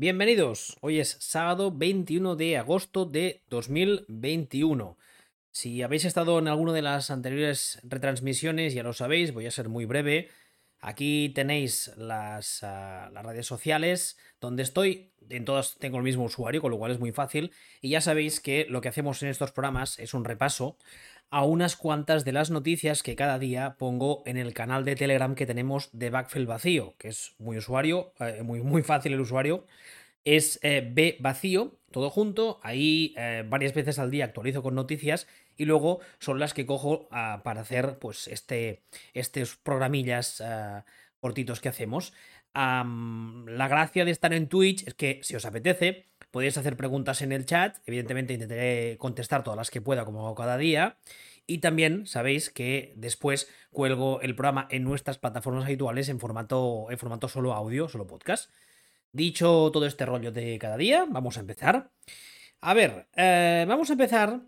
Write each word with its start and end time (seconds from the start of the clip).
Bienvenidos, 0.00 0.78
hoy 0.80 0.98
es 0.98 1.18
sábado 1.20 1.70
21 1.70 2.34
de 2.34 2.56
agosto 2.56 3.04
de 3.04 3.42
2021. 3.50 4.96
Si 5.50 5.82
habéis 5.82 6.06
estado 6.06 6.38
en 6.38 6.48
alguna 6.48 6.72
de 6.72 6.80
las 6.80 7.10
anteriores 7.10 7.78
retransmisiones, 7.82 8.72
ya 8.72 8.82
lo 8.82 8.94
sabéis, 8.94 9.34
voy 9.34 9.44
a 9.44 9.50
ser 9.50 9.68
muy 9.68 9.84
breve. 9.84 10.30
Aquí 10.78 11.32
tenéis 11.34 11.92
las, 11.98 12.62
ah, 12.62 13.10
las, 13.12 13.26
redes 13.26 13.44
sociales 13.44 14.16
donde 14.40 14.62
estoy. 14.62 15.12
En 15.28 15.44
todas 15.44 15.76
tengo 15.76 15.98
el 15.98 16.02
mismo 16.02 16.24
usuario, 16.24 16.62
con 16.62 16.70
lo 16.70 16.78
cual 16.78 16.92
es 16.92 16.98
muy 16.98 17.12
fácil. 17.12 17.52
Y 17.82 17.90
ya 17.90 18.00
sabéis 18.00 18.40
que 18.40 18.66
lo 18.70 18.80
que 18.80 18.88
hacemos 18.88 19.22
en 19.22 19.28
estos 19.28 19.52
programas 19.52 19.98
es 19.98 20.14
un 20.14 20.24
repaso 20.24 20.78
a 21.30 21.44
unas 21.44 21.76
cuantas 21.76 22.24
de 22.24 22.32
las 22.32 22.50
noticias 22.50 23.02
que 23.02 23.14
cada 23.14 23.38
día 23.38 23.76
pongo 23.78 24.22
en 24.26 24.36
el 24.36 24.52
canal 24.52 24.84
de 24.84 24.96
Telegram 24.96 25.34
que 25.34 25.46
tenemos 25.46 25.88
de 25.92 26.10
Backfield 26.10 26.48
Vacío, 26.48 26.94
que 26.98 27.08
es 27.08 27.34
muy 27.38 27.56
usuario, 27.56 28.12
eh, 28.18 28.42
muy, 28.42 28.60
muy 28.62 28.82
fácil 28.82 29.12
el 29.12 29.20
usuario. 29.20 29.64
Es 30.24 30.58
eh, 30.62 30.86
B 30.92 31.16
Vacío, 31.20 31.78
todo 31.92 32.10
junto. 32.10 32.58
Ahí 32.62 33.14
eh, 33.16 33.44
varias 33.48 33.74
veces 33.74 33.98
al 33.98 34.10
día 34.10 34.24
actualizo 34.24 34.62
con 34.62 34.74
noticias 34.74 35.28
y 35.56 35.66
luego 35.66 36.00
son 36.18 36.40
las 36.40 36.52
que 36.52 36.66
cojo 36.66 37.08
ah, 37.12 37.42
para 37.44 37.60
hacer 37.60 37.98
pues 37.98 38.26
este, 38.28 38.82
estos 39.14 39.56
programillas 39.56 40.40
ah, 40.40 40.84
cortitos 41.20 41.60
que 41.60 41.68
hacemos. 41.68 42.12
la 42.54 43.68
gracia 43.68 44.04
de 44.04 44.10
estar 44.10 44.32
en 44.32 44.48
Twitch 44.48 44.86
es 44.86 44.94
que 44.94 45.20
si 45.22 45.36
os 45.36 45.44
apetece, 45.44 46.06
podéis 46.30 46.56
hacer 46.58 46.76
preguntas 46.76 47.22
en 47.22 47.32
el 47.32 47.46
chat. 47.46 47.76
Evidentemente 47.86 48.32
intentaré 48.34 48.96
contestar 48.98 49.42
todas 49.44 49.56
las 49.56 49.70
que 49.70 49.80
pueda 49.80 50.04
como 50.04 50.34
cada 50.34 50.56
día. 50.56 50.96
Y 51.50 51.58
también 51.58 52.06
sabéis 52.06 52.48
que 52.48 52.92
después 52.94 53.50
cuelgo 53.72 54.20
el 54.20 54.36
programa 54.36 54.68
en 54.70 54.84
nuestras 54.84 55.18
plataformas 55.18 55.64
habituales 55.64 56.08
en 56.08 56.20
formato, 56.20 56.86
en 56.92 56.96
formato 56.96 57.26
solo 57.26 57.54
audio, 57.54 57.88
solo 57.88 58.06
podcast. 58.06 58.52
Dicho 59.10 59.68
todo 59.72 59.84
este 59.86 60.06
rollo 60.06 60.30
de 60.30 60.60
cada 60.60 60.76
día, 60.76 61.06
vamos 61.10 61.38
a 61.38 61.40
empezar. 61.40 61.90
A 62.60 62.72
ver, 62.72 63.08
eh, 63.16 63.64
vamos 63.66 63.90
a 63.90 63.94
empezar 63.94 64.42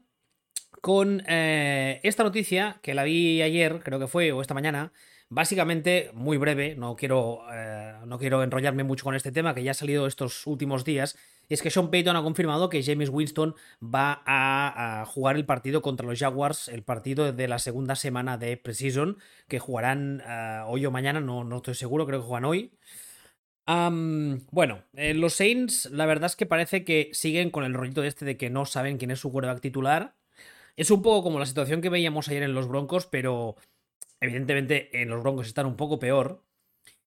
con 0.80 1.25
eh, 1.27 1.98
esta 2.05 2.23
noticia 2.23 2.78
que 2.83 2.95
la 2.95 3.03
vi 3.03 3.42
ayer, 3.42 3.80
creo 3.83 3.98
que 3.98 4.06
fue, 4.06 4.30
o 4.30 4.41
esta 4.41 4.55
mañana. 4.55 4.92
Básicamente, 5.28 6.12
muy 6.14 6.36
breve, 6.36 6.77
no 6.77 6.95
quiero, 6.95 7.41
eh, 7.53 7.95
no 8.06 8.20
quiero 8.20 8.45
enrollarme 8.45 8.84
mucho 8.84 9.03
con 9.03 9.17
este 9.17 9.33
tema 9.33 9.56
que 9.56 9.64
ya 9.64 9.73
ha 9.73 9.75
salido 9.75 10.06
estos 10.06 10.47
últimos 10.47 10.84
días 10.84 11.19
es 11.53 11.62
que 11.62 11.70
Sean 11.70 11.91
Payton 11.91 12.17
ha 12.17 12.22
confirmado 12.22 12.69
que 12.69 12.83
James 12.83 13.11
Winston 13.11 13.55
va 13.83 14.22
a, 14.25 15.05
jugar 15.06 15.36
el 15.36 15.45
partido 15.45 15.83
contra 15.83 16.06
los 16.06 16.19
Jaguars, 16.19 16.69
el 16.69 16.83
partido 16.83 17.33
de 17.33 17.48
la 17.48 17.58
segunda 17.58 17.97
semana 17.97 18.39
de 18.39 18.56
Precision, 18.56 19.19
que 19.48 19.58
jugarán 19.58 20.23
eh, 20.27 20.62
hoy 20.67 20.86
o 20.86 20.91
mañana, 20.91 21.20
no, 21.20 21.45
no 21.45 21.56
estoy 21.56 21.75
seguro, 21.75 22.06
creo 22.06 22.20
que 22.20 22.27
juegan 22.27 22.45
hoy. 22.45 22.73
bueno, 24.50 24.84
eh, 24.95 25.14
los 25.14 25.34
Saints, 25.34 25.91
la 25.91 26.06
verdad 26.06 26.27
es 26.27 26.36
que 26.36 26.47
parece 26.47 26.84
que 26.84 27.11
siguen 27.12 27.50
con 27.50 27.64
el 27.64 27.75
rollito 27.75 28.03
este 28.03 28.25
de 28.25 28.36
que 28.36 28.50
no 28.50 28.64
saben 28.64 28.98
quién 28.98 29.11
es 29.11 29.20
su 29.20 29.30
quarterback 29.30 29.61
titular. 29.61 30.17
Es 30.77 30.91
un 30.91 31.03
poco 31.03 31.23
como 31.23 31.39
la 31.39 31.47
situación 31.47 31.83
que 31.83 31.91
veíamos 31.91 32.28
ayer 32.28 32.42
en 32.42 32.55
los 32.55 32.69
Broncos, 32.69 33.06
pero 33.06 33.56
evidentemente 34.20 35.03
en 35.03 35.08
los 35.11 35.23
Broncos 35.23 35.48
están 35.48 35.67
un 35.67 35.77
poco 35.77 35.98
peor. 35.98 36.42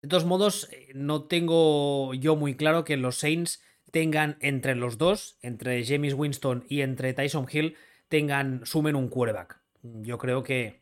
De 0.01 0.09
todos 0.09 0.25
modos, 0.25 0.69
eh, 0.71 0.91
no 0.93 1.23
tengo 1.23 2.13
yo 2.13 2.35
muy 2.35 2.55
claro 2.55 2.83
que 2.83 2.97
los 2.97 3.17
Saints 3.17 3.61
tengan 3.91 4.37
entre 4.41 4.75
los 4.75 4.97
dos, 4.97 5.37
entre 5.41 5.85
James 5.85 6.13
Winston 6.13 6.65
y 6.69 6.81
entre 6.81 7.13
Tyson 7.13 7.47
Hill, 7.51 7.75
tengan, 8.07 8.65
sumen 8.65 8.95
un 8.95 9.09
quarterback. 9.09 9.61
Yo 9.81 10.17
creo 10.17 10.43
que, 10.43 10.81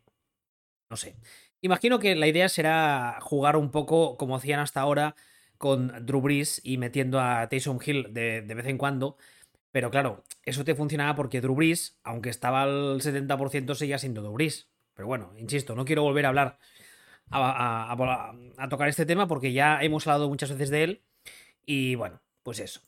no 0.90 0.98
sé. 0.98 1.16
Imagino 1.62 2.00
que 2.00 2.16
la 2.16 2.28
idea 2.28 2.50
será 2.50 3.20
jugar 3.22 3.56
un 3.56 3.72
poco 3.72 4.18
como 4.18 4.36
hacían 4.36 4.59
hasta 4.59 4.81
ahora 4.81 5.16
con 5.58 6.06
Drew 6.06 6.22
Brees 6.22 6.59
y 6.64 6.78
metiendo 6.78 7.22
a 7.22 7.48
Tyson 7.48 7.80
Hill 7.84 8.14
de, 8.14 8.42
vez 8.42 8.66
en 8.66 8.78
cuando. 8.78 9.18
Pero 9.72 9.90
claro, 9.90 10.24
eso 10.44 10.66
te 10.66 10.76
funcionaba 10.76 11.16
porque 11.16 11.42
Drew 11.42 11.56
Brees, 11.56 12.00
aunque 12.04 12.30
estaba 12.30 12.64
al 12.64 13.02
70%, 13.02 13.76
seguía 13.76 13.98
siendo 13.98 14.22
Drew 14.22 14.34
Brees. 14.34 14.70
Pero 14.94 15.08
bueno, 15.08 15.34
insisto, 15.38 15.75
no 15.75 15.85
quiero 15.85 16.03
volver 16.03 16.25
a 16.25 16.30
hablar 16.30 16.59
a, 17.31 17.94
a, 18.58 18.70
tocar 18.70 18.90
este 18.90 19.06
tema 19.06 19.28
porque 19.28 19.53
ya 19.53 19.81
hemos 19.81 20.06
hablado 20.06 20.30
muchas 20.30 20.52
veces 20.52 20.70
de 20.70 20.84
él. 20.84 21.03
Y 21.66 21.96
bueno, 21.96 22.22
pues 22.44 22.59
eso. 22.59 22.81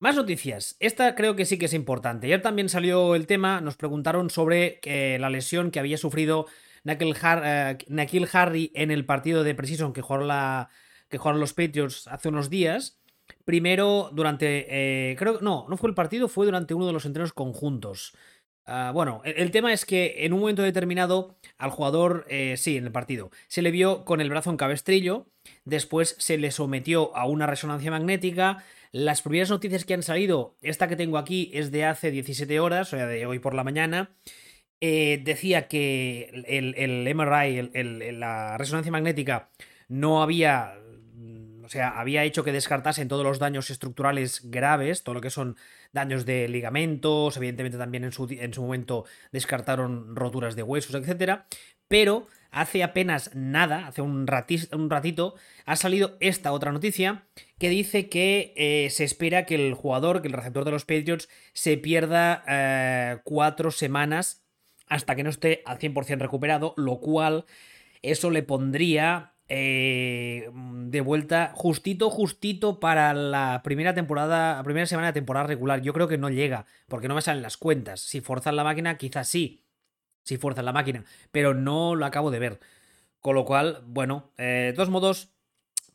Más 0.00 0.16
noticias. 0.16 0.76
Esta 0.80 1.14
creo 1.14 1.36
que 1.36 1.44
sí 1.44 1.58
que 1.58 1.66
es 1.66 1.74
importante. 1.74 2.26
Ayer 2.26 2.40
también 2.40 2.70
salió 2.70 3.14
el 3.14 3.26
tema, 3.26 3.60
nos 3.60 3.76
preguntaron 3.76 4.30
sobre 4.30 4.80
eh, 4.84 5.18
la 5.20 5.28
lesión 5.28 5.70
que 5.70 5.78
había 5.78 5.98
sufrido 5.98 6.46
Nakil, 6.84 7.14
eh, 7.14 8.28
Harry 8.32 8.72
en 8.74 8.90
el 8.90 9.04
partido 9.04 9.44
de 9.44 9.54
Precision 9.54 9.92
que 9.92 10.00
jugaron, 10.00 11.38
los 11.38 11.52
Patriots 11.52 12.08
hace 12.08 12.30
unos 12.30 12.48
días. 12.48 12.98
Primero, 13.44 14.08
durante. 14.14 14.66
Eh, 14.70 15.16
creo. 15.16 15.38
No, 15.42 15.66
no 15.68 15.76
fue 15.76 15.90
el 15.90 15.94
partido, 15.94 16.28
fue 16.28 16.46
durante 16.46 16.72
uno 16.72 16.86
de 16.86 16.94
los 16.94 17.04
entrenos 17.04 17.34
conjuntos. 17.34 18.16
Ah, 18.64 18.92
bueno, 18.94 19.20
el, 19.24 19.50
tema 19.50 19.72
es 19.72 19.84
que 19.84 20.24
en 20.24 20.32
un 20.32 20.40
momento 20.40 20.62
determinado 20.62 21.36
al 21.58 21.70
jugador, 21.70 22.26
sí, 22.56 22.76
en 22.76 22.86
el 22.86 22.92
partido, 22.92 23.30
se 23.48 23.62
le 23.62 23.70
vio 23.70 24.04
con 24.04 24.20
el 24.20 24.30
brazo 24.30 24.48
en 24.48 24.56
cabestrillo, 24.56 25.26
después 25.64 26.14
se 26.18 26.38
le 26.38 26.52
sometió 26.52 27.14
a 27.16 27.26
una 27.26 27.46
resonancia 27.46 27.90
magnética, 27.90 28.64
las 28.92 29.22
primeras 29.22 29.50
noticias 29.50 29.84
que 29.84 29.94
han 29.94 30.02
salido, 30.02 30.56
esta 30.62 30.88
que 30.88 30.96
tengo 30.96 31.18
aquí 31.18 31.50
es 31.54 31.70
de 31.70 31.84
hace 31.84 32.10
17 32.10 32.60
horas, 32.60 32.92
o 32.92 32.96
sea, 32.96 33.06
de 33.06 33.26
hoy 33.26 33.38
por 33.38 33.54
la 33.54 33.64
mañana. 33.64 34.16
Eh, 34.80 35.20
decía 35.22 35.68
que 35.68 36.30
el, 36.46 36.74
el 36.74 37.14
MRI, 37.14 37.70
la 38.12 38.56
resonancia 38.56 38.90
magnética, 38.90 39.50
no 39.88 40.22
había. 40.22 40.74
O 41.62 41.68
sea, 41.68 41.90
había 42.00 42.24
hecho 42.24 42.42
que 42.42 42.50
descartasen 42.50 43.06
todos 43.06 43.24
los 43.24 43.38
daños 43.38 43.70
estructurales 43.70 44.50
graves, 44.50 45.04
todo 45.04 45.14
lo 45.14 45.20
que 45.20 45.30
son 45.30 45.56
daños 45.92 46.24
de 46.24 46.48
ligamentos, 46.48 47.36
evidentemente 47.36 47.78
también 47.78 48.04
en 48.04 48.12
su, 48.12 48.28
en 48.30 48.54
su 48.54 48.62
momento 48.62 49.04
descartaron 49.32 50.14
roturas 50.16 50.56
de 50.56 50.62
huesos, 50.62 50.94
etc. 50.94 51.40
Pero 51.88 52.28
hace 52.50 52.82
apenas 52.82 53.34
nada, 53.34 53.86
hace 53.86 54.02
un, 54.02 54.26
ratito, 54.26 55.34
ha 55.66 55.76
salido 55.76 56.16
esta 56.20 56.52
otra 56.52 56.72
noticia 56.72 57.24
que 57.58 57.68
dice 57.68 58.08
que 58.08 58.52
eh, 58.56 58.90
se 58.90 59.04
espera 59.04 59.46
que 59.46 59.54
el 59.54 59.74
jugador, 59.74 60.22
que 60.22 60.28
el 60.28 60.34
receptor 60.34 60.64
de 60.64 60.70
los 60.70 60.84
Patriots, 60.84 61.28
se 61.52 61.76
pierda 61.76 62.44
eh, 62.48 63.18
cuatro 63.24 63.70
semanas 63.70 64.44
hasta 64.88 65.14
que 65.14 65.22
no 65.22 65.30
esté 65.30 65.62
al 65.66 65.78
100% 65.78 66.18
recuperado, 66.18 66.74
lo 66.76 67.00
cual 67.00 67.44
eso 68.02 68.30
le 68.30 68.42
pondría 68.42 69.34
eh, 69.52 70.48
de 70.54 71.00
vuelta 71.00 71.50
justito, 71.56 72.08
justito 72.08 72.78
para 72.78 73.12
la 73.12 73.62
primera 73.64 73.94
temporada, 73.94 74.56
la 74.56 74.62
primera 74.62 74.86
semana 74.86 75.08
de 75.08 75.12
temporada 75.12 75.48
regular. 75.48 75.82
Yo 75.82 75.92
creo 75.92 76.06
que 76.06 76.18
no 76.18 76.30
llega, 76.30 76.66
porque 76.86 77.08
no 77.08 77.16
me 77.16 77.20
salen 77.20 77.42
las 77.42 77.56
cuentas. 77.56 78.00
Si 78.00 78.20
forzan 78.20 78.54
la 78.54 78.62
máquina, 78.62 78.96
quizás 78.96 79.26
sí, 79.26 79.64
si 80.22 80.36
fuerzan 80.36 80.66
la 80.66 80.72
máquina, 80.72 81.04
pero 81.32 81.52
no 81.52 81.96
lo 81.96 82.06
acabo 82.06 82.30
de 82.30 82.38
ver. 82.38 82.60
Con 83.20 83.34
lo 83.34 83.44
cual, 83.44 83.82
bueno, 83.86 84.30
eh, 84.38 84.68
de 84.68 84.72
todos 84.72 84.88
modos, 84.88 85.32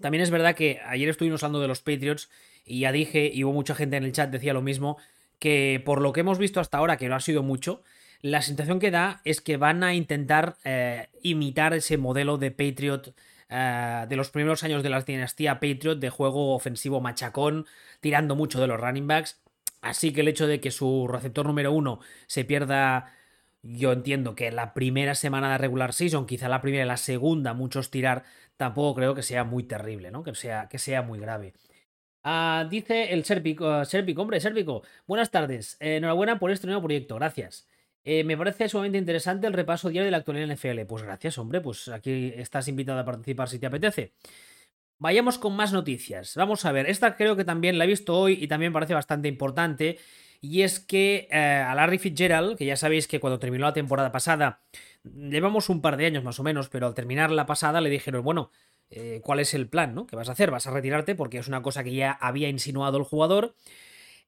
también 0.01 0.21
es 0.21 0.31
verdad 0.31 0.53
que 0.53 0.81
ayer 0.85 1.07
estuvimos 1.07 1.41
hablando 1.41 1.61
de 1.61 1.69
los 1.69 1.79
Patriots 1.79 2.29
y 2.65 2.81
ya 2.81 2.91
dije, 2.91 3.31
y 3.33 3.45
hubo 3.45 3.53
mucha 3.53 3.73
gente 3.73 3.95
en 3.95 4.03
el 4.03 4.11
chat 4.11 4.29
decía 4.29 4.53
lo 4.53 4.61
mismo, 4.61 4.97
que 5.39 5.81
por 5.85 6.01
lo 6.01 6.11
que 6.11 6.19
hemos 6.19 6.39
visto 6.39 6.59
hasta 6.59 6.77
ahora, 6.77 6.97
que 6.97 7.07
no 7.07 7.15
ha 7.15 7.21
sido 7.21 7.41
mucho, 7.41 7.83
la 8.21 8.41
sensación 8.41 8.79
que 8.79 8.91
da 8.91 9.21
es 9.23 9.39
que 9.39 9.55
van 9.55 9.81
a 9.83 9.93
intentar 9.95 10.57
eh, 10.65 11.07
imitar 11.21 11.73
ese 11.73 11.97
modelo 11.97 12.37
de 12.37 12.51
Patriot 12.51 13.15
eh, 13.49 14.05
de 14.07 14.15
los 14.15 14.29
primeros 14.29 14.63
años 14.63 14.83
de 14.83 14.89
la 14.89 15.01
dinastía 15.01 15.59
Patriot, 15.59 15.99
de 15.99 16.09
juego 16.09 16.55
ofensivo 16.55 17.01
machacón, 17.01 17.65
tirando 18.01 18.35
mucho 18.35 18.59
de 18.59 18.67
los 18.67 18.79
running 18.79 19.07
backs. 19.07 19.41
Así 19.81 20.13
que 20.13 20.21
el 20.21 20.27
hecho 20.27 20.47
de 20.47 20.59
que 20.59 20.71
su 20.71 21.07
receptor 21.07 21.45
número 21.45 21.71
uno 21.71 21.99
se 22.27 22.43
pierda 22.45 23.13
yo 23.65 23.91
entiendo 23.91 24.35
que 24.35 24.51
la 24.51 24.73
primera 24.73 25.15
semana 25.15 25.51
de 25.51 25.57
regular 25.57 25.93
season, 25.93 26.27
quizá 26.27 26.47
la 26.49 26.61
primera 26.61 26.85
y 26.85 26.87
la 26.87 26.97
segunda, 26.97 27.53
muchos 27.53 27.89
tirar, 27.89 28.23
tampoco 28.57 28.95
creo 28.95 29.15
que 29.15 29.23
sea 29.23 29.43
muy 29.43 29.63
terrible, 29.63 30.11
¿no? 30.11 30.23
Que 30.23 30.35
sea, 30.35 30.67
que 30.69 30.77
sea 30.77 31.01
muy 31.01 31.19
grave. 31.19 31.53
Ah, 32.23 32.67
dice 32.69 33.13
el 33.13 33.25
Serpico, 33.25 33.65
uh, 33.65 34.21
hombre, 34.21 34.39
Serpico, 34.39 34.83
buenas 35.07 35.31
tardes, 35.31 35.77
eh, 35.79 35.97
enhorabuena 35.97 36.39
por 36.39 36.51
este 36.51 36.67
nuevo 36.67 36.83
proyecto, 36.83 37.15
gracias. 37.15 37.67
Eh, 38.05 38.23
me 38.23 38.37
parece 38.37 38.69
sumamente 38.69 38.99
interesante 38.99 39.47
el 39.47 39.53
repaso 39.53 39.89
diario 39.89 40.05
de 40.05 40.11
la 40.11 40.17
actualidad 40.17 40.45
en 40.45 40.51
NFL. 40.51 40.85
Pues 40.87 41.03
gracias, 41.03 41.37
hombre, 41.39 41.59
pues 41.59 41.87
aquí 41.87 42.31
estás 42.35 42.67
invitado 42.67 42.99
a 42.99 43.05
participar 43.05 43.49
si 43.49 43.57
te 43.59 43.65
apetece. 43.65 44.13
Vayamos 44.99 45.39
con 45.39 45.55
más 45.55 45.73
noticias. 45.73 46.35
Vamos 46.35 46.65
a 46.65 46.71
ver, 46.71 46.87
esta 46.89 47.17
creo 47.17 47.35
que 47.35 47.43
también 47.43 47.77
la 47.77 47.83
he 47.85 47.87
visto 47.87 48.15
hoy 48.17 48.37
y 48.39 48.47
también 48.47 48.71
parece 48.71 48.93
bastante 48.93 49.27
importante 49.27 49.97
y 50.39 50.61
es 50.61 50.79
que 50.79 51.27
eh, 51.31 51.37
a 51.37 51.73
Larry 51.73 51.97
Fitzgerald, 51.97 52.57
que 52.57 52.65
ya 52.65 52.77
sabéis 52.77 53.07
que 53.07 53.19
cuando 53.19 53.39
terminó 53.39 53.65
la 53.65 53.73
temporada 53.73 54.11
pasada, 54.11 54.61
llevamos 55.03 55.69
un 55.69 55.81
par 55.81 55.97
de 55.97 56.05
años 56.05 56.23
más 56.23 56.39
o 56.39 56.43
menos, 56.43 56.69
pero 56.69 56.87
al 56.87 56.93
terminar 56.93 57.31
la 57.31 57.47
pasada 57.47 57.81
le 57.81 57.89
dijeron, 57.89 58.23
bueno, 58.23 58.51
eh, 58.91 59.21
¿cuál 59.23 59.39
es 59.39 59.53
el 59.55 59.67
plan? 59.67 59.95
¿no? 59.95 60.05
¿Qué 60.05 60.15
vas 60.15 60.29
a 60.29 60.33
hacer? 60.33 60.51
¿Vas 60.51 60.67
a 60.67 60.71
retirarte? 60.71 61.15
Porque 61.15 61.39
es 61.39 61.47
una 61.47 61.63
cosa 61.63 61.83
que 61.83 61.93
ya 61.93 62.11
había 62.11 62.49
insinuado 62.49 62.97
el 62.99 63.03
jugador. 63.03 63.55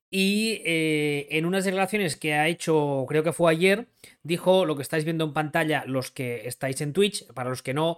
Y 0.09 0.62
eh, 0.65 1.27
en 1.31 1.45
unas 1.45 1.65
declaraciones 1.65 2.15
que 2.15 2.33
ha 2.33 2.48
hecho, 2.48 3.06
creo 3.07 3.24
que 3.24 3.33
fue 3.33 3.51
ayer, 3.51 3.88
dijo 4.24 4.65
lo 4.65 4.75
que 4.75 4.81
estáis 4.81 5.04
viendo 5.04 5.25
en 5.25 5.33
pantalla 5.33 5.83
los 5.86 6.12
que 6.12 6.48
estáis 6.48 6.80
en 6.81 6.94
Twitch, 6.94 7.27
para 7.33 7.50
los 7.50 7.62
que 7.62 7.74
no, 7.74 7.98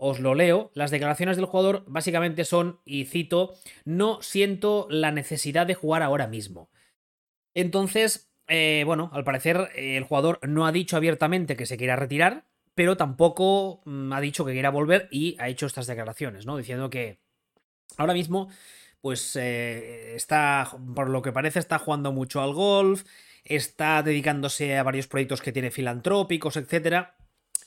os 0.00 0.18
lo 0.18 0.34
leo. 0.34 0.70
Las 0.74 0.90
declaraciones 0.90 1.36
del 1.36 1.46
jugador 1.46 1.84
básicamente 1.86 2.44
son, 2.44 2.80
y 2.84 3.04
cito, 3.04 3.54
no 3.84 4.22
siento 4.22 4.86
la 4.90 5.12
necesidad 5.12 5.66
de 5.66 5.74
jugar 5.74 6.02
ahora 6.02 6.26
mismo. 6.26 6.70
Entonces, 7.54 8.32
eh, 8.48 8.82
bueno, 8.86 9.10
al 9.12 9.24
parecer 9.24 9.70
eh, 9.76 9.96
el 9.96 10.04
jugador 10.04 10.40
no 10.42 10.66
ha 10.66 10.72
dicho 10.72 10.96
abiertamente 10.96 11.54
que 11.54 11.66
se 11.66 11.76
quiera 11.76 11.96
retirar, 11.96 12.46
pero 12.74 12.96
tampoco 12.96 13.82
mm, 13.84 14.12
ha 14.12 14.20
dicho 14.20 14.44
que 14.44 14.52
quiera 14.52 14.70
volver 14.70 15.08
y 15.10 15.36
ha 15.38 15.48
hecho 15.48 15.66
estas 15.66 15.86
declaraciones, 15.86 16.46
¿no? 16.46 16.56
Diciendo 16.56 16.88
que 16.88 17.20
ahora 17.98 18.14
mismo, 18.14 18.48
pues 19.00 19.36
eh, 19.36 20.14
está, 20.14 20.70
por 20.94 21.08
lo 21.08 21.22
que 21.22 21.32
parece, 21.32 21.58
está 21.58 21.78
jugando 21.78 22.12
mucho 22.12 22.42
al 22.42 22.52
golf, 22.52 23.04
está 23.44 24.02
dedicándose 24.02 24.76
a 24.76 24.82
varios 24.82 25.06
proyectos 25.08 25.42
que 25.42 25.52
tiene 25.52 25.70
filantrópicos, 25.70 26.56
etc. 26.56 27.08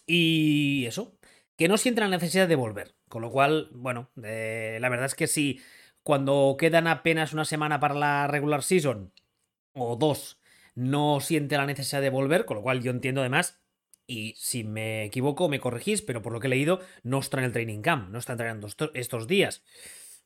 Y 0.06 0.85
eso, 0.85 1.18
que 1.57 1.68
no 1.68 1.77
siente 1.77 2.01
la 2.01 2.07
necesidad 2.07 2.47
de 2.47 2.56
volver. 2.56 2.95
Con 3.07 3.21
lo 3.21 3.31
cual, 3.31 3.69
bueno, 3.74 4.09
eh, 4.24 4.77
la 4.81 4.89
verdad 4.89 5.06
es 5.06 5.15
que 5.15 5.27
si 5.27 5.62
cuando 6.03 6.56
quedan 6.57 6.88
apenas 6.88 7.33
una 7.33 7.45
semana 7.45 7.80
para 7.80 7.95
la 7.95 8.27
regular 8.27 8.63
season, 8.63 9.13
o 9.74 9.95
dos, 9.95 10.39
no 10.75 11.19
siente 11.19 11.57
la 11.57 11.65
necesidad 11.65 12.01
de 12.01 12.09
volver, 12.09 12.45
con 12.45 12.57
lo 12.57 12.63
cual 12.63 12.81
yo 12.81 12.91
entiendo 12.91 13.21
además, 13.21 13.62
y 14.06 14.33
si 14.38 14.63
me 14.63 15.06
equivoco 15.06 15.47
me 15.47 15.59
corregís, 15.59 16.01
pero 16.01 16.21
por 16.21 16.33
lo 16.33 16.39
que 16.39 16.47
he 16.47 16.50
leído, 16.50 16.81
no 17.03 17.19
está 17.19 17.38
en 17.38 17.45
el 17.45 17.53
training 17.53 17.81
camp, 17.81 18.09
no 18.09 18.19
está 18.19 18.33
entrenando 18.33 18.68
estos 18.94 19.27
días. 19.27 19.63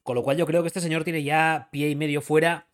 Con 0.08 0.16
lo 0.16 0.24
cual 0.24 0.38
yo 0.38 0.46
creo 0.46 0.64
que 0.64 0.68
este 0.68 0.80
señor 0.80 1.04
tiene 1.04 1.22
ya 1.22 1.68
pie 1.70 1.90
y 1.90 1.96
medio 1.98 2.22
fuera. 2.22 2.70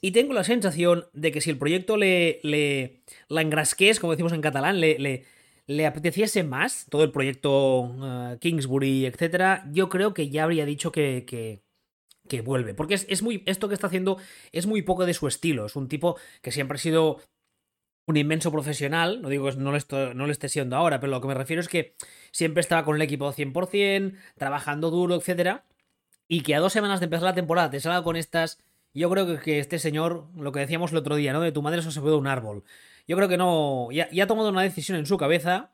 Y 0.00 0.10
tengo 0.10 0.32
la 0.32 0.42
sensación 0.42 1.06
de 1.12 1.30
que 1.30 1.40
si 1.40 1.48
el 1.48 1.58
proyecto 1.58 1.96
le, 1.96 2.40
le 2.42 3.02
la 3.28 3.42
engrasqués, 3.42 4.00
como 4.00 4.10
decimos 4.10 4.32
en 4.32 4.40
catalán, 4.40 4.80
le, 4.80 4.98
le, 4.98 5.24
le 5.68 5.86
apeteciese 5.86 6.42
más 6.42 6.86
todo 6.90 7.04
el 7.04 7.12
proyecto 7.12 7.94
eh, 8.02 8.38
Kingsbury, 8.40 9.06
etc., 9.06 9.62
yo 9.70 9.88
creo 9.88 10.12
que 10.12 10.28
ya 10.28 10.42
habría 10.42 10.66
dicho 10.66 10.90
que, 10.90 11.24
que, 11.24 12.40
vuelve. 12.40 12.74
Porque 12.74 12.94
es, 12.94 13.22
muy. 13.22 13.44
Esto 13.46 13.68
que 13.68 13.74
está 13.74 13.86
haciendo 13.86 14.18
es 14.50 14.66
muy 14.66 14.82
poco 14.82 15.06
de 15.06 15.14
su 15.14 15.28
estilo. 15.28 15.66
Es 15.66 15.76
un 15.76 15.86
tipo 15.86 16.18
que 16.42 16.50
siempre 16.50 16.74
ha 16.74 16.80
sido 16.80 17.20
un 18.08 18.16
inmenso 18.16 18.50
profesional. 18.50 19.22
No 19.22 19.28
digo 19.28 19.48
que 19.48 19.56
no 19.56 19.70
lo, 19.70 20.14
no 20.14 20.26
esté 20.32 20.48
siendo 20.48 20.74
ahora, 20.74 20.98
pero 20.98 21.12
lo 21.12 21.20
que 21.20 21.28
me 21.28 21.34
refiero 21.34 21.60
es 21.60 21.68
que 21.68 21.94
siempre 22.32 22.60
estaba 22.60 22.84
con 22.84 22.96
el 22.96 23.02
equipo 23.02 23.32
100%, 23.32 24.16
trabajando 24.36 24.90
duro, 24.90 25.14
etc. 25.14 25.62
Y 26.28 26.42
que 26.42 26.54
a 26.54 26.60
dos 26.60 26.72
semanas 26.72 27.00
de 27.00 27.04
empezar 27.04 27.24
la 27.24 27.34
temporada 27.34 27.70
te 27.70 27.80
salga 27.80 28.02
con 28.02 28.16
estas. 28.16 28.58
Yo 28.94 29.10
creo 29.10 29.40
que, 29.40 29.58
este 29.58 29.78
señor, 29.78 30.26
lo 30.36 30.52
que 30.52 30.60
decíamos 30.60 30.92
el 30.92 30.98
otro 30.98 31.16
día, 31.16 31.32
¿no? 31.32 31.40
De 31.40 31.52
tu 31.52 31.62
madre 31.62 31.80
eso 31.80 31.90
se 31.90 32.00
puede 32.00 32.16
un 32.16 32.26
árbol. 32.26 32.64
Yo 33.06 33.16
creo 33.16 33.28
que 33.28 33.36
no. 33.36 33.88
Ya, 33.92 34.08
ha 34.22 34.26
tomado 34.26 34.48
una 34.48 34.62
decisión 34.62 34.98
en 34.98 35.06
su 35.06 35.18
cabeza 35.18 35.70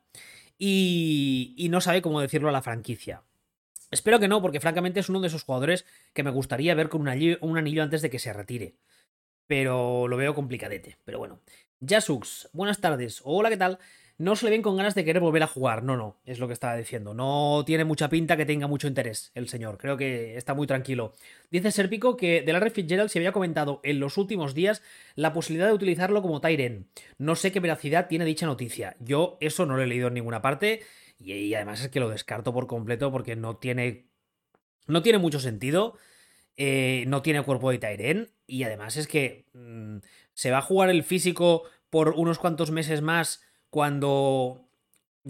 y, 0.59 1.55
y 1.57 1.69
no 1.69 1.81
sabe 1.81 2.03
cómo 2.03 2.21
decirlo 2.21 2.49
a 2.49 2.53
la 2.53 2.63
franquicia. 2.63 3.23
Espero 3.93 4.19
que 4.19 4.27
no, 4.27 4.41
porque 4.41 4.59
francamente 4.59 5.01
es 5.01 5.11
uno 5.11 5.21
de 5.21 5.29
esos 5.29 5.45
jugadores 5.45 5.85
que 6.15 6.23
me 6.23 6.31
gustaría 6.31 6.75
ver 6.75 6.89
con 6.89 7.03
un 7.03 7.09
anillo, 7.09 7.83
antes 7.83 8.01
de 8.01 8.09
que 8.09 8.19
se 8.19 8.33
retire. 8.33 8.75
Pero 9.47 10.09
lo 10.09 10.17
veo 10.17 10.35
complicadete. 10.35 10.97
Pero 11.05 11.19
bueno. 11.19 11.41
Jasux, 11.87 12.49
buenas 12.55 12.81
tardes. 12.81 13.21
Hola, 13.23 13.51
¿qué 13.51 13.59
tal? 13.59 13.79
No 14.23 14.37
se 14.37 14.45
le 14.45 14.53
ven 14.53 14.63
con 14.63 14.77
ganas 14.77 14.95
de 14.95 15.05
querer 15.05 15.21
volver 15.21 15.43
a 15.43 15.49
jugar. 15.49 15.83
No, 15.83 15.97
no, 15.97 16.21
es 16.25 16.39
lo 16.39 16.47
que 16.47 16.53
estaba 16.53 16.77
diciendo. 16.77 17.13
No 17.13 17.65
tiene 17.67 17.85
mucha 17.85 18.09
pinta 18.09 18.37
que 18.37 18.47
tenga 18.47 18.69
mucho 18.69 18.87
interés 18.87 19.33
el 19.35 19.49
señor. 19.49 19.79
Creo 19.79 19.97
que 19.97 20.37
está 20.37 20.55
muy 20.55 20.69
tranquilo. 20.69 21.13
Dice 21.51 21.73
Serpico 21.73 22.17
que 22.17 22.41
de 22.43 22.53
Larry 22.53 22.71
Fitzgerald 22.71 23.11
se 23.11 23.19
había 23.19 23.33
comentado 23.33 23.81
en 23.83 23.99
los 23.99 24.19
últimos 24.19 24.55
días 24.55 24.81
la 25.17 25.33
posibilidad 25.33 25.67
de 25.67 25.75
utilizarlo 25.75 26.23
como 26.23 26.41
Tyren. 26.41 26.87
No 27.19 27.35
sé 27.35 27.51
qué 27.51 27.59
veracidad 27.59 28.07
tiene 28.07 28.25
dicha 28.25 28.47
noticia. 28.47 28.95
Yo 29.01 29.39
eso 29.41 29.67
no 29.67 29.77
lo 29.77 29.83
he 29.83 29.89
leído 29.89 30.07
en 30.07 30.15
ninguna 30.15 30.41
parte 30.41 30.83
y, 31.19 31.53
además 31.55 31.83
es 31.83 31.89
que 31.89 31.99
lo 31.99 32.09
descarto 32.09 32.53
por 32.53 32.69
completo 32.69 33.11
porque 33.11 33.35
no 33.35 33.57
tiene. 33.57 34.07
No 34.87 35.03
tiene 35.03 35.19
mucho 35.19 35.41
sentido. 35.41 35.99
Eh, 36.57 37.07
no 37.09 37.23
tiene 37.23 37.43
cuerpo 37.43 37.73
de 37.73 37.79
Tyren 37.79 38.31
y 38.47 38.63
además 38.63 38.97
es 38.97 39.09
que 39.09 39.47
mm, 39.55 39.97
se 40.33 40.53
va 40.53 40.59
a 40.59 40.63
jugar 40.63 40.91
el 40.91 41.03
físico 41.03 41.65
por 41.91 42.11
unos 42.11 42.39
cuantos 42.39 42.71
meses 42.71 43.03
más 43.03 43.43
cuando, 43.73 44.69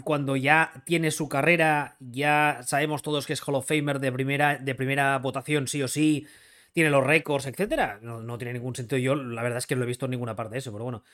cuando 0.03 0.35
ya 0.35 0.83
tiene 0.85 1.13
su 1.13 1.29
carrera, 1.29 1.97
ya 2.01 2.59
sabemos 2.65 3.01
todos 3.01 3.25
que 3.25 3.35
es 3.35 3.41
Hall 3.47 3.55
of 3.55 3.69
Famer 3.69 4.01
de 4.01 4.11
primera, 4.11 4.59
de 4.59 4.75
primera 4.75 5.17
votación, 5.19 5.69
sí 5.69 5.81
o 5.81 5.87
sí, 5.87 6.27
tiene 6.73 6.91
los 6.91 7.07
récords, 7.07 7.47
etcétera. 7.47 8.01
No, 8.03 8.39
tiene 8.39 8.55
ningún 8.55 8.75
sentido. 8.75 8.99
Yo, 8.99 9.15
la 9.15 9.45
verdad 9.45 9.59
es 9.59 9.69
que 9.69 9.77
no 9.77 9.85
he 9.85 9.87
visto 9.87 10.07
en 10.07 10.11
ninguna 10.11 10.35
parte 10.35 10.55
de 10.55 10.59
eso, 10.59 10.73
pero 10.73 10.83
bueno. 10.83 11.05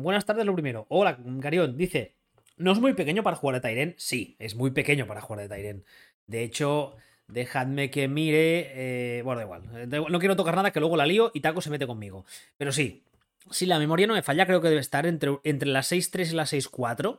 buenas 0.00 0.24
tardes, 0.24 0.46
lo 0.46 0.54
primero. 0.54 0.86
Hola, 0.88 1.18
Garión. 1.18 1.76
Dice: 1.76 2.14
¿No 2.58 2.70
es 2.70 2.78
muy 2.78 2.92
pequeño 2.92 3.24
para 3.24 3.36
jugar 3.36 3.60
de 3.60 3.68
Tyren? 3.68 3.94
Sí, 3.98 4.36
es 4.38 4.54
muy 4.54 4.70
pequeño 4.70 5.08
para 5.08 5.20
jugar 5.20 5.40
de 5.40 5.48
Tyren. 5.48 5.84
De 6.28 6.44
hecho, 6.44 6.94
dejadme 7.26 7.90
que 7.90 8.06
mire. 8.06 9.18
Eh, 9.18 9.22
bueno, 9.22 9.40
da 9.40 9.44
igual. 9.46 10.12
No 10.12 10.18
quiero 10.20 10.36
tocar 10.36 10.54
nada, 10.54 10.70
que 10.70 10.78
luego 10.78 10.96
la 10.96 11.06
lío 11.06 11.32
y 11.34 11.40
Taco 11.40 11.60
se 11.60 11.70
mete 11.70 11.88
conmigo. 11.88 12.24
Pero 12.56 12.70
sí, 12.70 13.02
si 13.50 13.66
la 13.66 13.78
memoria 13.78 14.06
no 14.06 14.14
me 14.14 14.22
falla, 14.22 14.46
creo 14.46 14.60
que 14.60 14.68
debe 14.68 14.80
estar 14.80 15.06
entre, 15.06 15.38
entre 15.44 15.68
las 15.68 15.92
6.3 15.92 16.30
y 16.30 16.34
las 16.34 16.52
6.4 16.52 17.18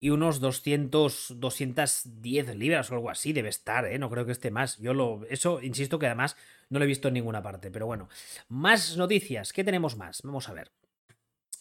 y 0.00 0.10
unos 0.10 0.40
200, 0.40 1.34
210 1.36 2.56
libras 2.56 2.90
o 2.90 2.94
algo 2.94 3.10
así 3.10 3.32
debe 3.32 3.48
estar, 3.48 3.84
¿eh? 3.86 3.98
No 3.98 4.08
creo 4.10 4.24
que 4.24 4.32
esté 4.32 4.50
más. 4.50 4.78
Yo 4.78 4.94
lo. 4.94 5.26
Eso, 5.28 5.60
insisto 5.60 5.98
que 5.98 6.06
además 6.06 6.36
no 6.70 6.78
lo 6.78 6.84
he 6.84 6.88
visto 6.88 7.08
en 7.08 7.14
ninguna 7.14 7.42
parte. 7.42 7.70
Pero 7.70 7.86
bueno. 7.86 8.08
Más 8.48 8.96
noticias. 8.96 9.52
¿Qué 9.52 9.64
tenemos 9.64 9.96
más? 9.96 10.22
Vamos 10.22 10.48
a 10.48 10.52
ver. 10.52 10.70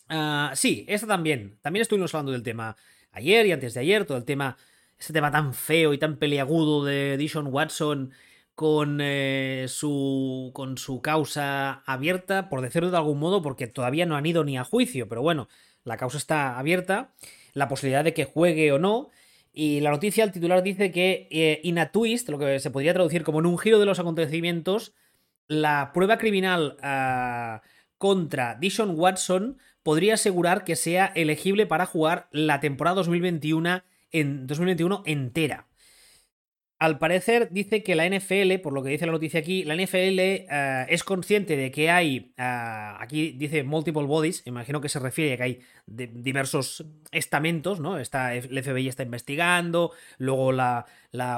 Ah, 0.10 0.52
sí, 0.56 0.86
esta 0.88 1.08
también. 1.08 1.58
También 1.62 1.82
estuvimos 1.82 2.14
hablando 2.14 2.32
del 2.32 2.44
tema 2.44 2.78
ayer 3.12 3.48
y 3.48 3.52
antes 3.52 3.74
de 3.74 3.80
ayer. 3.80 4.06
Todo 4.06 4.18
el 4.18 4.26
tema. 4.26 4.58
Este 5.00 5.14
tema 5.14 5.32
tan 5.32 5.54
feo 5.54 5.94
y 5.94 6.00
tan 6.00 6.18
peliagudo 6.18 6.84
de 6.84 7.18
Dishon 7.18 7.48
Watson 7.48 8.12
con, 8.58 9.02
eh, 9.04 9.66
su, 9.70 10.50
con 10.56 10.80
su 10.80 11.00
causa 11.00 11.84
abierta, 11.86 12.50
por 12.50 12.62
decirlo 12.62 12.90
de 12.90 12.98
algún 12.98 13.20
modo, 13.20 13.44
porque 13.44 13.68
todavía 13.68 14.08
no 14.08 14.16
han 14.16 14.26
ido 14.26 14.44
ni 14.44 14.58
a 14.58 14.64
juicio, 14.64 15.08
pero 15.08 15.22
bueno, 15.22 15.48
la 15.84 15.96
causa 15.96 16.18
está 16.18 16.58
abierta, 16.58 17.12
la 17.54 17.68
posibilidad 17.68 18.04
de 18.04 18.16
que 18.16 18.26
juegue 18.26 18.72
o 18.72 18.80
no. 18.80 19.12
Y 19.54 19.82
la 19.82 19.92
noticia, 19.92 20.24
el 20.24 20.32
titular 20.32 20.64
dice 20.64 20.92
que 20.92 21.28
eh, 21.30 21.62
in 21.66 21.78
a 21.78 21.92
twist, 21.92 22.30
lo 22.30 22.40
que 22.40 22.60
se 22.60 22.72
podría 22.72 22.96
traducir 22.96 23.24
como 23.24 23.42
en 23.42 23.46
un 23.46 23.60
giro 23.60 23.78
de 23.78 23.86
los 23.86 24.00
acontecimientos, 24.00 24.96
la 25.48 25.92
prueba 25.94 26.18
criminal 26.18 26.78
ah, 26.82 27.62
contra 28.00 28.56
Dishon 28.56 29.00
Watson 29.00 29.60
podría 29.84 30.16
asegurar 30.16 30.64
que 30.64 30.76
sea 30.76 31.06
elegible 31.06 31.68
para 31.68 31.86
jugar 31.86 32.28
la 32.32 32.60
temporada 32.60 32.96
2021, 32.96 33.84
en, 34.10 34.48
2021 34.48 35.04
entera. 35.06 35.68
Al 36.80 37.00
parecer 37.00 37.50
dice 37.50 37.82
que 37.82 37.96
la 37.96 38.08
NFL, 38.08 38.60
por 38.62 38.72
lo 38.72 38.84
que 38.84 38.90
dice 38.90 39.08
la 39.08 39.12
noticia 39.12 39.40
aquí, 39.40 39.64
la 39.64 39.76
NFL 39.76 40.20
eh, 40.20 40.86
es 40.90 41.04
consciente 41.04 41.58
de 41.58 41.72
que 41.72 41.90
hay, 41.90 42.34
eh, 42.38 42.92
aquí 43.00 43.32
dice 43.32 43.64
multiple 43.64 44.04
bodies, 44.04 44.44
imagino 44.46 44.80
que 44.80 44.88
se 44.88 45.00
refiere 45.00 45.34
a 45.34 45.38
que 45.38 45.44
hay 45.44 45.60
diversos 45.88 46.86
estamentos, 47.12 47.80
¿no? 47.80 47.98
Está, 47.98 48.36
el 48.36 48.64
FBI 48.64 48.90
está 48.90 49.02
investigando, 49.02 49.92
luego 50.20 50.52
la, 50.52 50.86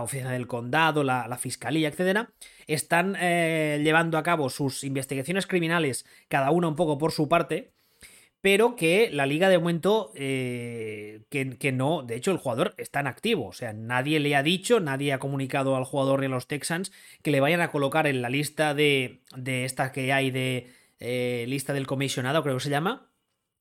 oficina 0.01 0.33
del 0.33 0.45
condado, 0.45 1.05
la, 1.05 1.37
fiscalía, 1.37 1.87
etcétera, 1.87 2.31
están 2.67 3.15
eh, 3.17 3.79
llevando 3.81 4.17
a 4.17 4.23
cabo 4.23 4.49
sus 4.49 4.83
investigaciones 4.83 5.47
criminales, 5.47 6.05
cada 6.27 6.51
una 6.51 6.67
un 6.67 6.75
poco 6.75 6.97
por 6.97 7.13
su 7.13 7.29
parte, 7.29 7.71
pero 8.41 8.75
que 8.75 9.09
la 9.11 9.25
liga 9.25 9.49
de 9.49 9.57
momento 9.57 10.11
eh, 10.15 11.21
que, 11.29 11.71
no, 11.71 12.03
de 12.03 12.15
hecho 12.15 12.31
el 12.31 12.37
jugador 12.37 12.73
está 12.77 13.01
en 13.01 13.07
activo, 13.07 13.47
o 13.47 13.53
sea, 13.53 13.73
nadie 13.73 14.19
le 14.19 14.35
ha 14.35 14.43
dicho, 14.43 14.79
nadie 14.79 15.11
ha 15.13 15.19
comunicado 15.19 15.75
al 15.75 15.83
jugador 15.83 16.21
ni 16.21 16.27
a 16.27 16.29
los 16.29 16.47
Texans 16.47 16.91
que 17.21 17.31
le 17.31 17.41
vayan 17.41 17.61
a 17.61 17.71
colocar 17.71 18.07
en 18.07 18.21
la 18.21 18.29
lista 18.29 18.73
de, 18.73 19.21
de 19.35 19.65
esta 19.65 19.91
que 19.91 20.13
hay 20.13 20.31
de 20.31 20.71
eh, 20.99 21.45
lista 21.47 21.73
del 21.73 21.87
comisionado, 21.87 22.41
creo 22.43 22.55
que 22.55 22.63
se 22.63 22.69
llama, 22.69 23.11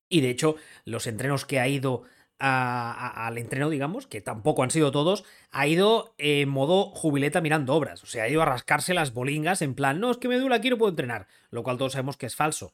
y 0.08 0.20
de 0.20 0.30
hecho 0.30 0.56
los 0.84 1.06
entrenos 1.06 1.44
que 1.44 1.60
ha 1.60 1.68
ido 1.68 2.04
al 2.40 3.36
entreno, 3.36 3.68
digamos, 3.68 4.06
que 4.06 4.20
tampoco 4.20 4.62
han 4.62 4.70
sido 4.70 4.92
todos, 4.92 5.24
ha 5.50 5.66
ido 5.66 6.14
en 6.18 6.48
modo 6.48 6.90
jubileta 6.90 7.40
mirando 7.40 7.74
obras, 7.74 8.04
o 8.04 8.06
sea, 8.06 8.24
ha 8.24 8.28
ido 8.28 8.42
a 8.42 8.44
rascarse 8.44 8.94
las 8.94 9.12
bolingas 9.12 9.60
en 9.60 9.74
plan, 9.74 9.98
no, 9.98 10.12
es 10.12 10.18
que 10.18 10.28
me 10.28 10.38
duele 10.38 10.54
aquí, 10.54 10.70
no 10.70 10.78
puedo 10.78 10.90
entrenar, 10.90 11.26
lo 11.50 11.64
cual 11.64 11.78
todos 11.78 11.94
sabemos 11.94 12.16
que 12.16 12.26
es 12.26 12.36
falso. 12.36 12.72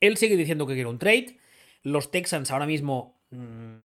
Él 0.00 0.16
sigue 0.16 0.36
diciendo 0.36 0.66
que 0.66 0.74
quiere 0.74 0.88
un 0.88 0.98
trade. 0.98 1.39
Los 1.82 2.10
Texans 2.10 2.50
ahora 2.50 2.66
mismo. 2.66 3.20
Mm, 3.30 3.78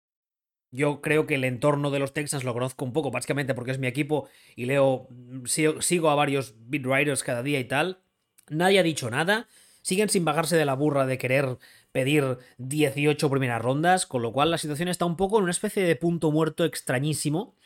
yo 0.74 1.02
creo 1.02 1.26
que 1.26 1.34
el 1.34 1.44
entorno 1.44 1.90
de 1.90 1.98
los 1.98 2.14
Texans 2.14 2.44
lo 2.44 2.54
conozco 2.54 2.84
un 2.84 2.94
poco, 2.94 3.10
básicamente 3.10 3.54
porque 3.54 3.72
es 3.72 3.78
mi 3.78 3.86
equipo 3.86 4.28
y 4.56 4.66
leo. 4.66 5.08
Mm, 5.10 5.44
sigo, 5.46 6.10
a 6.10 6.14
varios 6.14 6.54
beat 6.58 6.86
writers 6.86 7.22
cada 7.22 7.42
día 7.42 7.60
y 7.60 7.64
tal. 7.64 8.02
Nadie 8.48 8.78
ha 8.78 8.82
dicho 8.82 9.10
nada. 9.10 9.48
Siguen 9.82 10.08
sin 10.08 10.24
bajarse 10.24 10.56
de 10.56 10.64
la 10.64 10.74
burra 10.74 11.06
de 11.06 11.18
querer 11.18 11.58
pedir 11.90 12.38
18 12.58 13.28
primeras 13.30 13.60
rondas, 13.60 14.06
con 14.06 14.22
lo 14.22 14.32
cual 14.32 14.50
la 14.50 14.58
situación 14.58 14.88
está 14.88 15.04
un 15.04 15.16
poco 15.16 15.38
en 15.38 15.44
una 15.44 15.50
especie 15.50 15.82
de 15.82 15.96
punto 15.96 16.30
muerto 16.30 16.64
extrañísimo, 16.64 17.56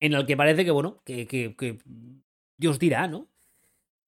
en 0.00 0.14
el 0.14 0.26
que 0.26 0.36
parece 0.36 0.64
que, 0.64 0.70
bueno, 0.70 1.02
que, 1.04 1.26
que, 1.26 1.54
que 1.54 1.78
Dios 2.56 2.78
dirá, 2.78 3.08
¿no? 3.08 3.28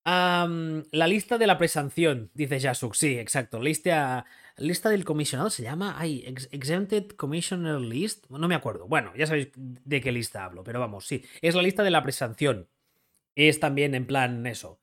La 0.05 1.07
lista 1.07 1.37
de 1.37 1.47
la 1.47 1.57
presanción, 1.57 2.31
dice 2.33 2.59
Jasuk. 2.59 2.95
Sí, 2.95 3.17
exacto. 3.17 3.59
Lista, 3.59 4.25
lista 4.57 4.89
del 4.89 5.05
comisionado 5.05 5.49
se 5.49 5.63
llama. 5.63 5.95
Ay, 5.97 6.23
Exempted 6.51 7.09
Commissioner 7.11 7.79
List. 7.79 8.29
No 8.29 8.47
me 8.47 8.55
acuerdo. 8.55 8.87
Bueno, 8.87 9.13
ya 9.15 9.27
sabéis 9.27 9.49
de 9.55 10.01
qué 10.01 10.11
lista 10.11 10.45
hablo, 10.45 10.63
pero 10.63 10.79
vamos, 10.79 11.05
sí. 11.07 11.23
Es 11.41 11.55
la 11.55 11.61
lista 11.61 11.83
de 11.83 11.91
la 11.91 12.03
presanción. 12.03 12.67
Es 13.35 13.59
también 13.59 13.95
en 13.95 14.05
plan 14.07 14.45
eso. 14.47 14.79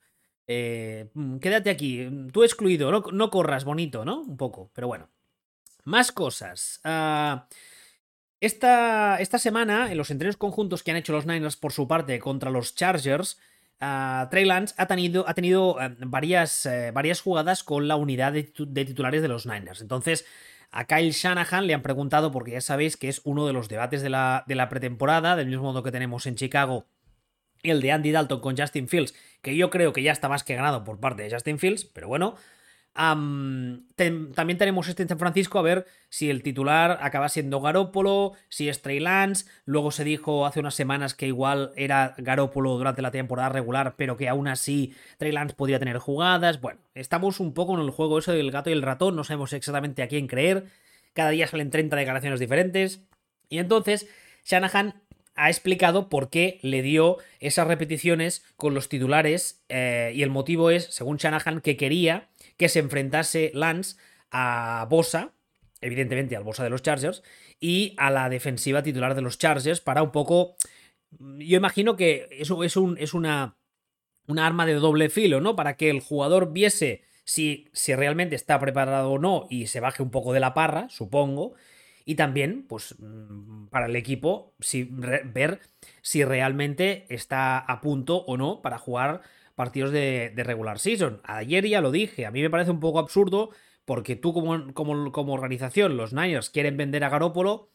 Eh, 0.46 1.10
mm, 1.14 1.38
quédate 1.38 1.70
aquí, 1.70 2.08
tú 2.32 2.42
excluido, 2.42 2.90
no, 2.90 3.30
corras, 3.30 3.64
bonito, 3.64 4.04
¿no? 4.04 4.22
Un 4.22 4.36
poco, 4.36 4.70
pero 4.74 4.88
bueno. 4.88 5.10
Más 5.84 6.12
cosas. 6.12 6.80
Ah, 6.84 7.48
esta, 8.40 9.18
esta, 9.20 9.38
semana, 9.38 9.90
en 9.90 9.98
los 9.98 10.10
entrenos 10.10 10.36
conjuntos 10.36 10.82
que 10.82 10.90
han 10.90 10.96
hecho 10.96 11.12
los 11.12 11.26
Niners 11.26 11.56
por 11.56 11.72
su 11.72 11.88
parte 11.88 12.18
contra 12.20 12.50
los 12.50 12.74
Chargers, 12.74 13.38
uh, 13.80 14.28
Trey 14.30 14.44
Lance 14.44 14.74
ha 14.76 14.86
tenido, 14.86 15.28
ha 15.28 15.34
tenido 15.34 15.80
eh, 15.80 15.94
varias, 16.00 16.66
eh, 16.66 16.90
varias, 16.92 17.20
jugadas 17.20 17.64
con 17.64 17.88
la 17.88 17.96
unidad 17.96 18.32
de, 18.32 18.42
titulares 18.42 19.22
de 19.22 19.28
los 19.28 19.46
Niners. 19.46 19.80
Entonces, 19.80 20.26
a 20.70 20.84
Kyle 20.84 21.12
Shanahan 21.12 21.66
le 21.66 21.74
han 21.74 21.82
preguntado, 21.82 22.30
porque 22.30 22.52
ya 22.52 22.60
sabéis 22.60 22.96
que 22.96 23.08
es 23.08 23.20
uno 23.24 23.46
de 23.46 23.52
los 23.52 23.68
debates 23.68 24.02
de 24.02 24.10
la, 24.10 24.44
de 24.46 24.54
la 24.54 24.68
pretemporada, 24.68 25.36
del 25.36 25.46
mismo 25.46 25.64
modo 25.64 25.82
que 25.82 25.92
tenemos 25.92 26.26
en 26.26 26.36
Chicago 26.36 26.86
el 27.62 27.80
de 27.80 27.90
Andy 27.92 28.12
Dalton 28.12 28.40
con 28.40 28.56
Justin 28.56 28.88
Fields, 28.88 29.14
que 29.42 29.56
yo 29.56 29.70
creo 29.70 29.92
que 29.92 30.02
ya 30.02 30.12
está 30.12 30.28
más 30.28 30.44
que 30.44 30.54
ganado 30.54 30.84
por 30.84 31.00
parte 31.00 31.22
de 31.22 31.30
Justin 31.30 31.58
Fields, 31.58 31.84
pero 31.84 32.08
bueno. 32.08 32.36
También 32.94 34.58
tenemos 34.58 34.88
este 34.88 35.04
en 35.04 35.08
San 35.08 35.20
Francisco 35.20 35.58
a 35.58 35.62
ver 35.62 35.86
si 36.08 36.30
el 36.30 36.42
titular 36.42 36.98
acaba 37.00 37.28
siendo 37.28 37.60
Garópolo, 37.60 38.32
si 38.48 38.68
es 38.68 38.82
Trey 38.82 38.98
Lance. 38.98 39.46
Luego 39.64 39.92
se 39.92 40.02
dijo 40.02 40.46
hace 40.46 40.58
unas 40.58 40.74
semanas 40.74 41.14
que 41.14 41.28
igual 41.28 41.70
era 41.76 42.14
Garópolo 42.18 42.76
durante 42.76 43.02
la 43.02 43.12
temporada 43.12 43.50
regular, 43.50 43.94
pero 43.96 44.16
que 44.16 44.28
aún 44.28 44.48
así 44.48 44.94
Trey 45.16 45.30
Lance 45.30 45.54
podría 45.54 45.78
tener 45.78 45.98
jugadas. 45.98 46.60
Bueno, 46.60 46.80
estamos 46.94 47.38
un 47.38 47.54
poco 47.54 47.74
en 47.74 47.84
el 47.84 47.90
juego 47.90 48.18
eso 48.18 48.32
del 48.32 48.50
gato 48.50 48.70
y 48.70 48.72
el 48.72 48.82
ratón, 48.82 49.14
no 49.14 49.22
sabemos 49.22 49.52
exactamente 49.52 50.02
a 50.02 50.08
quién 50.08 50.26
creer. 50.26 50.66
Cada 51.12 51.30
día 51.30 51.46
salen 51.46 51.70
30 51.70 51.94
declaraciones 51.94 52.40
diferentes. 52.40 53.02
Y 53.48 53.58
entonces 53.58 54.08
Shanahan 54.44 55.02
ha 55.38 55.48
explicado 55.48 56.08
por 56.08 56.30
qué 56.30 56.58
le 56.62 56.82
dio 56.82 57.18
esas 57.38 57.68
repeticiones 57.68 58.44
con 58.56 58.74
los 58.74 58.88
titulares 58.88 59.62
eh, 59.68 60.12
y 60.14 60.22
el 60.24 60.30
motivo 60.30 60.70
es, 60.70 60.86
según 60.86 61.16
Shanahan, 61.16 61.60
que 61.60 61.76
quería 61.76 62.28
que 62.58 62.68
se 62.68 62.80
enfrentase 62.80 63.50
Lance 63.54 63.96
a 64.30 64.86
Bosa, 64.90 65.32
evidentemente 65.80 66.36
al 66.36 66.44
Bosa 66.44 66.64
de 66.64 66.70
los 66.70 66.82
Chargers, 66.82 67.22
y 67.60 67.94
a 67.96 68.10
la 68.10 68.28
defensiva 68.28 68.82
titular 68.82 69.14
de 69.14 69.22
los 69.22 69.38
Chargers 69.38 69.80
para 69.80 70.02
un 70.02 70.12
poco... 70.12 70.56
Yo 71.18 71.56
imagino 71.56 71.96
que 71.96 72.28
eso 72.32 72.62
es, 72.64 72.76
un, 72.76 72.98
una, 73.14 73.56
una 74.26 74.46
arma 74.46 74.66
de 74.66 74.74
doble 74.74 75.08
filo, 75.08 75.40
¿no? 75.40 75.56
Para 75.56 75.76
que 75.76 75.88
el 75.88 76.00
jugador 76.00 76.52
viese 76.52 77.02
si, 77.24 77.68
si 77.72 77.94
realmente 77.94 78.36
está 78.36 78.58
preparado 78.58 79.12
o 79.12 79.18
no 79.18 79.46
y 79.48 79.68
se 79.68 79.80
baje 79.80 80.02
un 80.02 80.10
poco 80.10 80.34
de 80.34 80.40
la 80.40 80.52
parra, 80.52 80.88
supongo, 80.90 81.54
y 82.04 82.14
también, 82.14 82.64
pues, 82.66 82.94
mm, 82.98 83.66
para 83.66 83.84
el 83.84 83.94
equipo, 83.94 84.54
ver 85.26 85.60
si 86.00 86.24
realmente 86.24 87.04
está 87.10 87.58
a 87.58 87.80
punto 87.82 88.24
o 88.24 88.38
no 88.38 88.62
para 88.62 88.78
jugar 88.78 89.20
partidos 89.58 89.90
de, 89.90 90.32
regular 90.36 90.78
season. 90.78 91.20
Ayer 91.24 91.66
ya 91.66 91.80
lo 91.80 91.90
dije, 91.90 92.26
a 92.26 92.30
mí 92.30 92.40
me 92.40 92.48
parece 92.48 92.70
un 92.70 92.78
poco 92.78 93.00
absurdo 93.00 93.50
porque 93.84 94.14
tú 94.14 94.32
como, 94.32 94.72
como, 94.72 95.32
organización, 95.34 95.96
los 95.96 96.12
Niners 96.12 96.48
quieren 96.48 96.76
vender 96.76 97.02
a 97.02 97.08
Garópolo, 97.08 97.68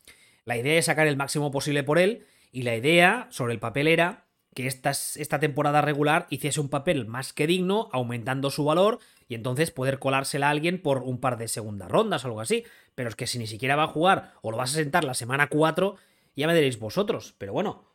la 0.45 0.55
idea 0.55 0.79
es 0.79 0.85
sacar 0.85 1.07
el 1.07 1.17
máximo 1.17 1.51
posible 1.51 1.83
por 1.83 1.99
él 1.99 2.25
y 2.53 2.61
la 2.61 2.77
idea 2.77 3.27
sobre 3.31 3.51
el 3.51 3.59
papel 3.59 3.89
era 3.89 4.27
que 4.55 4.65
esta, 4.65 4.91
esta 4.91 5.39
temporada 5.41 5.81
regular 5.81 6.25
hiciese 6.29 6.61
un 6.61 6.69
papel 6.69 7.05
más 7.05 7.33
que 7.33 7.47
digno, 7.47 7.89
aumentando 7.91 8.49
su 8.49 8.63
valor 8.63 8.99
y 9.27 9.35
entonces 9.35 9.69
poder 9.71 9.99
colársela 9.99 10.47
a 10.47 10.51
alguien 10.51 10.81
por 10.81 10.99
un 10.99 11.19
par 11.19 11.37
de 11.37 11.49
segundas 11.49 11.91
rondas 11.91 12.23
o 12.23 12.27
algo 12.27 12.39
así. 12.39 12.63
Pero 12.95 13.09
es 13.09 13.17
que 13.17 13.27
si 13.27 13.39
ni 13.39 13.47
siquiera 13.47 13.75
va 13.75 13.83
a 13.83 13.87
jugar 13.87 14.35
o 14.41 14.51
lo 14.51 14.57
vas 14.57 14.71
a 14.71 14.75
sentar 14.75 15.03
la 15.03 15.15
semana 15.15 15.47
4, 15.47 15.97
ya 16.37 16.47
me 16.47 16.55
diréis 16.55 16.79
vosotros. 16.79 17.35
Pero 17.37 17.51
bueno. 17.51 17.92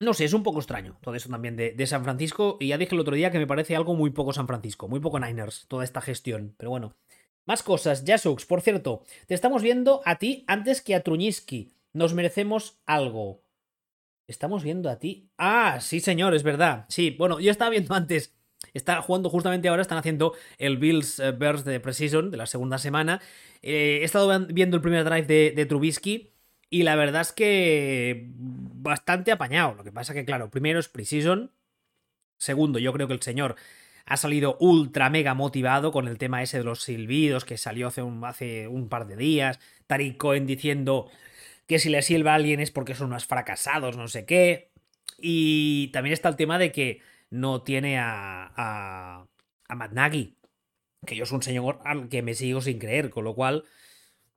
No 0.00 0.12
sé, 0.12 0.24
es 0.24 0.32
un 0.32 0.42
poco 0.42 0.58
extraño 0.58 0.98
todo 1.00 1.14
eso 1.14 1.28
también 1.28 1.56
de, 1.56 1.86
San 1.86 2.04
Francisco. 2.04 2.56
Y 2.60 2.68
ya 2.68 2.78
dije 2.78 2.94
el 2.94 3.00
otro 3.00 3.14
día 3.14 3.30
que 3.30 3.38
me 3.38 3.46
parece 3.46 3.76
algo 3.76 3.94
muy 3.94 4.10
poco 4.10 4.32
San 4.32 4.46
Francisco, 4.46 4.88
muy 4.88 5.00
poco 5.00 5.20
Niners, 5.20 5.66
toda 5.68 5.84
esta 5.84 6.00
gestión. 6.00 6.54
Pero 6.58 6.70
bueno. 6.70 6.94
Más 7.46 7.62
cosas, 7.62 8.04
Jasux, 8.06 8.46
por 8.46 8.62
cierto, 8.62 9.04
te 9.26 9.34
estamos 9.34 9.62
viendo 9.62 10.00
a 10.06 10.16
ti 10.16 10.44
antes 10.46 10.80
que 10.80 10.94
a 10.94 11.02
Truñiski. 11.02 11.74
Nos 11.92 12.14
merecemos 12.14 12.78
algo. 12.86 13.42
Estamos 14.26 14.64
viendo 14.64 14.88
a 14.88 14.98
ti. 14.98 15.28
Ah, 15.36 15.78
sí, 15.82 16.00
señor, 16.00 16.34
es 16.34 16.42
verdad. 16.42 16.86
Sí, 16.88 17.10
bueno, 17.10 17.40
yo 17.40 17.50
estaba 17.50 17.68
viendo 17.68 17.94
antes 17.94 18.34
Está 18.72 19.02
jugando 19.02 19.28
justamente 19.30 19.68
ahora, 19.68 19.82
están 19.82 19.98
haciendo 19.98 20.34
el 20.58 20.78
Bills 20.78 21.20
eh, 21.20 21.32
Bears 21.32 21.64
de 21.64 21.80
Precision 21.80 22.30
de 22.30 22.36
la 22.36 22.46
segunda 22.46 22.78
semana. 22.78 23.20
Eh, 23.62 23.98
he 24.02 24.04
estado 24.04 24.46
viendo 24.48 24.76
el 24.76 24.82
primer 24.82 25.04
drive 25.04 25.26
de, 25.54 25.66
Trubisky 25.66 26.33
y 26.74 26.82
la 26.82 26.96
verdad 26.96 27.20
es 27.20 27.30
que 27.30 28.32
bastante 28.34 29.30
apañado. 29.30 29.76
Lo 29.76 29.84
que 29.84 29.92
pasa 29.92 30.12
que, 30.12 30.24
claro, 30.24 30.50
primero 30.50 30.80
es 30.80 30.88
Precision. 30.88 31.52
Segundo, 32.36 32.80
yo 32.80 32.92
creo 32.92 33.06
que 33.06 33.14
el 33.14 33.22
señor 33.22 33.54
ha 34.06 34.16
salido 34.16 34.56
ultra 34.58 35.08
mega 35.08 35.34
motivado 35.34 35.92
con 35.92 36.08
el 36.08 36.18
tema 36.18 36.42
ese 36.42 36.58
de 36.58 36.64
los 36.64 36.82
silbidos 36.82 37.44
que 37.44 37.58
salió 37.58 37.86
hace 37.86 38.02
un, 38.02 38.24
hace 38.24 38.66
un 38.66 38.88
par 38.88 39.06
de 39.06 39.14
días. 39.14 39.60
Tariq 39.86 40.16
Cohen 40.16 40.48
diciendo 40.48 41.12
que 41.68 41.78
si 41.78 41.90
le 41.90 42.02
silba 42.02 42.32
a 42.32 42.34
alguien 42.34 42.58
es 42.58 42.72
porque 42.72 42.96
son 42.96 43.06
unos 43.06 43.26
fracasados, 43.26 43.96
no 43.96 44.08
sé 44.08 44.24
qué. 44.26 44.72
Y 45.16 45.92
también 45.92 46.12
está 46.12 46.28
el 46.28 46.34
tema 46.34 46.58
de 46.58 46.72
que 46.72 47.00
no 47.30 47.62
tiene 47.62 48.00
a, 48.00 48.52
a, 48.56 49.28
a 49.68 49.74
Matt 49.76 49.92
Nagy, 49.92 50.38
que 51.06 51.14
yo 51.14 51.24
soy 51.24 51.36
un 51.36 51.42
señor 51.44 51.78
al 51.84 52.08
que 52.08 52.22
me 52.22 52.34
sigo 52.34 52.60
sin 52.60 52.80
creer, 52.80 53.10
con 53.10 53.22
lo 53.22 53.36
cual, 53.36 53.62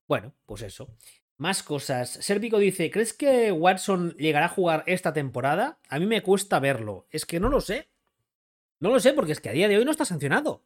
bueno, 0.07 0.35
pues 0.45 0.61
eso. 0.61 0.95
Más 1.37 1.61
cosas. 1.61 2.09
Serpico 2.09 2.57
dice, 2.57 2.89
¿crees 2.89 3.13
que 3.13 3.51
Watson 3.51 4.15
llegará 4.17 4.47
a 4.47 4.49
jugar 4.49 4.83
esta 4.87 5.13
temporada? 5.13 5.77
A 5.87 5.99
mí 5.99 6.07
me 6.07 6.23
cuesta 6.23 6.59
verlo. 6.59 7.05
Es 7.11 7.25
que 7.25 7.39
no 7.39 7.49
lo 7.49 7.61
sé. 7.61 7.89
No 8.79 8.89
lo 8.89 8.99
sé 8.99 9.13
porque 9.13 9.33
es 9.33 9.41
que 9.41 9.49
a 9.49 9.53
día 9.53 9.67
de 9.67 9.77
hoy 9.77 9.85
no 9.85 9.91
está 9.91 10.05
sancionado. 10.05 10.63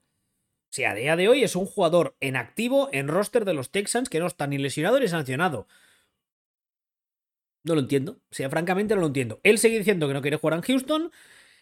Si 0.70 0.86
a 0.86 0.94
día 0.94 1.18
de 1.18 1.28
hoy 1.28 1.44
es 1.44 1.58
un 1.58 1.66
jugador 1.66 2.16
en 2.22 2.38
activo 2.38 2.88
en 2.94 3.10
roster 3.10 3.44
de 3.44 3.54
los 3.54 3.72
Texans 3.72 4.10
que 4.10 4.22
no 4.22 4.28
está 4.28 4.48
ni 4.48 4.58
lesionado 4.58 5.00
ni 5.02 5.10
sancionado. 5.10 5.68
No 7.64 7.76
lo 7.76 7.82
entiendo. 7.82 8.22
O 8.32 8.34
sea, 8.34 8.50
francamente 8.50 8.96
no 8.96 9.02
lo 9.02 9.08
entiendo. 9.08 9.42
Él 9.44 9.58
sigue 9.58 9.78
diciendo 9.78 10.08
que 10.08 10.14
no 10.14 10.22
quiere 10.22 10.38
jugar 10.38 10.58
en 10.58 10.62
Houston. 10.62 11.12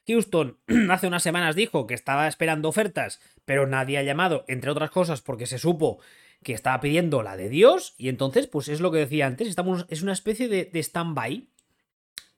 Houston 0.08 0.60
hace 0.92 1.08
unas 1.08 1.24
semanas 1.24 1.56
dijo 1.56 1.88
que 1.88 1.96
estaba 1.96 2.28
esperando 2.28 2.70
ofertas, 2.70 3.20
pero 3.46 3.66
nadie 3.66 3.98
ha 3.98 4.04
llamado, 4.04 4.46
entre 4.48 4.70
otras 4.70 4.92
cosas, 4.92 5.22
porque 5.22 5.48
se 5.48 5.58
supo 5.58 6.00
que 6.44 6.54
estaba 6.54 6.80
pidiendo 6.80 7.22
la 7.24 7.38
de 7.38 7.50
Dios, 7.50 7.96
y 7.98 8.10
entonces, 8.10 8.48
pues 8.48 8.68
es 8.70 8.80
lo 8.80 8.92
que 8.92 9.00
decía 9.00 9.28
antes, 9.28 9.48
estamos, 9.48 9.86
es 9.90 10.02
una 10.02 10.14
especie 10.14 10.48
de, 10.48 10.66
de 10.66 10.80
stand-by, 10.80 11.50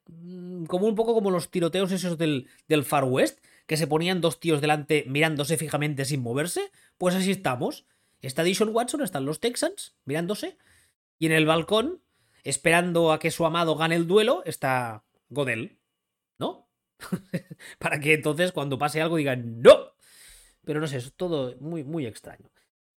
mm, 0.08 0.66
como 0.66 0.88
un 0.88 0.96
poco 0.96 1.14
como 1.14 1.32
los 1.32 1.52
tiroteos 1.52 1.92
esos 1.92 2.18
del, 2.18 2.48
del 2.68 2.84
Far 2.84 3.04
West, 3.04 3.40
que 3.68 3.78
se 3.78 3.88
ponían 3.88 4.22
dos 4.22 4.40
tíos 4.40 4.60
delante 4.60 5.06
mirándose 5.08 5.58
fijamente 5.58 6.06
sin 6.06 6.22
moverse, 6.22 6.72
pues 6.98 7.16
así 7.16 7.32
estamos. 7.32 7.86
Está 8.22 8.44
Dishon 8.44 8.70
Watson, 8.70 9.02
están 9.02 9.26
los 9.26 9.40
Texans 9.40 9.96
mirándose, 10.06 10.58
y 11.18 11.28
en 11.28 11.32
el 11.32 11.46
balcón, 11.46 12.02
esperando 12.44 13.12
a 13.12 13.20
que 13.20 13.32
su 13.32 13.46
amado 13.46 13.76
gane 13.76 13.96
el 13.96 14.08
duelo, 14.08 14.44
está 14.46 15.04
Godel, 15.30 15.80
¿no? 16.40 16.68
para 17.80 18.00
que 18.00 18.14
entonces 18.14 18.52
cuando 18.52 18.78
pase 18.78 19.02
algo 19.02 19.18
digan 19.18 19.62
¡No! 19.62 19.92
Pero 20.64 20.80
no 20.80 20.88
sé, 20.88 20.98
es 20.98 21.14
todo 21.14 21.56
muy, 21.60 21.84
muy 21.84 22.06
extraño. 22.06 22.52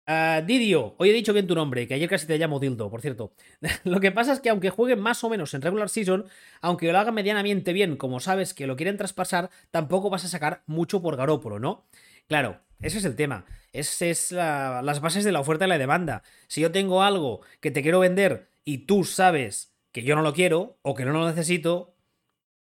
Uh, 0.06 0.44
Didio, 0.44 0.94
hoy 0.98 1.08
he 1.08 1.12
dicho 1.14 1.32
bien 1.32 1.46
tu 1.46 1.54
nombre, 1.54 1.88
que 1.88 1.94
ayer 1.94 2.10
casi 2.10 2.26
te 2.26 2.36
llamo 2.36 2.60
Dildo, 2.60 2.90
por 2.90 3.00
cierto. 3.00 3.32
lo 3.84 4.00
que 4.00 4.12
pasa 4.12 4.34
es 4.34 4.40
que 4.40 4.50
aunque 4.50 4.68
juegue 4.68 4.96
más 4.96 5.24
o 5.24 5.30
menos 5.30 5.54
en 5.54 5.62
regular 5.62 5.88
season, 5.88 6.26
aunque 6.60 6.92
lo 6.92 6.98
haga 6.98 7.10
medianamente 7.10 7.72
bien, 7.72 7.96
como 7.96 8.20
sabes 8.20 8.52
que 8.52 8.66
lo 8.66 8.76
quieren 8.76 8.98
traspasar, 8.98 9.50
tampoco 9.70 10.10
vas 10.10 10.24
a 10.24 10.28
sacar 10.28 10.62
mucho 10.66 11.00
por 11.00 11.16
Garópolo, 11.16 11.58
¿no? 11.58 11.86
Claro, 12.28 12.60
ese 12.82 12.98
es 12.98 13.04
el 13.06 13.16
tema. 13.16 13.46
Ese 13.72 14.10
es 14.10 14.30
las 14.30 15.00
bases 15.00 15.24
de 15.24 15.32
la 15.32 15.40
oferta 15.40 15.64
y 15.64 15.68
la 15.68 15.78
demanda. 15.78 16.22
Si 16.48 16.60
yo 16.60 16.70
tengo 16.70 17.02
algo 17.02 17.40
que 17.60 17.70
te 17.70 17.82
quiero 17.82 18.00
vender 18.00 18.48
y 18.64 18.78
tú 18.78 19.04
sabes 19.04 19.72
que 19.90 20.02
yo 20.02 20.16
no 20.16 20.22
lo 20.22 20.34
quiero 20.34 20.78
o 20.82 20.94
que 20.94 21.04
no 21.04 21.12
lo 21.12 21.26
necesito, 21.26 21.94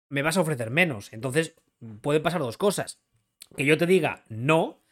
me 0.09 0.23
vas 0.23 0.37
a 0.37 0.43
ofrecer 0.43 0.71
menos. 0.71 1.13
Entonces, 1.13 1.55
pueden 2.03 2.23
pasar 2.23 2.41
dos 2.41 2.59
cosas. 2.59 3.01
Que 3.57 3.65
yo 3.65 3.79
te 3.79 3.87
diga 3.87 4.25
no 4.29 4.83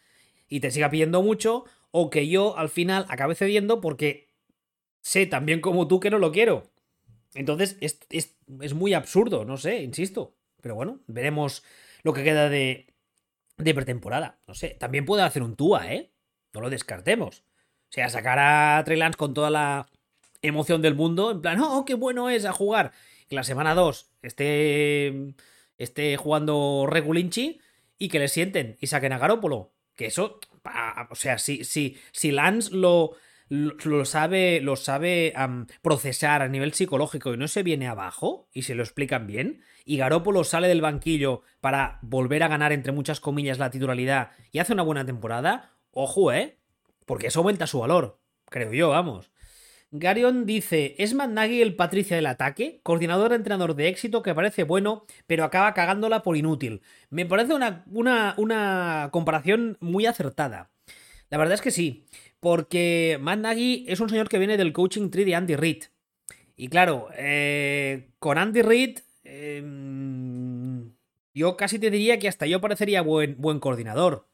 y 0.49 0.61
te 0.61 0.71
siga 0.71 0.91
pidiendo 0.91 1.23
mucho, 1.23 1.65
o 1.91 2.11
que 2.11 2.29
yo 2.29 2.57
al 2.57 2.69
final 2.69 3.07
acabe 3.09 3.35
cediendo 3.35 3.81
porque 3.81 4.29
sé 5.01 5.27
también 5.27 5.61
como 5.61 5.89
tú 5.89 6.01
que 6.01 6.11
no 6.11 6.19
lo 6.19 6.33
quiero. 6.33 6.71
Entonces, 7.35 7.77
es, 7.81 8.01
es, 8.11 8.75
muy 8.75 8.95
absurdo, 8.95 9.45
no 9.45 9.57
sé, 9.57 9.83
insisto. 9.83 10.35
Pero 10.61 10.75
bueno, 10.75 11.01
veremos 11.07 11.63
lo 12.03 12.13
que 12.13 12.25
queda 12.25 12.49
de, 12.49 12.87
de 13.57 13.75
pretemporada. 13.75 14.39
No 14.47 14.55
sé, 14.55 14.71
también 14.71 15.05
puede 15.05 15.23
hacer 15.23 15.43
un 15.43 15.57
Tua, 15.57 15.93
¿eh? 15.93 16.11
No 16.55 16.61
lo 16.61 16.71
descartemos. 16.71 17.45
O 17.91 17.93
sea, 17.93 18.09
sacar 18.09 18.39
a 18.39 18.83
Trey 18.85 18.99
Lance 18.99 19.17
con 19.17 19.35
toda 19.35 19.51
la 19.51 19.89
emoción 20.43 20.83
del 20.83 20.95
mundo, 20.95 21.31
en 21.31 21.43
plan, 21.43 21.61
oh, 21.61 21.85
qué 21.85 21.95
bueno 21.95 22.31
es 22.31 22.45
a 22.45 22.53
jugar 22.53 22.93
que 23.29 23.37
la 23.37 23.45
semana 23.45 23.75
2 23.75 24.11
esté, 24.23 25.35
esté 25.77 26.17
jugando 26.17 26.87
Regulinchi 26.89 27.61
y 27.99 28.09
que 28.09 28.19
le 28.19 28.29
sienten 28.29 28.77
y 28.81 28.87
saquen 28.87 29.13
a 29.13 29.19
Garópolo. 29.19 29.73
Que 29.95 30.07
eso 30.07 30.41
o 31.11 31.15
sea, 31.15 31.39
si, 31.39 31.65
si, 31.65 31.97
si 32.13 32.31
Lance 32.31 32.75
lo, 32.75 33.17
lo, 33.49 34.05
sabe, 34.05 34.61
lo 34.61 34.77
sabe 34.77 35.33
procesar 35.83 36.43
a 36.43 36.49
nivel 36.49 36.75
psicológico 36.75 37.33
y 37.33 37.37
no 37.37 37.49
se 37.49 37.63
viene 37.63 37.89
abajo 37.89 38.49
y 38.53 38.63
se 38.63 38.75
lo 38.75 38.83
explican 38.83 39.27
bien, 39.27 39.63
y 39.85 39.97
Garópolo 39.97 40.45
sale 40.45 40.69
del 40.69 40.83
banquillo 40.83 41.43
para 41.61 41.99
volver 42.03 42.43
a 42.43 42.49
ganar, 42.49 42.73
entre 42.73 42.93
muchas 42.93 43.21
comillas, 43.21 43.59
la 43.59 43.71
titularidad 43.71 44.31
y 44.53 44.59
hace 44.59 44.73
una 44.73 44.83
buena 44.83 45.05
temporada, 45.05 45.73
ojo, 45.93 46.33
¿eh? 46.33 46.59
Porque 47.07 47.29
eso 47.29 47.41
aumenta 47.41 47.67
su 47.67 47.81
valor, 47.81 48.21
creo 48.51 48.73
yo, 48.73 48.91
vamos. 48.91 49.31
Garion 49.91 50.45
dice, 50.45 50.95
¿es 50.99 51.15
Matt 51.15 51.37
el 51.39 51.75
Patricia 51.75 52.17
del 52.17 52.27
ataque? 52.27 52.81
Coordinador 52.83 53.33
entrenador 53.33 53.75
de 53.75 53.89
éxito 53.89 54.23
que 54.23 54.35
parece 54.35 54.65
bueno, 54.65 55.07
pero 55.27 55.45
acaba 55.45 55.73
cagándola 55.73 56.23
por 56.23 56.37
inútil. 56.37 56.83
Me 57.09 57.25
parece 57.25 57.55
una, 57.55 57.85
una, 57.91 58.35
una 58.37 59.09
comparación 59.13 59.79
muy 59.81 60.05
acertada. 60.05 60.71
La 61.31 61.39
verdad 61.39 61.55
es 61.55 61.63
que 61.63 61.71
sí, 61.71 62.07
porque 62.41 63.19
Matt 63.21 63.41
Nagy 63.41 63.87
es 63.89 64.01
un 64.01 64.11
señor 64.11 64.29
que 64.29 64.39
viene 64.39 64.59
del 64.59 64.75
coaching 64.75 65.11
tree 65.11 65.25
de 65.25 65.35
Andy 65.35 65.57
Reid. 65.57 65.85
Y 66.57 66.69
claro, 66.69 67.09
eh, 67.17 68.11
con 68.19 68.37
Andy 68.37 68.63
Reid, 68.63 68.99
em, 69.25 70.93
yo 71.33 71.57
casi 71.57 71.79
te 71.79 71.91
diría 71.91 72.19
que 72.19 72.29
hasta 72.29 72.47
yo 72.47 72.61
parecería 72.61 73.01
buen, 73.01 73.37
buen 73.39 73.61
coordinador, 73.61 74.29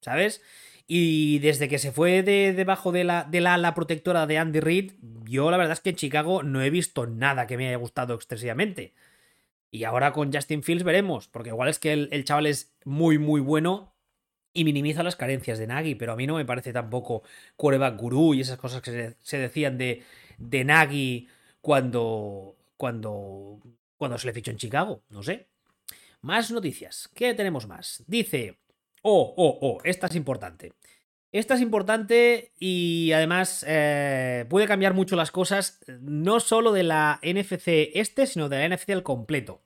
¿sabes? 0.00 0.42
Y 0.90 1.38
desde 1.40 1.68
que 1.68 1.78
se 1.78 1.92
fue 1.92 2.22
de, 2.22 2.54
debajo 2.54 2.92
de 2.92 3.04
la, 3.04 3.24
de 3.24 3.42
la 3.42 3.54
ala 3.54 3.74
protectora 3.74 4.26
de 4.26 4.38
Andy 4.38 4.60
Reid, 4.60 4.92
yo 5.24 5.50
la 5.50 5.58
verdad 5.58 5.74
es 5.74 5.80
que 5.80 5.90
en 5.90 5.96
Chicago 5.96 6.42
no 6.42 6.62
he 6.62 6.70
visto 6.70 7.06
nada 7.06 7.46
que 7.46 7.58
me 7.58 7.68
haya 7.68 7.76
gustado 7.76 8.14
excesivamente. 8.14 8.94
Y 9.70 9.84
ahora 9.84 10.12
con 10.14 10.32
Justin 10.32 10.62
Fields 10.62 10.84
veremos, 10.84 11.28
porque 11.28 11.50
igual 11.50 11.68
es 11.68 11.78
que 11.78 11.92
el, 11.92 12.24
chaval 12.24 12.46
es 12.46 12.72
muy, 12.86 13.18
muy 13.18 13.42
bueno 13.42 13.92
y 14.54 14.64
minimiza 14.64 15.02
las 15.02 15.14
carencias 15.14 15.58
de 15.58 15.66
Nagy, 15.66 15.94
pero 15.94 16.12
a 16.12 16.16
mí 16.16 16.26
no 16.26 16.36
me 16.36 16.46
parece 16.46 16.72
tampoco 16.72 17.22
quarterback 17.56 18.00
gurú 18.00 18.32
y 18.32 18.40
esas 18.40 18.56
cosas 18.56 18.80
que 18.80 19.14
se, 19.20 19.38
decían 19.38 19.76
de, 19.76 20.04
de 20.38 20.64
Nagy 20.64 21.28
cuando, 21.60 22.56
cuando, 22.78 23.60
cuando 23.98 24.16
se 24.16 24.26
le 24.26 24.32
fichó 24.32 24.50
en 24.52 24.56
Chicago, 24.56 25.02
no 25.10 25.22
sé. 25.22 25.48
Más 26.22 26.50
noticias. 26.50 27.10
¿Qué 27.14 27.34
tenemos 27.34 27.68
más? 27.68 28.02
Dice 28.06 28.56
Oh, 29.02 29.34
oh, 29.36 29.58
oh, 29.60 29.78
esta 29.84 30.06
es 30.06 30.16
importante. 30.16 30.72
Esta 31.30 31.54
es 31.54 31.60
importante 31.60 32.52
y 32.58 33.12
además 33.12 33.64
eh, 33.68 34.46
puede 34.48 34.66
cambiar 34.66 34.94
mucho 34.94 35.14
las 35.14 35.30
cosas, 35.30 35.80
no 36.00 36.40
solo 36.40 36.72
de 36.72 36.84
la 36.84 37.20
NFC 37.22 37.90
este, 37.94 38.26
sino 38.26 38.48
de 38.48 38.58
la 38.58 38.74
NFC 38.74 38.90
al 38.90 39.02
completo. 39.02 39.62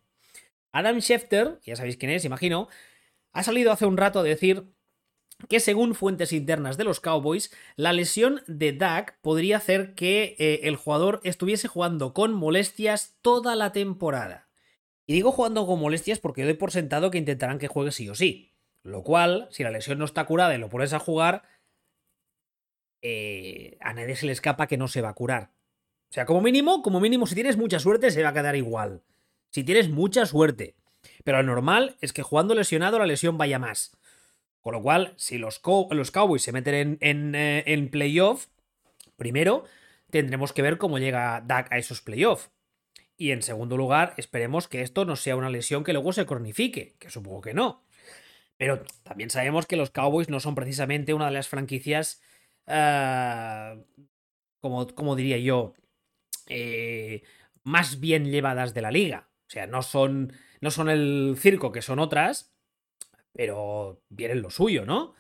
Adam 0.73 1.01
Schefter, 1.01 1.61
ya 1.65 1.77
sabéis 1.77 1.97
quién 1.97 2.11
es, 2.11 2.25
imagino, 2.25 2.69
ha 3.33 3.43
salido 3.45 3.71
hace 3.71 3.87
un 3.87 3.97
rato 3.97 4.19
a 4.19 4.25
decir 4.25 4.73
que 5.49 5.61
según 5.61 5.95
fuentes 5.95 6.33
internas 6.33 6.77
de 6.77 6.85
los 6.85 7.01
Cowboys, 7.01 7.53
la 7.77 7.93
lesión 7.93 8.43
de 8.47 8.73
Dak 8.73 9.19
podría 9.21 9.59
hacer 9.59 9.95
que 9.95 10.37
eh, 10.39 10.61
el 10.65 10.77
jugador 10.77 11.21
estuviese 11.25 11.69
jugando 11.69 12.13
con 12.13 12.33
molestias 12.33 13.17
toda 13.23 13.55
la 13.55 13.73
temporada. 13.73 14.49
Y 15.07 15.15
digo 15.15 15.33
jugando 15.33 15.67
con 15.67 15.81
molestias 15.81 16.19
porque 16.19 16.45
doy 16.45 16.55
por 16.55 16.71
sentado 16.71 17.11
que 17.11 17.19
intentarán 17.19 17.59
que 17.59 17.69
juegue 17.69 17.93
sí 17.93 18.09
o 18.09 18.15
sí. 18.15 18.52
Lo 18.83 19.03
cual, 19.03 19.49
si 19.51 19.63
la 19.63 19.71
lesión 19.71 19.99
no 19.99 20.05
está 20.05 20.25
curada 20.25 20.55
y 20.55 20.59
lo 20.59 20.69
pones 20.69 20.93
a 20.93 20.99
jugar, 20.99 21.43
eh, 23.01 23.77
a 23.81 23.93
nadie 23.93 24.17
se 24.17 24.27
le 24.27 24.33
escapa 24.33 24.67
que 24.67 24.77
no 24.77 24.89
se 24.89 25.03
va 25.03 25.11
a 25.11 25.15
curar. 25.15 25.51
O 26.11 26.15
sea, 26.15 26.27
como 26.27 26.41
mínimo, 26.41 26.83
como 26.83 27.01
mínimo, 27.01 27.27
si 27.27 27.35
tienes 27.35 27.57
mucha 27.57 27.79
suerte, 27.79 28.11
se 28.11 28.23
va 28.23 28.31
a 28.31 28.35
quedar 28.35 28.57
igual. 28.57 29.03
Si 29.51 29.65
tienes 29.65 29.89
mucha 29.89 30.27
suerte. 30.27 30.77
Pero 31.25 31.39
lo 31.39 31.45
normal 31.45 31.97
es 32.01 32.13
que 32.13 32.23
jugando 32.23 32.55
lesionado 32.55 32.99
la 32.99 33.07
lesión 33.07 33.39
vaya 33.39 33.59
más. 33.59 33.97
Con 34.61 34.75
lo 34.75 34.83
cual, 34.83 35.15
si 35.17 35.39
los, 35.39 35.61
los 35.91 36.11
Cowboys 36.11 36.43
se 36.43 36.53
meten 36.53 36.75
en, 36.75 36.99
en, 37.01 37.35
eh, 37.35 37.65
en 37.67 37.91
playoff, 37.91 38.47
primero 39.17 39.65
tendremos 40.11 40.53
que 40.53 40.63
ver 40.63 40.79
cómo 40.79 40.99
llega 40.99 41.41
Dak 41.41 41.73
a 41.73 41.79
esos 41.79 42.03
playoffs. 42.03 42.51
Y 43.17 43.31
en 43.31 43.43
segundo 43.43 43.77
lugar, 43.77 44.15
esperemos 44.17 44.69
que 44.69 44.83
esto 44.83 45.05
no 45.05 45.17
sea 45.17 45.37
una 45.37 45.51
lesión 45.51 45.85
que 45.85 45.93
luego 45.93 46.13
se 46.13 46.27
cronifique, 46.27 46.97
que 46.99 47.11
supongo 47.11 47.41
que 47.41 47.55
no. 47.55 47.83
Pero 48.63 48.85
también 49.03 49.29
sabemos 49.29 49.67
que 49.67 49.75
los 49.75 49.91
Cowboys 49.91 50.29
no 50.29 50.39
son 50.39 50.55
precisamente 50.55 51.15
una 51.15 51.27
de 51.27 51.33
las 51.33 51.49
franquicias, 51.49 52.23
uh, 52.69 53.83
como, 54.61 54.87
como, 54.95 55.17
diría 55.17 55.37
yo, 55.39 55.75
eh, 56.47 57.25
más 57.65 57.99
bien 57.99 58.31
llevadas 58.31 58.73
de 58.73 58.83
la 58.83 58.93
liga. 58.93 59.29
O 59.49 59.51
sea, 59.51 59.67
no 59.67 59.83
son, 59.83 60.33
no 60.61 60.71
son 60.71 60.89
el 60.91 61.35
circo 61.37 61.73
que 61.73 61.83
son 61.83 61.99
otras, 61.99 62.55
pero 63.33 64.01
vienen 64.09 64.43
lo 64.43 64.51
suyo, 64.51 64.87
¿no? 64.87 65.17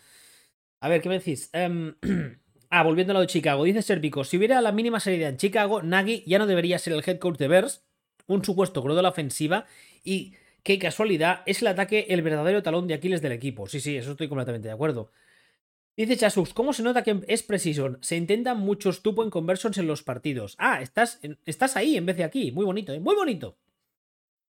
A 0.78 0.88
ver, 0.88 1.02
¿qué 1.02 1.08
me 1.08 1.18
decís? 1.18 1.50
Um, 1.52 1.96
ah, 2.70 2.84
volviendo 2.84 3.10
a 3.10 3.14
lo 3.14 3.20
de 3.22 3.26
Chicago. 3.26 3.64
Dice 3.64 3.82
Servico, 3.82 4.22
si 4.22 4.36
hubiera 4.36 4.60
la 4.60 4.70
mínima 4.70 5.00
salida 5.00 5.28
en 5.28 5.36
Chicago, 5.36 5.82
Nagy 5.82 6.22
ya 6.28 6.38
no 6.38 6.46
debería 6.46 6.78
ser 6.78 6.92
el 6.92 7.02
head 7.04 7.18
coach 7.18 7.38
de 7.38 7.48
Bears, 7.48 7.84
un 8.28 8.44
supuesto 8.44 8.84
cruz 8.84 8.94
de 8.94 9.02
la 9.02 9.08
ofensiva, 9.08 9.66
y 10.04 10.36
Qué 10.62 10.78
casualidad, 10.78 11.42
es 11.46 11.60
el 11.62 11.68
ataque 11.68 12.06
el 12.10 12.22
verdadero 12.22 12.62
talón 12.62 12.86
de 12.86 12.94
Aquiles 12.94 13.20
del 13.20 13.32
equipo. 13.32 13.66
Sí, 13.66 13.80
sí, 13.80 13.96
eso 13.96 14.12
estoy 14.12 14.28
completamente 14.28 14.68
de 14.68 14.74
acuerdo. 14.74 15.10
Dice 15.96 16.16
Chasux, 16.16 16.54
¿cómo 16.54 16.72
se 16.72 16.82
nota 16.82 17.02
que 17.02 17.20
es 17.26 17.42
Precision? 17.42 17.98
Se 18.00 18.16
intentan 18.16 18.58
muchos 18.58 19.02
two 19.02 19.14
point 19.14 19.30
conversions 19.30 19.76
en 19.76 19.86
los 19.86 20.02
partidos. 20.02 20.54
Ah, 20.58 20.80
estás, 20.80 21.20
estás 21.44 21.76
ahí 21.76 21.96
en 21.96 22.06
vez 22.06 22.16
de 22.16 22.24
aquí. 22.24 22.50
Muy 22.52 22.64
bonito, 22.64 22.92
¿eh? 22.92 23.00
Muy 23.00 23.14
bonito. 23.14 23.58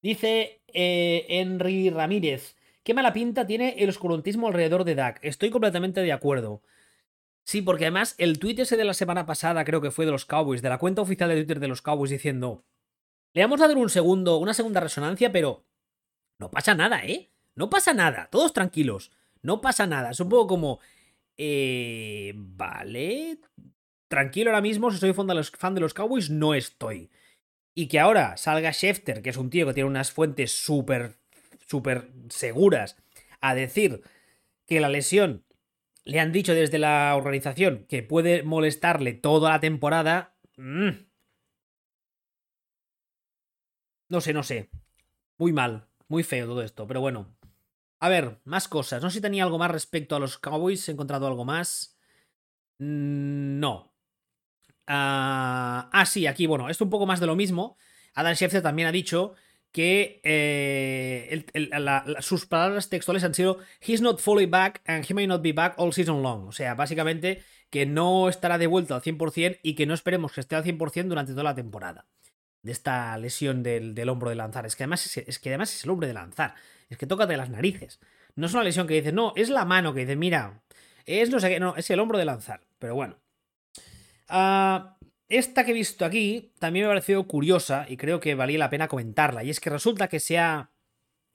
Dice 0.02 0.62
eh, 0.68 1.26
Henry 1.28 1.90
Ramírez, 1.90 2.56
qué 2.84 2.94
mala 2.94 3.12
pinta 3.12 3.46
tiene 3.46 3.76
el 3.80 3.90
oscurantismo 3.90 4.48
alrededor 4.48 4.84
de 4.84 4.96
Dak. 4.96 5.20
Estoy 5.22 5.50
completamente 5.50 6.02
de 6.02 6.12
acuerdo. 6.12 6.62
Sí, 7.44 7.62
porque 7.62 7.86
además 7.86 8.16
el 8.20 8.40
tweet 8.40 8.62
ese 8.62 8.78
de 8.78 8.86
la 8.86 8.94
semana 8.94 9.26
pasada, 9.26 9.66
creo 9.66 9.82
que 9.82 9.92
fue 9.92 10.06
de 10.06 10.12
los 10.12 10.26
Cowboys, 10.26 10.62
de 10.62 10.70
la 10.70 10.78
cuenta 10.78 11.02
oficial 11.02 11.30
de 11.30 11.36
Twitter 11.36 11.60
de 11.60 11.68
los 11.68 11.82
Cowboys, 11.82 12.12
diciendo, 12.12 12.64
le 13.34 13.42
vamos 13.42 13.60
a 13.62 13.68
dar 13.68 13.78
un 13.78 13.90
segundo, 13.90 14.38
una 14.38 14.54
segunda 14.54 14.80
resonancia, 14.80 15.32
pero 15.32 15.66
no 16.40 16.52
pasa 16.52 16.76
nada, 16.76 17.04
¿eh? 17.06 17.30
No 17.56 17.70
pasa 17.70 17.94
nada, 17.94 18.30
todos 18.32 18.54
tranquilos. 18.54 19.12
No 19.42 19.62
pasa 19.62 19.86
nada. 19.86 20.12
Es 20.12 20.20
un 20.20 20.30
poco 20.30 20.48
como... 20.48 20.80
Eh, 21.38 22.34
vale. 22.36 23.40
Tranquilo 24.08 24.52
ahora 24.52 24.62
mismo, 24.62 24.92
si 24.92 24.98
soy 24.98 25.14
fan 25.14 25.28
de, 25.28 25.34
los, 25.82 25.94
Cowboys, 25.94 26.30
no 26.30 26.54
estoy. 26.54 27.12
Y 27.76 27.88
que 27.88 28.00
ahora 28.00 28.38
salga 28.38 28.72
Schefter, 28.72 29.22
que 29.22 29.32
es 29.32 29.38
un 29.38 29.50
tío 29.50 29.66
que 29.66 29.74
tiene 29.74 29.90
unas 29.90 30.12
fuentes 30.12 30.52
súper, 30.52 31.18
súper 31.68 32.12
seguras, 32.30 32.96
a 33.42 33.56
decir 33.56 34.02
que 34.68 34.80
la 34.80 34.90
lesión 34.90 35.44
le 36.06 36.20
han 36.20 36.32
dicho 36.32 36.54
desde 36.54 36.78
la 36.80 37.16
organización 37.16 37.86
que 37.90 38.04
puede 38.04 38.44
molestarle 38.44 39.14
toda 39.14 39.50
la 39.52 39.60
temporada. 39.60 40.36
Mm. 40.58 40.90
No 44.10 44.22
sé, 44.22 44.34
no 44.34 44.44
sé. 44.44 44.70
Muy 45.38 45.54
mal. 45.54 45.88
Muy 46.14 46.22
feo 46.22 46.46
todo 46.46 46.62
esto, 46.62 46.86
pero 46.86 47.02
bueno. 47.02 47.36
A 48.00 48.08
ver, 48.08 48.40
más 48.44 48.68
cosas. 48.68 49.02
No 49.02 49.10
sé 49.10 49.16
si 49.16 49.22
tenía 49.22 49.44
algo 49.44 49.58
más 49.58 49.72
respecto 49.72 50.16
a 50.16 50.20
los 50.20 50.38
Cowboys. 50.38 50.88
¿He 50.88 50.92
encontrado 50.92 51.26
algo 51.26 51.44
más? 51.44 51.98
Mm, 52.78 53.60
no. 53.60 53.96
ah, 54.86 55.90
ah 55.92 56.06
sí, 56.06 56.28
aquí, 56.28 56.46
bueno, 56.46 56.70
esto 56.70 56.84
un 56.84 56.92
poco 56.92 57.08
más 57.08 57.20
de 57.20 57.26
lo 57.26 57.36
mismo. 57.36 57.78
Adam 58.14 58.36
Schefter 58.36 58.62
también 58.62 58.88
ha 58.90 58.92
dicho 58.92 59.34
que 59.72 60.22
eh, 60.24 61.48
sus 62.20 62.46
palabras 62.46 62.90
textuales 62.90 63.24
han 63.24 63.34
sido 63.34 63.58
He's 63.82 64.02
not 64.02 64.20
fully 64.20 64.46
back 64.46 64.84
and 64.86 65.10
he 65.10 65.16
may 65.16 65.26
not 65.26 65.42
be 65.42 65.52
back 65.52 65.74
all 65.78 65.94
season 65.94 66.22
long. 66.22 66.48
O 66.48 66.52
sea, 66.52 66.76
básicamente 66.76 67.42
que 67.72 67.88
no 67.88 68.30
estará 68.30 68.60
de 68.60 68.68
vuelta 68.68 68.94
al 68.94 69.02
100% 69.02 69.62
y 69.64 69.74
que 69.74 69.88
no 69.88 69.96
esperemos 69.96 70.32
que 70.34 70.42
esté 70.42 70.56
al 70.56 70.64
100% 70.64 71.08
durante 71.08 71.32
toda 71.32 71.46
la 71.46 71.56
temporada 71.56 72.06
de 72.64 72.72
esta 72.72 73.16
lesión 73.18 73.62
del, 73.62 74.10
hombro 74.10 74.30
de 74.30 74.36
lanzar. 74.36 74.66
Es 74.66 74.76
que, 74.76 74.84
además 74.84 75.18
es, 75.18 75.40
que 75.40 75.50
además 75.50 75.76
es 75.76 75.84
el 75.84 75.90
hombro 75.92 76.08
de 76.08 76.14
lanzar. 76.14 76.56
Es 76.90 76.98
que 76.98 77.06
toca 77.06 77.28
de 77.28 77.38
las 77.38 77.50
narices. 77.50 78.00
No 78.36 78.48
es 78.48 78.54
una 78.54 78.64
lesión 78.64 78.88
que 78.88 78.96
dice, 78.96 79.12
no, 79.12 79.34
es 79.36 79.50
la 79.50 79.66
mano 79.66 79.94
que 79.94 80.02
dice, 80.02 80.16
mira, 80.16 80.64
es 81.06 81.30
no 81.30 81.40
sé 81.40 81.50
qué, 81.50 81.60
no, 81.60 81.76
es 81.76 81.90
el 81.90 82.00
hombro 82.00 82.18
de 82.18 82.26
lanzar. 82.26 82.62
Pero 82.80 82.96
bueno. 82.96 83.18
Ah, 84.30 84.98
esta 85.28 85.66
que 85.66 85.72
he 85.72 85.76
visto 85.76 86.06
aquí 86.06 86.54
también 86.60 86.86
me 86.86 86.92
ha 86.92 86.96
parecido 86.96 87.28
curiosa 87.28 87.86
y 87.88 87.98
creo 87.98 88.20
que 88.20 88.36
valía 88.36 88.58
la 88.58 88.70
pena 88.70 88.88
comentarla. 88.88 89.44
Y 89.44 89.50
es 89.50 89.60
que 89.60 89.70
resulta 89.70 90.08
que 90.08 90.20
se 90.20 90.40
ha, 90.40 90.72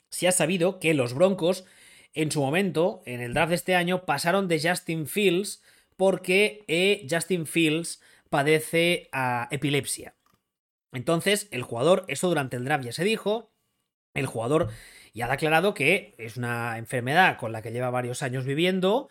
se 0.08 0.28
ha 0.28 0.32
sabido 0.32 0.80
que 0.80 0.94
los 0.94 1.14
Broncos, 1.14 1.64
en 2.14 2.32
su 2.32 2.40
momento, 2.40 3.02
en 3.04 3.20
el 3.20 3.34
draft 3.34 3.50
de 3.50 3.56
este 3.56 3.74
año, 3.74 4.06
pasaron 4.06 4.48
de 4.48 4.60
Justin 4.60 5.06
Fields 5.06 5.62
porque 5.96 6.64
eh, 6.68 7.06
Justin 7.10 7.46
Fields 7.46 8.00
padece 8.30 9.08
a 9.12 9.48
epilepsia. 9.50 10.14
Entonces, 10.92 11.48
el 11.50 11.62
jugador, 11.62 12.04
eso 12.08 12.28
durante 12.28 12.56
el 12.56 12.64
draft 12.64 12.84
ya 12.84 12.92
se 12.92 13.04
dijo, 13.04 13.52
el 14.14 14.26
jugador 14.26 14.68
ya 15.14 15.26
ha 15.26 15.30
declarado 15.30 15.74
que 15.74 16.14
es 16.18 16.36
una 16.36 16.78
enfermedad 16.78 17.38
con 17.38 17.52
la 17.52 17.62
que 17.62 17.72
lleva 17.72 17.90
varios 17.90 18.22
años 18.22 18.44
viviendo 18.44 19.08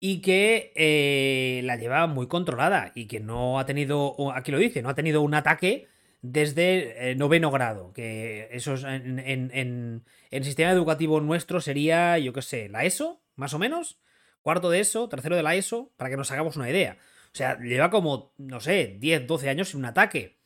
y 0.00 0.20
que 0.20 0.72
eh, 0.76 1.62
la 1.64 1.76
lleva 1.76 2.06
muy 2.06 2.28
controlada 2.28 2.92
y 2.94 3.06
que 3.06 3.20
no 3.20 3.58
ha 3.58 3.66
tenido, 3.66 4.16
aquí 4.34 4.52
lo 4.52 4.58
dice, 4.58 4.82
no 4.82 4.88
ha 4.90 4.94
tenido 4.94 5.22
un 5.22 5.34
ataque 5.34 5.88
desde 6.20 7.10
eh, 7.10 7.14
noveno 7.14 7.50
grado, 7.50 7.92
que 7.92 8.48
eso 8.50 8.74
es 8.74 8.84
en, 8.84 9.18
en, 9.20 9.50
en, 9.54 10.04
el 10.30 10.44
sistema 10.44 10.70
educativo 10.72 11.20
nuestro 11.20 11.60
sería, 11.60 12.18
yo 12.18 12.32
qué 12.32 12.42
sé, 12.42 12.68
la 12.68 12.84
ESO, 12.84 13.22
más 13.36 13.54
o 13.54 13.58
menos, 13.58 14.00
cuarto 14.42 14.70
de 14.70 14.80
eso, 14.80 15.08
tercero 15.08 15.36
de 15.36 15.42
la 15.42 15.54
ESO, 15.54 15.92
para 15.96 16.10
que 16.10 16.16
nos 16.16 16.30
hagamos 16.30 16.56
una 16.56 16.70
idea. 16.70 16.98
O 17.32 17.36
sea, 17.36 17.58
lleva 17.60 17.90
como, 17.90 18.32
no 18.38 18.60
sé, 18.60 18.96
10, 18.98 19.26
12 19.26 19.48
años 19.48 19.68
sin 19.68 19.80
un 19.80 19.86
ataque. 19.86 20.37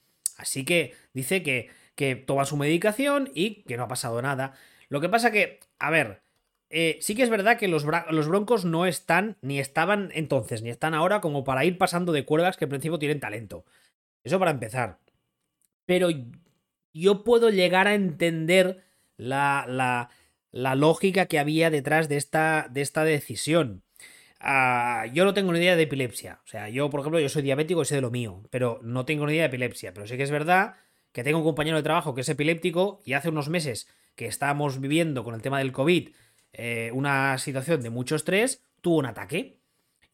Así 0.43 0.65
que 0.65 0.95
dice 1.15 1.43
que, 1.43 1.71
toma 2.27 2.45
su 2.45 2.57
medicación 2.57 3.31
y 3.33 3.63
que 3.63 3.77
no 3.77 3.85
ha 3.85 3.89
pasado 3.89 4.21
nada. 4.21 4.55
Lo 4.89 5.01
que 5.01 5.09
pasa 5.09 5.31
que, 5.31 5.61
a 5.79 5.91
ver, 5.91 6.21
eh, 6.69 6.99
sí 7.01 7.15
que 7.15 7.23
es 7.23 7.31
verdad 7.31 7.57
que 7.59 7.69
los, 7.69 7.85
Broncos 7.85 8.65
no 8.65 8.87
están, 8.87 9.37
ni 9.41 9.61
estaban 9.61 10.11
entonces, 10.13 10.63
ni 10.63 10.71
están 10.71 10.95
ahora 10.95 11.21
como 11.21 11.45
para 11.45 11.65
ir 11.65 11.79
pasando 11.79 12.13
de 12.13 12.25
cuerdas 12.25 12.57
que 12.57 12.65
en 12.65 12.71
principio 12.71 12.99
tienen 12.99 13.21
talento. 13.21 13.65
Eso 14.25 14.41
para 14.41 14.51
empezar. 14.51 14.99
Pero 15.87 16.09
yo 16.93 17.23
puedo 17.23 17.51
llegar 17.51 17.87
a 17.87 17.95
entender 17.95 18.83
la, 19.17 20.11
lógica 20.53 21.27
que 21.27 21.39
había 21.39 21.71
detrás 21.71 22.09
de 22.09 22.17
esta 22.17 23.05
decisión. 23.05 23.85
Uh, 24.43 25.07
yo 25.13 25.25
no 25.25 25.35
tengo 25.35 25.53
ni 25.53 25.61
idea 25.61 25.77
de 25.77 25.85
epilepsia. 25.85 26.41
O 26.45 26.49
sea, 26.49 26.69
yo, 26.69 26.91
por 26.91 27.01
ejemplo, 27.01 27.21
yo 27.21 27.29
soy 27.29 27.43
diabético 27.43 27.83
y 27.83 27.85
sé 27.85 27.95
de 27.95 28.01
lo 28.01 28.11
mío, 28.11 28.43
pero 28.51 28.81
no 28.83 29.05
tengo 29.05 29.27
ni 29.27 29.35
idea 29.35 29.43
de 29.43 29.49
epilepsia. 29.49 29.95
Pero 29.95 30.07
sí 30.07 30.17
que 30.17 30.25
es 30.25 30.31
verdad 30.31 30.75
que 31.13 31.23
tengo 31.23 31.39
un 31.39 31.45
compañero 31.45 31.77
de 31.77 31.83
trabajo 31.83 32.15
que 32.15 32.23
es 32.23 32.29
epiléptico 32.29 33.01
y 33.05 33.13
hace 33.13 33.29
unos 33.29 33.49
meses 33.49 33.89
que 34.17 34.27
estábamos 34.27 34.81
viviendo 34.81 35.25
con 35.25 35.35
el 35.35 35.43
tema 35.43 35.59
del 35.59 35.73
COVID 35.73 36.09
eh, 36.53 36.91
una 36.93 37.39
situación 37.39 37.83
de 37.83 37.91
mucho 37.91 38.17
estrés, 38.17 38.63
tuvo 38.81 38.97
un 38.97 39.07
ataque. 39.07 39.61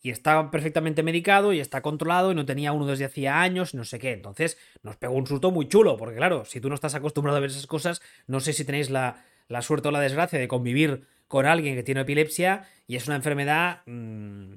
Y 0.00 0.10
está 0.10 0.52
perfectamente 0.52 1.02
medicado 1.02 1.52
y 1.52 1.58
está 1.58 1.82
controlado 1.82 2.30
y 2.30 2.34
no 2.36 2.46
tenía 2.46 2.72
uno 2.72 2.86
desde 2.86 3.04
hacía 3.04 3.40
años, 3.40 3.74
no 3.74 3.84
sé 3.84 3.98
qué. 3.98 4.12
Entonces 4.12 4.56
nos 4.82 4.96
pegó 4.96 5.14
un 5.14 5.26
susto 5.26 5.50
muy 5.50 5.68
chulo, 5.68 5.96
porque 5.96 6.16
claro, 6.16 6.44
si 6.44 6.60
tú 6.60 6.68
no 6.68 6.76
estás 6.76 6.94
acostumbrado 6.94 7.38
a 7.38 7.40
ver 7.40 7.50
esas 7.50 7.66
cosas, 7.66 8.00
no 8.28 8.38
sé 8.38 8.52
si 8.52 8.64
tenéis 8.64 8.90
la, 8.90 9.24
la 9.48 9.60
suerte 9.60 9.88
o 9.88 9.90
la 9.90 10.00
desgracia 10.00 10.38
de 10.38 10.46
convivir 10.46 11.08
con 11.28 11.46
alguien 11.46 11.76
que 11.76 11.82
tiene 11.82 12.00
epilepsia 12.00 12.68
y 12.86 12.96
es 12.96 13.06
una 13.06 13.16
enfermedad... 13.16 13.82
Mmm, 13.86 14.54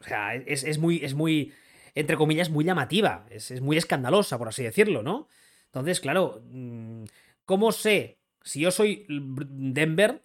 o 0.00 0.04
sea, 0.04 0.34
es, 0.34 0.64
es, 0.64 0.78
muy, 0.78 1.04
es 1.04 1.14
muy, 1.14 1.52
entre 1.94 2.16
comillas, 2.16 2.50
muy 2.50 2.64
llamativa, 2.64 3.26
es, 3.30 3.50
es, 3.50 3.60
muy 3.60 3.76
escandalosa, 3.76 4.38
por 4.38 4.48
así 4.48 4.62
decirlo, 4.62 5.02
¿no? 5.02 5.28
Entonces, 5.66 6.00
claro, 6.00 6.42
mm, 6.50 7.04
¿cómo 7.44 7.72
sé? 7.72 8.18
Si 8.42 8.60
yo 8.60 8.70
soy 8.70 9.04
Denver, 9.08 10.22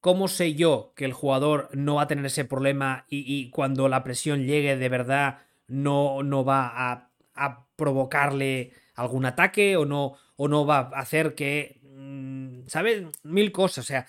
¿cómo 0.00 0.28
sé 0.28 0.54
yo 0.54 0.92
que 0.96 1.04
el 1.04 1.12
jugador 1.12 1.68
no 1.72 1.96
va 1.96 2.02
a 2.02 2.06
tener 2.06 2.24
ese 2.26 2.44
problema 2.44 3.06
y, 3.08 3.50
cuando 3.50 3.88
la 3.88 4.02
presión 4.02 4.44
llegue 4.44 4.76
de 4.76 4.88
verdad 4.88 5.38
no, 5.68 6.22
no 6.22 6.44
va 6.44 6.66
a, 6.66 7.10
a, 7.34 7.66
provocarle 7.76 8.72
algún 8.94 9.26
ataque 9.26 9.76
o 9.76 9.84
no, 9.84 10.14
o 10.36 10.48
no 10.48 10.66
va 10.66 10.78
a 10.78 11.00
hacer 11.00 11.34
que... 11.34 11.80
Mmm, 11.82 12.66
¿Sabes? 12.66 13.04
Mil 13.22 13.52
cosas, 13.52 13.84
o 13.84 13.86
sea, 13.86 14.06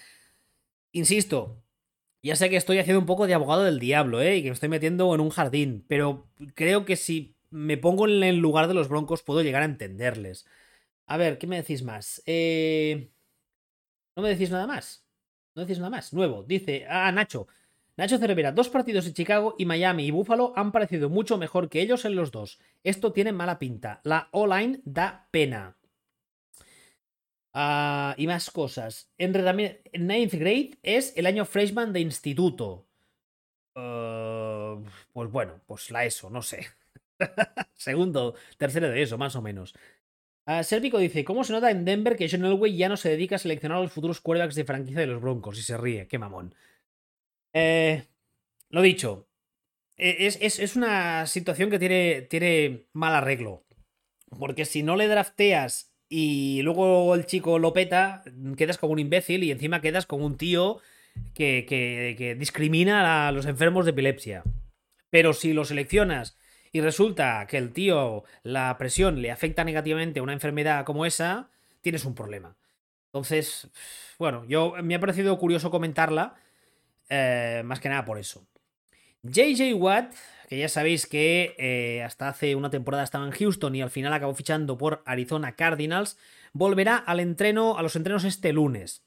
Insisto, 0.97 1.61
ya 2.23 2.35
sé 2.35 2.49
que 2.49 2.57
estoy 2.57 2.79
haciendo 2.79 2.99
un 2.99 3.05
poco 3.05 3.27
de 3.27 3.35
abogado 3.35 3.63
del 3.63 3.79
diablo, 3.79 4.19
¿eh? 4.19 4.37
Y 4.37 4.41
que 4.41 4.49
me 4.49 4.55
estoy 4.55 4.67
metiendo 4.67 5.13
en 5.13 5.21
un 5.21 5.29
jardín, 5.29 5.85
pero 5.87 6.27
creo 6.55 6.85
que 6.85 6.95
si 6.95 7.35
me 7.51 7.77
pongo 7.77 8.07
en 8.07 8.23
el 8.23 8.37
lugar 8.37 8.67
de 8.67 8.73
los 8.73 8.89
broncos 8.89 9.21
puedo 9.21 9.43
llegar 9.43 9.61
a 9.61 9.65
entenderles. 9.65 10.47
A 11.05 11.17
ver, 11.17 11.37
¿qué 11.37 11.45
me 11.45 11.57
decís 11.57 11.83
más? 11.83 12.23
Eh... 12.25 13.11
¿No 14.15 14.23
me 14.23 14.29
decís 14.29 14.49
nada 14.49 14.65
más? 14.65 15.05
¿No 15.53 15.61
decís 15.61 15.77
nada 15.77 15.91
más? 15.91 16.13
Nuevo, 16.13 16.41
dice... 16.41 16.87
Ah, 16.89 17.11
Nacho. 17.11 17.47
Nacho 17.95 18.17
Cervera, 18.17 18.51
dos 18.51 18.69
partidos 18.69 19.05
en 19.05 19.13
Chicago 19.13 19.53
y 19.59 19.65
Miami 19.65 20.07
y 20.07 20.11
Buffalo 20.11 20.53
han 20.55 20.71
parecido 20.71 21.09
mucho 21.09 21.37
mejor 21.37 21.69
que 21.69 21.81
ellos 21.81 22.05
en 22.05 22.15
los 22.15 22.31
dos. 22.31 22.59
Esto 22.83 23.13
tiene 23.13 23.33
mala 23.33 23.59
pinta. 23.59 24.01
La 24.03 24.29
O-line 24.31 24.81
da 24.83 25.27
pena. 25.29 25.77
Uh, 27.57 28.13
y 28.17 28.27
más 28.27 28.51
cosas. 28.51 29.11
En 29.17 29.31
ninth 29.31 30.33
grade 30.33 30.77
es 30.83 31.11
el 31.17 31.25
año 31.25 31.43
freshman 31.43 31.91
de 31.91 32.01
instituto. 32.01 32.87
Uh, 33.75 34.85
pues 35.11 35.31
bueno, 35.31 35.59
pues 35.65 35.89
la 35.89 36.05
ESO, 36.05 36.29
no 36.29 36.43
sé. 36.43 36.67
Segundo, 37.73 38.35
tercero 38.59 38.91
de 38.91 39.01
eso, 39.01 39.17
más 39.17 39.35
o 39.35 39.41
menos. 39.41 39.73
Uh, 40.45 40.61
Sérvico 40.61 40.99
dice: 40.99 41.25
¿Cómo 41.25 41.43
se 41.43 41.53
nota 41.53 41.71
en 41.71 41.83
Denver 41.83 42.15
que 42.15 42.29
John 42.29 42.45
Elway 42.45 42.77
ya 42.77 42.89
no 42.89 42.97
se 42.97 43.09
dedica 43.09 43.37
a 43.37 43.39
seleccionar 43.39 43.79
a 43.79 43.81
los 43.81 43.91
futuros 43.91 44.21
quarterbacks 44.21 44.53
de 44.53 44.63
franquicia 44.63 44.99
de 45.01 45.07
los 45.07 45.19
Broncos? 45.21 45.57
Y 45.57 45.63
se 45.63 45.77
ríe, 45.77 46.07
qué 46.07 46.19
mamón. 46.19 46.53
Eh, 47.53 48.05
lo 48.69 48.83
dicho, 48.83 49.29
e-, 49.97 50.27
es, 50.27 50.37
es, 50.41 50.59
es, 50.59 50.75
una 50.75 51.25
situación 51.25 51.71
que 51.71 51.79
tiene, 51.79 52.21
tiene 52.21 52.85
mal 52.93 53.15
arreglo. 53.15 53.65
Porque 54.37 54.65
si 54.65 54.83
no 54.83 54.95
le 54.95 55.07
drafteas 55.07 55.96
y 56.09 56.61
luego 56.61 57.13
el 57.15 57.25
chico 57.25 57.59
lo 57.59 57.73
peta, 57.73 58.23
quedas 58.55 58.77
como 58.77 58.93
un 58.93 58.99
imbécil 58.99 59.43
y 59.43 59.51
encima 59.51 59.81
quedas 59.81 60.05
como 60.05 60.25
un 60.25 60.37
tío 60.37 60.79
que, 61.33 61.65
que, 61.67 62.35
discrimina 62.35 63.27
a 63.27 63.31
los 63.31 63.45
enfermos 63.45 63.85
de 63.85 63.91
epilepsia. 63.91 64.43
Pero 65.09 65.33
si 65.33 65.53
lo 65.53 65.65
seleccionas 65.65 66.37
y 66.71 66.81
resulta 66.81 67.45
que 67.47 67.57
el 67.57 67.73
tío, 67.73 68.23
la 68.43 68.77
presión 68.77 69.21
le 69.21 69.31
afecta 69.31 69.63
negativamente 69.63 70.19
a 70.19 70.23
una 70.23 70.33
enfermedad 70.33 70.85
como 70.85 71.05
esa, 71.05 71.49
tienes 71.81 72.05
un 72.05 72.15
problema. 72.15 72.55
Entonces, 73.07 73.69
bueno, 74.19 74.45
yo 74.45 74.75
me 74.83 74.95
ha 74.95 74.99
parecido 74.99 75.37
curioso 75.37 75.71
comentarla, 75.71 76.35
eh, 77.09 77.61
más 77.65 77.79
que 77.79 77.89
nada 77.89 78.05
por 78.05 78.17
eso. 78.17 78.45
JJ 79.23 79.73
Watt 79.73 80.13
que 80.47 80.57
ya 80.57 80.69
sabéis 80.69 81.05
que 81.05 81.55
eh, 81.59 82.01
hasta 82.03 82.29
hace 82.29 82.55
una 82.55 82.69
temporada 82.69 83.03
estaba 83.03 83.25
en 83.25 83.31
Houston 83.31 83.75
y 83.75 83.81
al 83.81 83.89
final 83.89 84.13
acabó 84.13 84.33
fichando 84.33 84.77
por 84.77 85.03
Arizona 85.05 85.57
Cardinals, 85.57 86.17
volverá 86.53 86.95
al 86.95 87.19
entreno, 87.19 87.77
a 87.77 87.83
los 87.83 87.97
entrenos 87.97 88.23
este 88.23 88.53
lunes. 88.53 89.03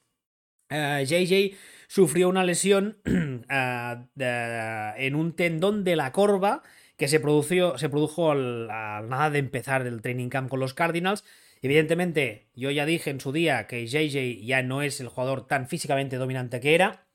Uh, 0.71 1.01
eh, 1.01 1.05
JJ 1.07 1.59
sufrió 1.89 2.29
una 2.29 2.45
lesión 2.45 2.99
de, 3.05 4.93
en 4.99 5.15
un 5.15 5.33
tendón 5.35 5.83
de 5.83 5.97
la 5.97 6.13
corva 6.13 6.63
que 6.99 7.09
se, 7.09 7.21
produjo, 7.21 7.79
se 7.79 7.89
produjo 7.89 8.33
al, 8.33 8.71
al, 8.71 9.09
nada 9.09 9.31
de 9.31 9.39
empezar 9.39 9.87
el 9.87 10.03
training 10.03 10.29
camp 10.29 10.51
con 10.51 10.61
los 10.61 10.75
Cardinals. 10.75 11.25
Evidentemente, 11.63 12.49
yo 12.55 12.71
ya 12.71 12.85
dije 12.85 13.09
en 13.09 13.21
su 13.21 13.33
día 13.33 13.67
que 13.67 13.87
JJ 13.87 14.45
ya 14.45 14.63
no 14.63 14.83
es 14.83 15.01
el 15.01 15.09
jugador 15.09 15.47
tan 15.47 15.69
físicamente 15.69 16.17
dominante 16.17 16.61
que 16.61 16.75
era, 16.75 17.07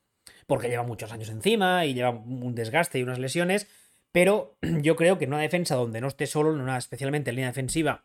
porque 0.47 0.67
lleva 0.67 0.83
muchos 0.83 1.11
años 1.11 1.29
encima 1.29 1.85
y 1.85 1.93
lleva 1.93 2.09
un 2.09 2.55
desgaste 2.55 2.97
y 2.97 3.03
unas 3.03 3.19
lesiones. 3.19 3.67
Pero 4.15 4.56
yo 4.82 4.95
creo 4.95 5.17
que 5.17 5.25
en 5.25 5.34
una 5.34 5.41
defensa 5.41 5.75
donde 5.75 5.99
no 5.99 6.08
esté 6.08 6.25
solo, 6.25 6.51
una, 6.51 6.78
especialmente 6.78 7.32
en 7.32 7.36
línea 7.36 7.49
defensiva, 7.49 8.01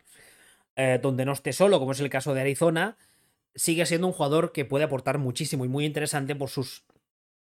eh, 0.75 0.99
donde 1.01 1.25
no 1.25 1.31
esté 1.31 1.53
solo, 1.53 1.79
como 1.79 1.93
es 1.93 2.01
el 2.01 2.11
caso 2.11 2.35
de 2.35 2.41
Arizona, 2.41 2.97
sigue 3.55 3.87
siendo 3.87 4.09
un 4.09 4.13
jugador 4.13 4.51
que 4.51 4.65
puede 4.65 4.85
aportar 4.85 5.19
muchísimo 5.19 5.65
y 5.65 5.69
muy 5.69 5.87
interesante 5.87 6.35
por 6.35 6.49
sus 6.49 6.83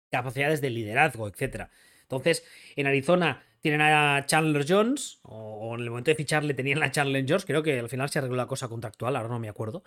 capacidades 0.10 0.62
de 0.62 0.71
liderazgo, 0.71 1.28
etc. 1.28 1.67
Entonces, 2.01 2.43
en 2.75 2.88
Arizona 2.88 3.43
tienen 3.62 3.82
a 3.82 4.25
Chandler 4.25 4.65
Jones, 4.67 5.19
o 5.21 5.75
en 5.75 5.82
el 5.82 5.89
momento 5.91 6.10
de 6.10 6.15
ficharle 6.15 6.56
tenían 6.56 6.82
a 6.82 6.89
Chandler 6.89 7.23
Jones, 7.28 7.45
creo 7.45 7.62
que 7.62 7.78
al 7.78 7.89
final 7.89 8.10
se 8.10 8.17
arregló 8.17 8.36
la 8.36 8.47
cosa 8.47 8.67
contractual, 8.67 9.15
ahora 9.15 9.30
no 9.30 9.38
me 9.38 9.49
acuerdo. 9.49 9.84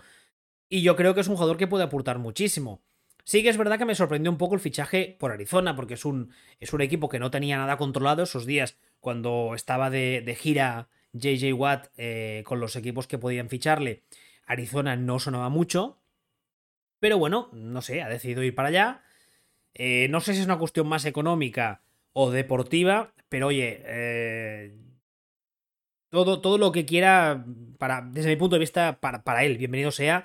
Y 0.69 0.83
yo 0.83 0.95
creo 0.95 1.15
que 1.15 1.23
es 1.23 1.27
un 1.29 1.35
jugador 1.35 1.57
que 1.57 1.67
puede 1.67 1.83
aportar 1.83 2.21
muchísimo. 2.21 2.81
Sí 3.29 3.43
que 3.43 3.51
es 3.51 3.59
verdad 3.59 3.77
que 3.77 3.85
me 3.85 3.95
sorprendió 3.95 4.33
un 4.33 4.39
poco 4.39 4.55
el 4.55 4.61
fichaje 4.61 5.15
por 5.21 5.33
Arizona, 5.33 5.77
porque 5.77 5.93
es 5.93 6.07
un, 6.07 6.31
es 6.61 6.73
un 6.73 6.81
equipo 6.81 7.11
que 7.11 7.19
no 7.19 7.31
tenía 7.31 7.59
nada 7.59 7.77
controlado 7.77 8.23
esos 8.23 8.47
días 8.47 8.79
cuando 9.01 9.53
estaba 9.55 9.91
de, 9.91 10.23
de 10.23 10.35
gira 10.35 10.89
JJ 11.13 11.53
Watt 11.53 11.89
eh, 11.99 12.43
con 12.47 12.59
los 12.59 12.75
equipos 12.75 13.07
que 13.07 13.19
podían 13.19 13.51
ficharle. 13.51 14.03
Arizona 14.47 14.97
no 14.97 15.19
sonaba 15.19 15.51
mucho. 15.51 16.01
Pero 17.01 17.19
bueno, 17.19 17.51
no 17.53 17.83
sé, 17.83 18.01
ha 18.01 18.09
decidido 18.09 18.43
ir 18.43 18.55
para 18.55 18.69
allá. 18.69 19.03
Eh, 19.75 20.09
no 20.09 20.23
sé 20.23 20.33
si 20.33 20.41
es 20.41 20.47
una 20.47 20.59
cuestión 20.59 20.89
más 20.89 21.05
económica 21.05 21.83
o 22.15 22.31
deportiva, 22.31 23.13
pero 23.29 23.49
oye, 23.49 23.83
eh, 23.85 24.75
todo, 26.09 26.41
todo 26.41 26.57
lo 26.57 26.73
que 26.73 26.87
quiera, 26.87 27.45
para, 27.77 28.01
desde 28.11 28.31
mi 28.31 28.37
punto 28.37 28.57
de 28.57 28.61
vista, 28.61 29.01
para, 29.01 29.23
para 29.23 29.45
él, 29.45 29.59
bienvenido 29.59 29.91
sea. 29.91 30.25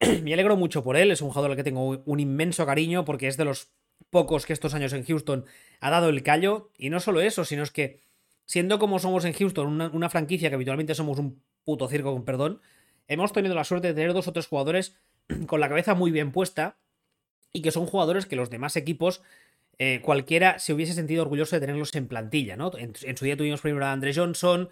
me 0.22 0.32
alegro 0.32 0.56
mucho 0.56 0.82
por 0.82 0.96
él, 0.96 1.10
es 1.10 1.22
un 1.22 1.28
jugador 1.28 1.52
al 1.52 1.56
que 1.56 1.64
tengo 1.64 2.02
un 2.04 2.20
inmenso 2.20 2.66
cariño 2.66 3.04
porque 3.04 3.28
es 3.28 3.36
de 3.36 3.44
los 3.44 3.70
pocos 4.10 4.46
que 4.46 4.52
estos 4.52 4.74
años 4.74 4.92
en 4.92 5.04
Houston 5.04 5.44
ha 5.80 5.90
dado 5.90 6.08
el 6.08 6.22
callo. 6.22 6.70
Y 6.78 6.90
no 6.90 7.00
solo 7.00 7.20
eso, 7.20 7.44
sino 7.44 7.62
es 7.62 7.70
que, 7.70 8.00
siendo 8.46 8.78
como 8.78 8.98
somos 8.98 9.24
en 9.24 9.32
Houston, 9.32 9.80
una, 9.92 10.08
franquicia 10.08 10.48
que 10.48 10.54
habitualmente 10.54 10.94
somos 10.94 11.18
un 11.18 11.42
puto 11.64 11.88
circo, 11.88 12.12
con 12.12 12.24
perdón, 12.24 12.60
hemos 13.08 13.32
tenido 13.32 13.54
la 13.54 13.64
suerte 13.64 13.88
de 13.88 13.94
tener 13.94 14.12
dos 14.12 14.26
o 14.28 14.32
tres 14.32 14.46
jugadores 14.46 14.96
con 15.46 15.60
la 15.60 15.68
cabeza 15.68 15.94
muy 15.94 16.10
bien 16.10 16.32
puesta 16.32 16.76
y 17.52 17.62
que 17.62 17.70
son 17.70 17.86
jugadores 17.86 18.26
que 18.26 18.36
los 18.36 18.48
demás 18.48 18.76
equipos, 18.76 19.22
eh, 19.78 20.00
cualquiera 20.02 20.58
se 20.58 20.72
hubiese 20.72 20.92
sentido 20.92 21.22
orgulloso 21.22 21.56
de 21.56 21.60
tenerlos 21.60 21.94
en 21.94 22.06
plantilla, 22.06 22.56
¿no? 22.56 22.70
En, 22.76 22.92
en 23.02 23.16
su 23.16 23.24
día 23.24 23.36
tuvimos 23.36 23.60
primero 23.60 23.84
a 23.84 23.92
Andre 23.92 24.14
Johnson, 24.14 24.68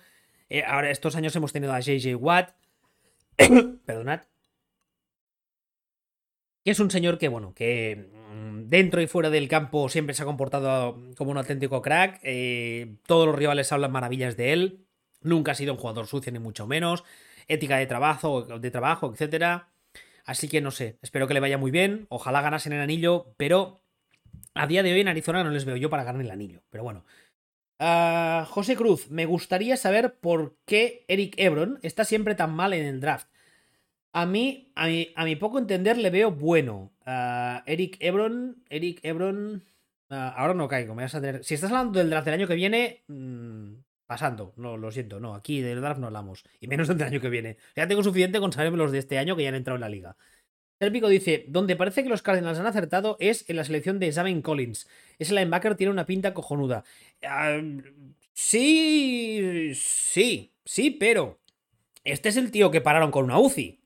eh, 0.51 0.63
ahora 0.65 0.91
estos 0.91 1.17
años 1.17 1.35
hemos 1.37 1.53
tenido 1.53 1.73
a 1.73 1.81
JJ 1.81 2.15
Watt, 2.15 2.55
perdonad, 3.85 4.21
es 6.71 6.81
un 6.81 6.91
señor 6.91 7.19
que, 7.19 7.29
bueno, 7.29 7.55
que 7.55 8.11
mm, 8.33 8.69
dentro 8.69 9.01
y 9.01 9.07
fuera 9.07 9.31
del 9.31 9.49
campo 9.49 9.89
siempre 9.89 10.15
se 10.15 10.23
ha 10.23 10.27
comportado 10.27 11.01
como 11.17 11.31
un 11.31 11.39
auténtico 11.39 11.83
crack. 11.83 12.21
Eh, 12.23 12.97
todos 13.07 13.27
los 13.27 13.37
rivales 13.37 13.73
hablan 13.73 13.93
maravillas 13.93 14.37
de 14.37 14.53
él. 14.53 14.87
Nunca 15.23 15.53
ha 15.53 15.55
sido 15.55 15.73
un 15.73 15.79
jugador 15.79 16.07
sucio, 16.07 16.33
ni 16.33 16.39
mucho 16.39 16.67
menos. 16.67 17.05
Ética 17.49 17.77
de 17.79 17.87
trabajo, 17.87 18.43
de 18.43 18.71
trabajo, 18.71 19.15
etc. 19.17 19.63
Así 20.25 20.49
que 20.49 20.61
no 20.61 20.71
sé, 20.71 20.99
espero 21.03 21.27
que 21.27 21.35
le 21.35 21.41
vaya 21.41 21.59
muy 21.59 21.71
bien. 21.71 22.07
Ojalá 22.11 22.43
ganasen 22.43 22.73
el 22.75 22.81
anillo, 22.83 23.35
pero 23.37 23.83
A 24.55 24.67
día 24.67 24.83
de 24.83 24.93
hoy 24.93 25.01
en 25.01 25.09
Arizona 25.09 25.45
no 25.45 25.51
les 25.51 25.65
veo 25.65 25.77
yo 25.77 25.91
para 25.91 26.05
ganar 26.05 26.23
el 26.23 26.31
anillo, 26.31 26.63
pero 26.71 26.85
bueno. 26.85 27.05
Ah, 27.79 28.47
José 28.51 28.77
Cruz, 28.77 29.11
me 29.11 29.25
gustaría 29.27 29.77
saber 29.77 30.19
por 30.21 30.57
qué 30.67 31.05
Eric 31.09 31.35
Ebron 31.39 31.79
está 31.83 32.05
siempre 32.05 32.35
tan 32.35 32.53
mal 32.55 32.73
en 32.73 32.85
el 32.87 33.01
draft. 33.01 33.29
A 34.13 34.27
mí, 34.27 34.73
a 34.75 35.25
mi, 35.25 35.37
poco 35.37 35.59
entender, 35.59 35.99
le 35.99 36.11
veo 36.11 36.31
bueno. 36.31 36.93
Eric 37.67 37.97
Ebron, 38.01 38.63
Eric 38.69 39.01
Ebron. 39.03 39.65
Ah, 40.11 40.35
ahora 40.37 40.55
no 40.55 40.69
caigo, 40.69 40.95
me 40.95 41.03
vas 41.03 41.15
a 41.15 41.21
tener. 41.21 41.45
Si 41.45 41.55
estás 41.55 41.71
hablando 41.71 41.99
del 41.99 42.11
draft 42.11 42.25
del 42.25 42.35
año 42.35 42.49
que 42.49 42.55
viene, 42.55 43.05
mm, 43.09 43.75
pasando. 44.07 44.55
No, 44.57 44.77
lo 44.77 44.91
siento, 44.91 45.21
no. 45.21 45.35
Aquí 45.35 45.61
del 45.61 45.81
draft 45.81 46.01
no 46.01 46.07
hablamos. 46.07 46.45
Y 46.61 46.67
menos 46.67 46.89
del 46.89 47.03
año 47.03 47.21
que 47.21 47.29
viene. 47.29 47.59
Ya 47.77 47.87
tengo 47.87 48.03
suficiente 48.03 48.41
con 48.41 48.53
saberme 48.53 48.79
los 48.79 48.91
de 48.91 48.99
este 48.99 49.19
año 49.19 49.37
que 49.37 49.43
ya 49.43 49.51
han 49.51 49.55
entrado 49.55 49.77
en 49.77 49.83
la 49.83 49.89
liga. 49.89 50.17
Serpico 50.81 51.09
dice, 51.09 51.45
donde 51.49 51.77
parece 51.77 52.05
que 52.05 52.09
los 52.09 52.23
Cardinals 52.23 52.59
han 52.59 52.67
acertado 52.67 53.17
es 53.21 53.49
en 53.51 53.57
la 53.57 53.65
selección 53.65 53.99
de 53.99 54.13
Zane 54.13 54.43
Collins. 54.43 54.89
Ese 55.19 55.35
linebacker 55.35 55.75
tiene 55.75 55.93
una 55.93 56.07
pinta 56.07 56.35
cojonuda. 56.35 56.85
Ah, 57.23 57.61
sí, 58.33 59.73
sí, 59.75 60.53
sí, 60.65 60.91
pero 60.93 61.41
este 62.05 62.29
es 62.29 62.37
el 62.37 62.51
tío 62.53 62.71
que 62.71 62.81
pararon 62.81 63.11
con 63.11 63.25
una 63.25 63.39
UCI. 63.39 63.78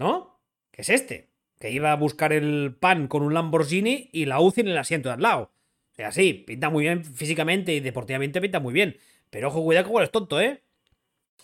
¿No? 0.00 0.40
¿Qué 0.70 0.80
es 0.80 0.88
este? 0.88 1.28
Que 1.58 1.70
iba 1.70 1.92
a 1.92 1.96
buscar 1.96 2.32
el 2.32 2.74
pan 2.74 3.06
con 3.06 3.22
un 3.22 3.34
Lamborghini 3.34 4.08
y 4.14 4.24
la 4.24 4.40
UCI 4.40 4.62
en 4.62 4.68
el 4.68 4.78
asiento 4.78 5.10
de 5.10 5.16
al 5.16 5.20
lado. 5.20 5.52
O 5.98 6.46
pinta 6.46 6.70
muy 6.70 6.84
bien 6.84 7.04
físicamente 7.04 7.74
y 7.74 7.80
deportivamente 7.80 8.40
pinta 8.40 8.60
muy 8.60 8.72
bien. 8.72 8.96
Pero 9.28 9.48
ojo, 9.48 9.62
cuidado 9.62 9.94
que 9.94 10.02
es 10.02 10.10
tonto, 10.10 10.40
¿eh? 10.40 10.62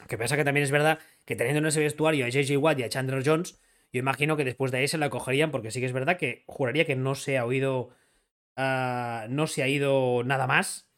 Que 0.09 0.17
pasa 0.17 0.39
que 0.39 0.45
también 0.45 0.65
es 0.65 0.71
verdad 0.71 1.01
que 1.27 1.37
teniendo 1.37 1.59
en 1.59 1.67
ese 1.67 1.81
vestuario 1.81 2.25
a 2.25 2.31
JJ 2.31 2.57
Watt 2.57 2.79
y 2.79 2.85
a 2.85 2.89
Chandler 2.89 3.23
Jones, 3.27 3.61
yo 3.93 3.99
imagino 3.99 4.39
que 4.39 4.45
después 4.45 4.73
de 4.73 4.79
ahí 4.79 4.89
se 4.89 4.97
la 4.97 5.11
cogerían, 5.11 5.51
porque 5.51 5.71
sí 5.71 5.81
que 5.81 5.87
es 5.87 5.93
verdad 5.93 6.17
que 6.17 6.45
juraría 6.47 6.87
que 6.87 6.97
no 6.97 7.15
se 7.15 7.37
ha 7.37 7.45
oído. 7.45 7.91
Ah, 8.57 9.27
no 9.29 9.47
se 9.47 9.63
ha 9.65 9.69
ido 9.69 10.25
nada 10.25 10.47
más. 10.47 10.89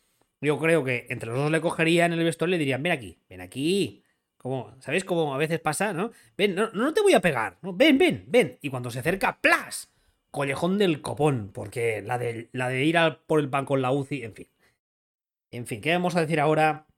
Yo 0.41 0.61
creo 0.61 0.85
que 0.85 1.09
entre 1.11 1.31
los 1.31 1.39
dos 1.39 1.51
le 1.51 1.61
cogerían 1.61 2.13
el 2.13 2.23
vestuario 2.23 2.55
y 2.55 2.59
le 2.59 2.61
dirían: 2.61 2.85
Ven 2.85 2.93
aquí, 2.93 3.19
ven 3.29 3.41
aquí. 3.41 4.05
Como, 4.39 4.75
¿Sabéis 4.81 5.05
cómo 5.05 5.35
a 5.35 5.39
veces 5.39 5.61
pasa, 5.61 5.93
no? 5.93 6.13
Ven, 6.37 6.55
no, 6.55 6.71
no 6.73 6.95
te 6.95 7.03
voy 7.03 7.13
a 7.13 7.21
pegar. 7.21 7.59
Ven, 7.61 7.99
ven, 7.99 8.25
ven. 8.29 8.59
Y 8.63 8.71
cuando 8.71 8.91
se 8.91 9.01
acerca, 9.01 9.41
¡plas! 9.41 9.93
Collejón 10.31 10.79
del 10.79 11.03
copón. 11.03 11.51
Porque 11.53 12.03
la 12.03 12.19
de, 12.19 12.49
la 12.53 12.69
de 12.69 12.85
ir 12.85 12.97
por 13.27 13.41
el 13.41 13.51
pan 13.51 13.65
con 13.65 13.83
la 13.83 13.93
UCI, 13.93 14.23
en 14.23 14.35
fin. 14.35 14.49
En 15.51 15.67
fin, 15.67 15.81
¿qué 15.81 15.93
vamos 15.93 16.15
a 16.17 16.21
decir 16.21 16.41
ahora 16.41 16.89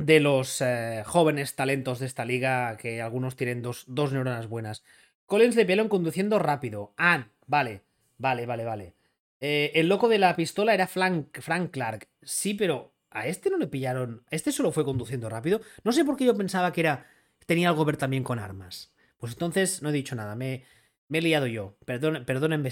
de 0.00 0.20
los 0.20 0.60
eh, 0.60 1.02
jóvenes 1.06 1.54
talentos 1.54 1.98
de 1.98 2.06
esta 2.06 2.24
liga, 2.24 2.76
que 2.76 3.02
algunos 3.02 3.36
tienen 3.36 3.62
dos, 3.62 3.86
neuronas 3.88 4.48
buenas. 4.48 4.82
Collins 5.26 5.56
le 5.56 5.64
pillaron 5.64 5.88
conduciendo 5.88 6.38
rápido. 6.38 6.94
Ah, 6.96 7.28
vale, 7.46 7.82
vale, 8.18 8.46
vale, 8.46 8.64
vale. 8.64 8.94
Eh, 9.40 9.72
el 9.74 9.88
loco 9.88 10.08
de 10.08 10.18
la 10.18 10.34
pistola 10.36 10.74
era 10.74 10.86
Frank, 10.86 11.40
Frank 11.40 11.70
Clark. 11.70 12.08
Sí, 12.22 12.54
pero 12.54 12.92
a 13.10 13.26
este 13.26 13.50
no 13.50 13.58
le 13.58 13.66
pillaron. 13.66 14.24
Este 14.30 14.52
solo 14.52 14.72
fue 14.72 14.84
conduciendo 14.84 15.28
rápido. 15.28 15.60
No 15.84 15.92
sé 15.92 16.04
por 16.04 16.16
qué 16.16 16.24
yo 16.24 16.36
pensaba 16.36 16.72
que 16.72 16.80
era. 16.80 17.06
tenía 17.46 17.68
algo 17.68 17.84
que 17.84 17.92
ver 17.92 17.96
también 17.96 18.24
con 18.24 18.38
armas. 18.38 18.92
Pues 19.18 19.32
entonces 19.32 19.82
no 19.82 19.90
he 19.90 19.92
dicho 19.92 20.14
nada. 20.14 20.34
Me, 20.36 20.64
me 21.08 21.18
he 21.18 21.22
liado 21.22 21.46
yo. 21.46 21.76
Perdón, 21.84 22.24
perdónenme. 22.24 22.70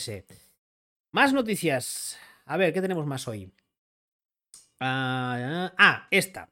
Más 1.13 1.33
noticias. 1.33 2.19
A 2.45 2.57
ver, 2.57 2.73
¿qué 2.73 2.81
tenemos 2.81 3.07
más 3.07 3.29
hoy? 3.29 3.53
ah, 4.81 5.73
ah 5.77 6.07
esta. 6.11 6.51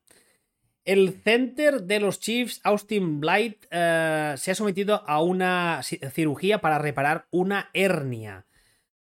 El 0.86 1.20
center 1.24 1.82
de 1.82 1.98
los 1.98 2.20
Chiefs, 2.20 2.60
Austin 2.62 3.20
Blight, 3.20 3.66
eh, 3.72 4.34
se 4.36 4.52
ha 4.52 4.54
sometido 4.54 5.02
a 5.08 5.20
una 5.20 5.80
cirugía 5.82 6.60
para 6.60 6.78
reparar 6.78 7.26
una 7.32 7.70
hernia. 7.74 8.45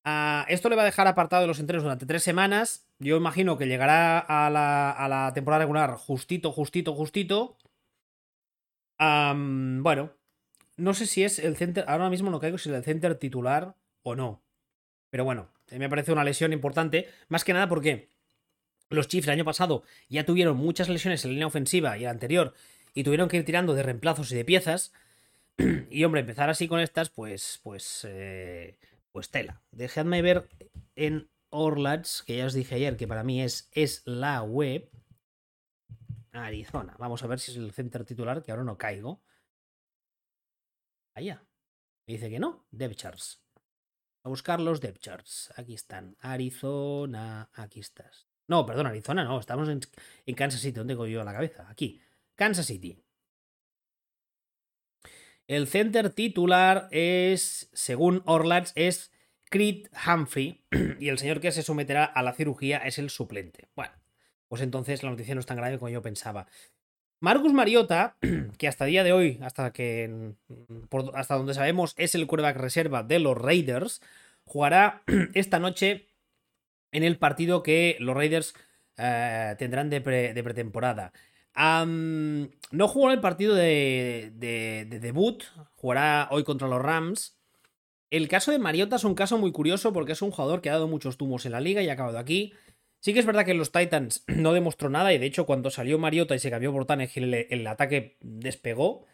Ah, 0.07 0.45
esto 0.49 0.69
le 0.69 0.75
va 0.75 0.83
a 0.83 0.85
dejar 0.85 1.07
apartado 1.07 1.41
de 1.41 1.47
los 1.47 1.59
entrenos 1.59 1.83
durante 1.83 2.05
tres 2.05 2.21
semanas. 2.21 2.85
Yo 2.99 3.17
imagino 3.17 3.57
que 3.57 3.65
llegará 3.65 4.19
a 4.19 4.49
la, 4.51 5.31
temporada 5.33 5.63
regular 5.63 5.95
justito, 5.95 6.51
justito, 6.51 6.93
justito. 6.93 7.57
bueno, 8.99 10.11
no 10.77 10.93
sé 10.93 11.07
si 11.07 11.23
es 11.23 11.39
el 11.39 11.57
center. 11.57 11.85
Ahora 11.87 12.09
mismo 12.11 12.29
no 12.29 12.39
caigo 12.39 12.59
si 12.59 12.69
es 12.69 12.75
el 12.75 12.83
center 12.83 13.15
titular 13.15 13.75
o 14.03 14.15
no. 14.15 14.43
Pero 15.09 15.23
bueno, 15.25 15.49
me 15.71 15.89
parece 15.89 16.11
una 16.11 16.23
lesión 16.23 16.53
importante. 16.53 17.09
Más 17.27 17.43
que 17.43 17.53
nada 17.53 17.67
porque 17.67 18.09
los 18.89 19.07
Chiefs 19.07 19.27
el 19.27 19.33
año 19.33 19.45
pasado 19.45 19.83
ya 20.07 20.23
tuvieron 20.23 20.55
muchas 20.57 20.87
lesiones 20.87 21.25
en 21.25 21.31
la 21.31 21.33
línea 21.33 21.47
ofensiva 21.47 21.97
y 21.97 22.03
el 22.03 22.09
anterior 22.11 22.53
y 22.93 23.03
tuvieron 23.03 23.27
que 23.27 23.37
ir 23.37 23.45
tirando 23.45 23.73
de 23.73 23.81
reemplazos 23.81 24.31
y 24.31 24.35
de 24.35 24.45
piezas. 24.45 24.93
y 25.89 26.03
hombre, 26.03 26.21
empezar 26.21 26.49
así 26.51 26.67
con 26.67 26.79
estas, 26.79 27.09
pues, 27.09 27.59
pues, 27.63 28.05
eh, 28.07 28.77
pues 29.15 29.31
tela. 29.31 29.63
Dejadme 29.71 30.21
ver 30.21 30.49
en 30.97 31.31
Orlats, 31.49 32.21
que 32.21 32.35
ya 32.35 32.47
os 32.47 32.53
dije 32.53 32.75
ayer 32.75 32.97
que 32.97 33.07
para 33.07 33.23
mí 33.23 33.41
es, 33.41 33.69
es 33.71 34.05
la 34.05 34.43
web. 34.43 34.91
Arizona. 36.33 36.97
Vamos 36.99 37.23
a 37.23 37.27
ver 37.27 37.39
si 37.39 37.51
es 37.51 37.57
el 37.57 37.71
center 37.71 38.03
titular, 38.03 38.43
que 38.43 38.51
ahora 38.51 38.65
no 38.65 38.77
caigo. 38.77 39.23
Allá. 41.13 41.47
Me 42.05 42.15
dice 42.15 42.29
que 42.29 42.39
no. 42.39 42.67
Depth 42.71 42.97
charts. 42.97 43.41
A 44.25 44.27
buscar 44.27 44.59
los 44.59 44.81
depth 44.81 44.99
charts. 44.99 45.53
Aquí 45.55 45.75
están. 45.75 46.17
Arizona. 46.19 47.49
Aquí 47.53 47.79
estás. 47.79 48.27
No, 48.49 48.65
perdón, 48.65 48.87
Arizona 48.87 49.23
no. 49.23 49.39
Estamos 49.39 49.69
en, 49.69 50.35
Kansas 50.35 50.59
City. 50.59 50.73
¿Dónde 50.73 50.95
tengo 50.95 51.07
yo 51.07 51.23
la 51.23 51.31
cabeza? 51.31 51.69
Aquí. 51.69 52.01
Kansas 52.35 52.65
City. 52.65 53.01
El 55.47 55.67
center 55.67 56.09
titular 56.09 56.87
es, 56.91 57.69
según 57.73 58.23
Orlats, 58.25 58.71
es 58.75 59.11
Creed 59.49 59.87
Humphrey. 60.05 60.63
Y 60.99 61.09
el 61.09 61.17
señor 61.17 61.39
que 61.39 61.51
se 61.51 61.63
someterá 61.63 62.05
a 62.05 62.23
la 62.23 62.33
cirugía 62.33 62.77
es 62.79 62.97
el 62.97 63.09
suplente. 63.09 63.67
Bueno, 63.75 63.93
pues 64.47 64.61
entonces 64.61 65.03
la 65.03 65.09
noticia 65.09 65.35
no 65.35 65.39
es 65.39 65.45
tan 65.45 65.57
grave 65.57 65.77
como 65.77 65.89
yo 65.89 66.01
pensaba. 66.01 66.47
Marcus 67.19 67.53
Mariota, 67.53 68.17
que 68.57 68.67
hasta 68.67 68.85
día 68.85 69.03
de 69.03 69.13
hoy, 69.13 69.39
hasta 69.41 69.71
que 69.71 70.33
hasta 71.13 71.35
donde 71.35 71.53
sabemos 71.53 71.93
es 71.97 72.15
el 72.15 72.27
quarterback 72.27 72.57
reserva 72.57 73.03
de 73.03 73.19
los 73.19 73.37
Raiders, 73.37 74.01
jugará 74.45 75.03
esta 75.33 75.59
noche 75.59 76.07
en 76.91 77.03
el 77.03 77.17
partido 77.17 77.63
que 77.63 77.97
los 77.99 78.15
Raiders 78.15 78.53
eh, 78.97 79.55
tendrán 79.57 79.89
de, 79.89 80.01
pretemporada. 80.01 81.11
No 81.55 82.87
jugó 82.87 83.07
en 83.07 83.13
el 83.13 83.21
partido 83.21 83.55
de, 83.55 84.31
debut, 85.01 85.43
jugará 85.75 86.27
hoy 86.31 86.43
contra 86.43 86.67
los 86.67 86.81
Rams. 86.81 87.37
El 88.09 88.27
caso 88.27 88.51
de 88.51 88.59
Mariota 88.59 88.97
es 88.97 89.03
un 89.03 89.15
caso 89.15 89.37
muy 89.37 89.51
curioso 89.51 89.91
porque 89.93 90.13
es 90.13 90.21
un 90.21 90.31
jugador 90.31 90.61
que 90.61 90.69
ha 90.69 90.73
dado 90.73 90.87
muchos 90.87 91.17
tumos 91.17 91.45
en 91.45 91.53
la 91.53 91.59
liga 91.59 91.81
y 91.81 91.89
ha 91.89 91.93
acabado 91.93 92.17
aquí. 92.17 92.53
Sí 92.99 93.13
que 93.13 93.19
es 93.19 93.25
verdad 93.25 93.45
que 93.45 93.53
los 93.53 93.71
Titans 93.71 94.23
no 94.27 94.53
demostró 94.53 94.89
nada 94.89 95.13
y 95.13 95.17
de 95.17 95.25
hecho 95.25 95.45
cuando 95.45 95.69
salió 95.69 95.97
Mariota 95.99 96.35
y 96.35 96.39
se 96.39 96.49
cambió 96.49 96.71
por 96.71 96.85
Tannehill 96.85 97.33
el, 97.33 97.47
el 97.49 97.67
ataque 97.67 98.17
despegó. 98.21 99.05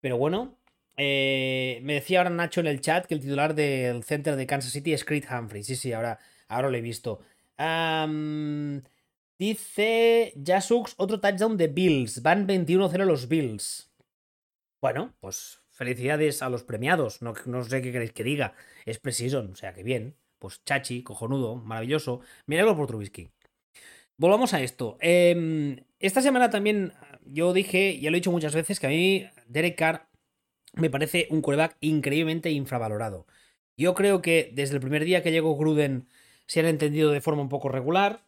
Pero 0.00 0.16
bueno, 0.16 0.58
eh, 0.96 1.80
me 1.82 1.94
decía 1.94 2.18
ahora 2.18 2.30
Nacho 2.30 2.60
en 2.60 2.66
el 2.66 2.80
chat 2.80 3.06
que 3.06 3.14
el 3.14 3.20
titular 3.20 3.54
del 3.54 4.02
center 4.02 4.36
de 4.36 4.46
Kansas 4.46 4.72
City 4.72 4.92
es 4.92 5.04
Creed 5.04 5.24
Humphrey. 5.30 5.62
Sí, 5.62 5.76
sí, 5.76 5.92
ahora 5.92 6.18
Ahora 6.52 6.68
lo 6.70 6.76
he 6.76 6.82
visto. 6.82 7.20
Dice 9.38 10.34
Jasux, 10.44 10.94
otro 10.96 11.20
touchdown 11.20 11.56
de 11.56 11.68
Bills. 11.68 12.22
Van 12.22 12.46
21-0 12.46 13.04
los 13.04 13.28
Bills. 13.28 13.90
Bueno, 14.80 15.14
pues 15.20 15.60
felicidades 15.70 16.42
a 16.42 16.48
los 16.48 16.64
premiados. 16.64 17.22
No, 17.22 17.34
no 17.46 17.64
sé 17.64 17.82
qué 17.82 17.92
queréis 17.92 18.12
que 18.12 18.24
diga. 18.24 18.54
Es 18.84 18.98
Precision, 18.98 19.52
o 19.52 19.56
sea 19.56 19.72
que 19.72 19.82
bien. 19.82 20.16
Pues 20.38 20.64
chachi, 20.64 21.02
cojonudo, 21.02 21.56
maravilloso. 21.56 22.20
Míralo 22.46 22.76
por 22.76 22.88
Trubisky. 22.88 23.30
Volvamos 24.18 24.54
a 24.54 24.60
esto. 24.60 24.98
Em, 25.00 25.84
esta 25.98 26.20
semana 26.20 26.50
también 26.50 26.92
yo 27.24 27.52
dije, 27.52 27.98
ya 28.00 28.10
lo 28.10 28.16
he 28.16 28.20
dicho 28.20 28.32
muchas 28.32 28.54
veces, 28.54 28.80
que 28.80 28.86
a 28.86 28.90
mí 28.90 29.26
Derek 29.46 29.76
Carr 29.76 30.08
me 30.74 30.90
parece 30.90 31.28
un 31.30 31.42
quarterback 31.42 31.76
increíblemente 31.80 32.50
infravalorado. 32.50 33.26
Yo 33.76 33.94
creo 33.94 34.22
que 34.22 34.50
desde 34.54 34.74
el 34.74 34.80
primer 34.80 35.04
día 35.04 35.22
que 35.22 35.32
llegó 35.32 35.56
Gruden 35.56 36.08
se 36.46 36.60
han 36.60 36.66
entendido 36.66 37.10
de 37.10 37.20
forma 37.20 37.42
un 37.42 37.48
poco 37.48 37.68
regular. 37.68 38.24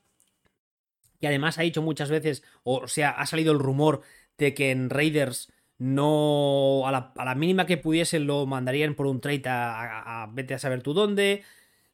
Y 1.25 1.27
además 1.27 1.59
ha 1.59 1.63
dicho 1.63 1.81
muchas 1.81 2.11
veces, 2.11 2.43
o 2.65 2.87
sea, 2.87 3.09
ha 3.09 3.25
salido 3.25 3.51
el 3.51 3.59
rumor 3.59 4.03
de 4.37 4.53
que 4.53 4.71
en 4.71 4.91
Raiders 4.91 5.51
no. 5.79 6.83
A 6.87 6.93
la, 6.93 7.35
mínima 7.35 7.65
que 7.65 7.79
pudiesen 7.79 8.27
lo 8.27 8.45
mandarían 8.45 8.95
por 8.95 9.07
un 9.07 9.23
trade 9.23 9.45
a, 9.47 10.29
vete 10.35 10.53
a 10.53 10.59
saber 10.59 10.83
tú 10.83 10.93
dónde. 10.93 11.43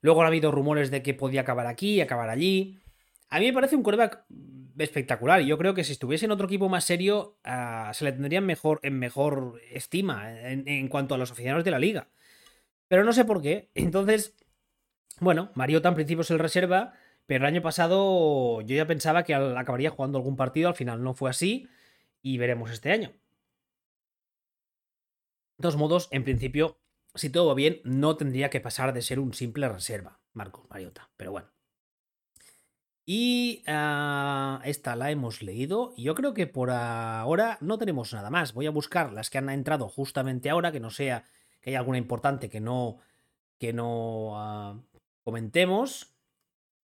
Luego 0.01 0.25
ha 0.25 0.27
habido 0.27 0.51
rumores 0.51 0.91
de 0.91 1.05
que 1.05 1.15
podía 1.15 1.43
acabar 1.43 1.69
aquí 1.69 2.01
acabar 2.01 2.29
allí. 2.29 2.81
A 3.29 3.39
mí 3.39 3.47
me 3.47 3.53
parece 3.53 3.77
un 3.77 3.85
quarterback 3.85 4.25
espectacular. 4.79 5.43
Y 5.43 5.47
yo 5.47 5.57
creo 5.57 5.75
que 5.75 5.85
si 5.85 5.93
estuviese 5.93 6.25
en 6.25 6.33
otro 6.33 6.47
equipo 6.49 6.69
más 6.69 6.83
serio, 6.83 7.39
ah, 7.45 7.93
se 7.95 8.05
le 8.05 8.11
tendría 8.11 8.41
mejor, 8.41 8.81
en 8.83 8.99
mejor 8.99 9.61
estima 9.71 10.41
en, 10.43 10.67
en, 10.67 10.89
cuanto 10.89 11.15
a 11.15 11.19
los 11.19 11.31
aficionados 11.31 11.65
de 11.65 11.71
la 11.71 11.79
liga. 11.79 12.09
Pero 12.89 13.05
no 13.05 13.13
sé 13.13 13.25
por 13.25 13.41
qué. 13.41 13.71
Entonces, 13.77 14.35
bueno, 15.21 15.53
Mariota 15.55 15.89
en 15.89 15.95
principio 15.95 16.23
es 16.23 16.31
el 16.33 16.41
reserva, 16.41 16.95
pero 17.31 17.45
el 17.47 17.55
año 17.55 17.63
pasado 17.63 18.61
yo 18.63 18.75
ya 18.75 18.89
pensaba 18.89 19.23
que 19.23 19.37
acabaría 19.37 19.91
jugando 19.91 20.19
algún 20.19 20.35
partido, 20.35 20.69
al 20.69 20.75
final 20.75 21.01
no 21.01 21.15
fue 21.15 21.31
así 21.31 21.69
y 22.23 22.39
veremos 22.39 22.73
este 22.73 22.91
año. 22.91 23.11
De 25.57 25.63
todos 25.63 25.77
modos, 25.77 26.09
en 26.11 26.25
principio, 26.25 26.81
si 27.15 27.31
todo 27.31 27.47
va 27.47 27.55
bien, 27.55 27.83
no 27.85 28.17
tendría 28.17 28.51
que 28.51 28.61
pasar 28.61 28.93
de 28.93 29.03
ser 29.03 29.21
un 29.21 29.33
simple 29.33 29.69
reserva, 29.69 30.19
Marcos 30.33 30.69
Mariota. 30.71 31.09
Pero 31.17 31.31
bueno. 31.31 31.47
Y 33.07 33.63
ah, 33.69 34.61
esta 34.65 34.97
la 34.97 35.13
hemos 35.13 35.41
leído. 35.41 35.95
Yo 35.97 36.17
creo 36.17 36.35
que 36.35 36.49
por 36.49 36.73
ahora 36.73 37.59
no 37.61 37.79
tenemos 37.79 38.13
nada 38.13 38.31
más. 38.31 38.55
Voy 38.55 38.67
a 38.67 38.73
buscar 38.73 39.13
las 39.13 39.31
que 39.31 39.39
han 39.39 39.51
entrado 39.51 39.89
justamente 39.89 40.51
ahora, 40.51 40.73
que 40.73 40.81
no 40.81 40.91
sea 40.91 41.23
que 41.61 41.71
haya 41.71 41.79
alguna 41.79 41.99
importante 41.99 42.51
que 42.51 42.59
no, 42.59 42.99
que 43.57 43.73
no 43.73 44.33
ah, 44.35 44.81
comentemos. 45.23 46.13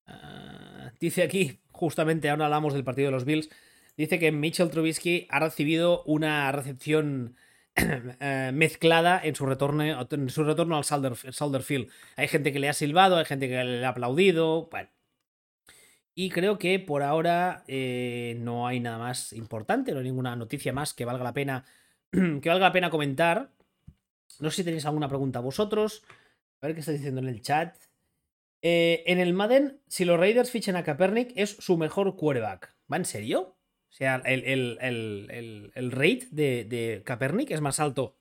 Ah, 0.08 0.92
dice 1.00 1.24
aquí, 1.24 1.60
justamente 1.72 2.30
ahora 2.30 2.46
hablamos 2.46 2.74
del 2.74 2.84
partido 2.84 3.08
de 3.08 3.12
los 3.12 3.26
Bills. 3.26 3.50
Dice 3.98 4.20
que 4.20 4.32
Mitchell 4.32 4.70
Trubisky 4.70 5.28
ha 5.30 5.40
recibido 5.40 6.04
una 6.04 6.52
recepción 6.52 7.36
eh, 7.76 8.52
mezclada 8.54 9.20
en 9.24 9.36
su 9.36 9.46
retorno, 9.46 9.84
en 9.84 10.30
su 10.30 10.44
retorno 10.44 10.76
al. 10.78 11.88
Hay 12.16 12.28
gente 12.28 12.54
que 12.54 12.60
le 12.60 12.70
ha 12.70 12.74
silbado, 12.74 13.18
hay 13.18 13.26
gente 13.26 13.48
que 13.48 13.64
le 13.64 13.86
ha 13.86 13.90
aplaudido. 13.90 14.68
Bueno. 14.70 14.90
Y 16.14 16.30
creo 16.30 16.58
que 16.58 16.80
por 16.80 17.04
ahora 17.04 17.64
eh, 17.68 18.38
no 18.40 18.68
hay 18.68 18.80
nada 18.80 18.98
más 18.98 19.34
importante, 19.34 19.92
no 19.92 20.00
hay 20.00 20.06
ninguna 20.06 20.36
noticia 20.36 20.72
más 20.72 20.94
que 20.94 21.04
valga 21.04 21.26
la 21.26 21.34
pena, 21.34 21.66
que 22.12 22.50
valga 22.50 22.68
la 22.68 22.72
pena 22.72 22.90
comentar. 22.90 23.52
No 24.40 24.50
sé 24.50 24.58
si 24.58 24.64
tenéis 24.64 24.86
alguna 24.86 25.10
pregunta 25.10 25.40
vosotros. 25.40 26.04
A 26.62 26.68
ver 26.68 26.76
qué 26.76 26.80
está 26.80 26.94
diciendo 26.94 27.22
en 27.22 27.28
el 27.28 27.42
chat. 27.42 27.76
Eh, 28.68 29.04
en 29.06 29.20
el 29.20 29.36
Madden, 29.36 29.80
si 29.88 30.06
los 30.06 30.20
Raiders 30.20 30.50
fichan 30.50 30.76
a 30.76 30.84
Kaepernick, 30.84 31.34
es 31.36 31.52
su 31.52 31.78
mejor 31.78 32.16
quarterback. 32.16 32.76
¿Va 32.92 32.98
en 32.98 33.06
serio? 33.06 33.60
O 33.92 33.92
sea, 33.92 34.24
el, 34.26 34.44
el, 34.82 35.92
rate 35.92 36.28
de, 36.32 36.66
de, 36.66 37.04
Kaepernick 37.06 37.52
es 37.52 37.62
más 37.62 37.80
alto 37.80 38.18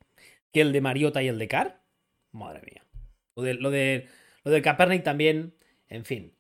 que 0.53 0.61
el 0.61 0.73
de 0.73 0.83
Mariota 0.83 1.23
y 1.23 1.29
el 1.29 1.39
de 1.39 1.49
Carr. 1.49 1.83
Madre 2.31 2.61
mía. 2.61 2.85
Lo 3.35 3.43
de, 3.43 3.55
lo 3.55 3.71
de, 3.71 4.07
lo 4.45 4.51
de 4.51 4.61
Kaepernick 4.61 5.03
también, 5.03 5.57
en 5.89 6.05
fin. 6.05 6.37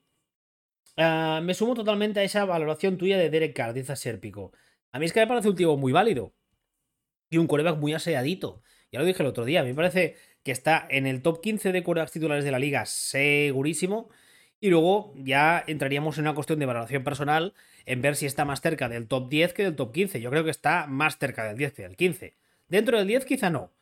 Ah, 0.98 1.40
me 1.42 1.54
sumo 1.54 1.72
totalmente 1.72 2.20
a 2.20 2.24
esa 2.24 2.44
valoración 2.44 2.98
tuya 2.98 3.16
de 3.16 3.30
Derek 3.30 3.56
Carr, 3.56 3.72
dice 3.72 3.96
Serpico. 3.96 4.52
A 4.92 4.98
mí 4.98 5.06
es 5.06 5.14
que 5.14 5.20
me 5.20 5.26
parece 5.26 5.48
un 5.48 5.56
tío 5.56 5.78
muy 5.78 5.92
válido. 5.92 6.34
Y 7.30 7.38
un 7.38 7.46
coreback 7.46 7.78
muy 7.78 7.94
aseadito. 7.94 8.62
Ya 8.94 9.00
lo 9.00 9.06
dije 9.06 9.24
el 9.24 9.28
otro 9.28 9.44
día. 9.44 9.60
A 9.60 9.64
mí 9.64 9.70
me 9.70 9.74
parece 9.74 10.14
que 10.44 10.52
está 10.52 10.86
en 10.88 11.08
el 11.08 11.20
top 11.20 11.40
15 11.40 11.72
de 11.72 11.82
corebacks 11.82 12.12
titulares 12.12 12.44
de 12.44 12.52
la 12.52 12.60
liga, 12.60 12.86
segurísimo. 12.86 14.08
Y 14.60 14.70
luego 14.70 15.12
ya 15.16 15.64
entraríamos 15.66 16.16
en 16.16 16.22
una 16.22 16.34
cuestión 16.36 16.60
de 16.60 16.66
valoración 16.66 17.02
personal 17.02 17.54
en 17.86 18.02
ver 18.02 18.14
si 18.14 18.26
está 18.26 18.44
más 18.44 18.60
cerca 18.60 18.88
del 18.88 19.08
top 19.08 19.28
10 19.28 19.52
que 19.52 19.64
del 19.64 19.74
top 19.74 19.92
15. 19.92 20.20
Yo 20.20 20.30
creo 20.30 20.44
que 20.44 20.52
está 20.52 20.86
más 20.86 21.18
cerca 21.18 21.42
del 21.42 21.56
10 21.56 21.72
que 21.72 21.82
del 21.82 21.96
15. 21.96 22.36
Dentro 22.68 22.96
del 22.96 23.08
10 23.08 23.24
quizá 23.24 23.50
no, 23.50 23.72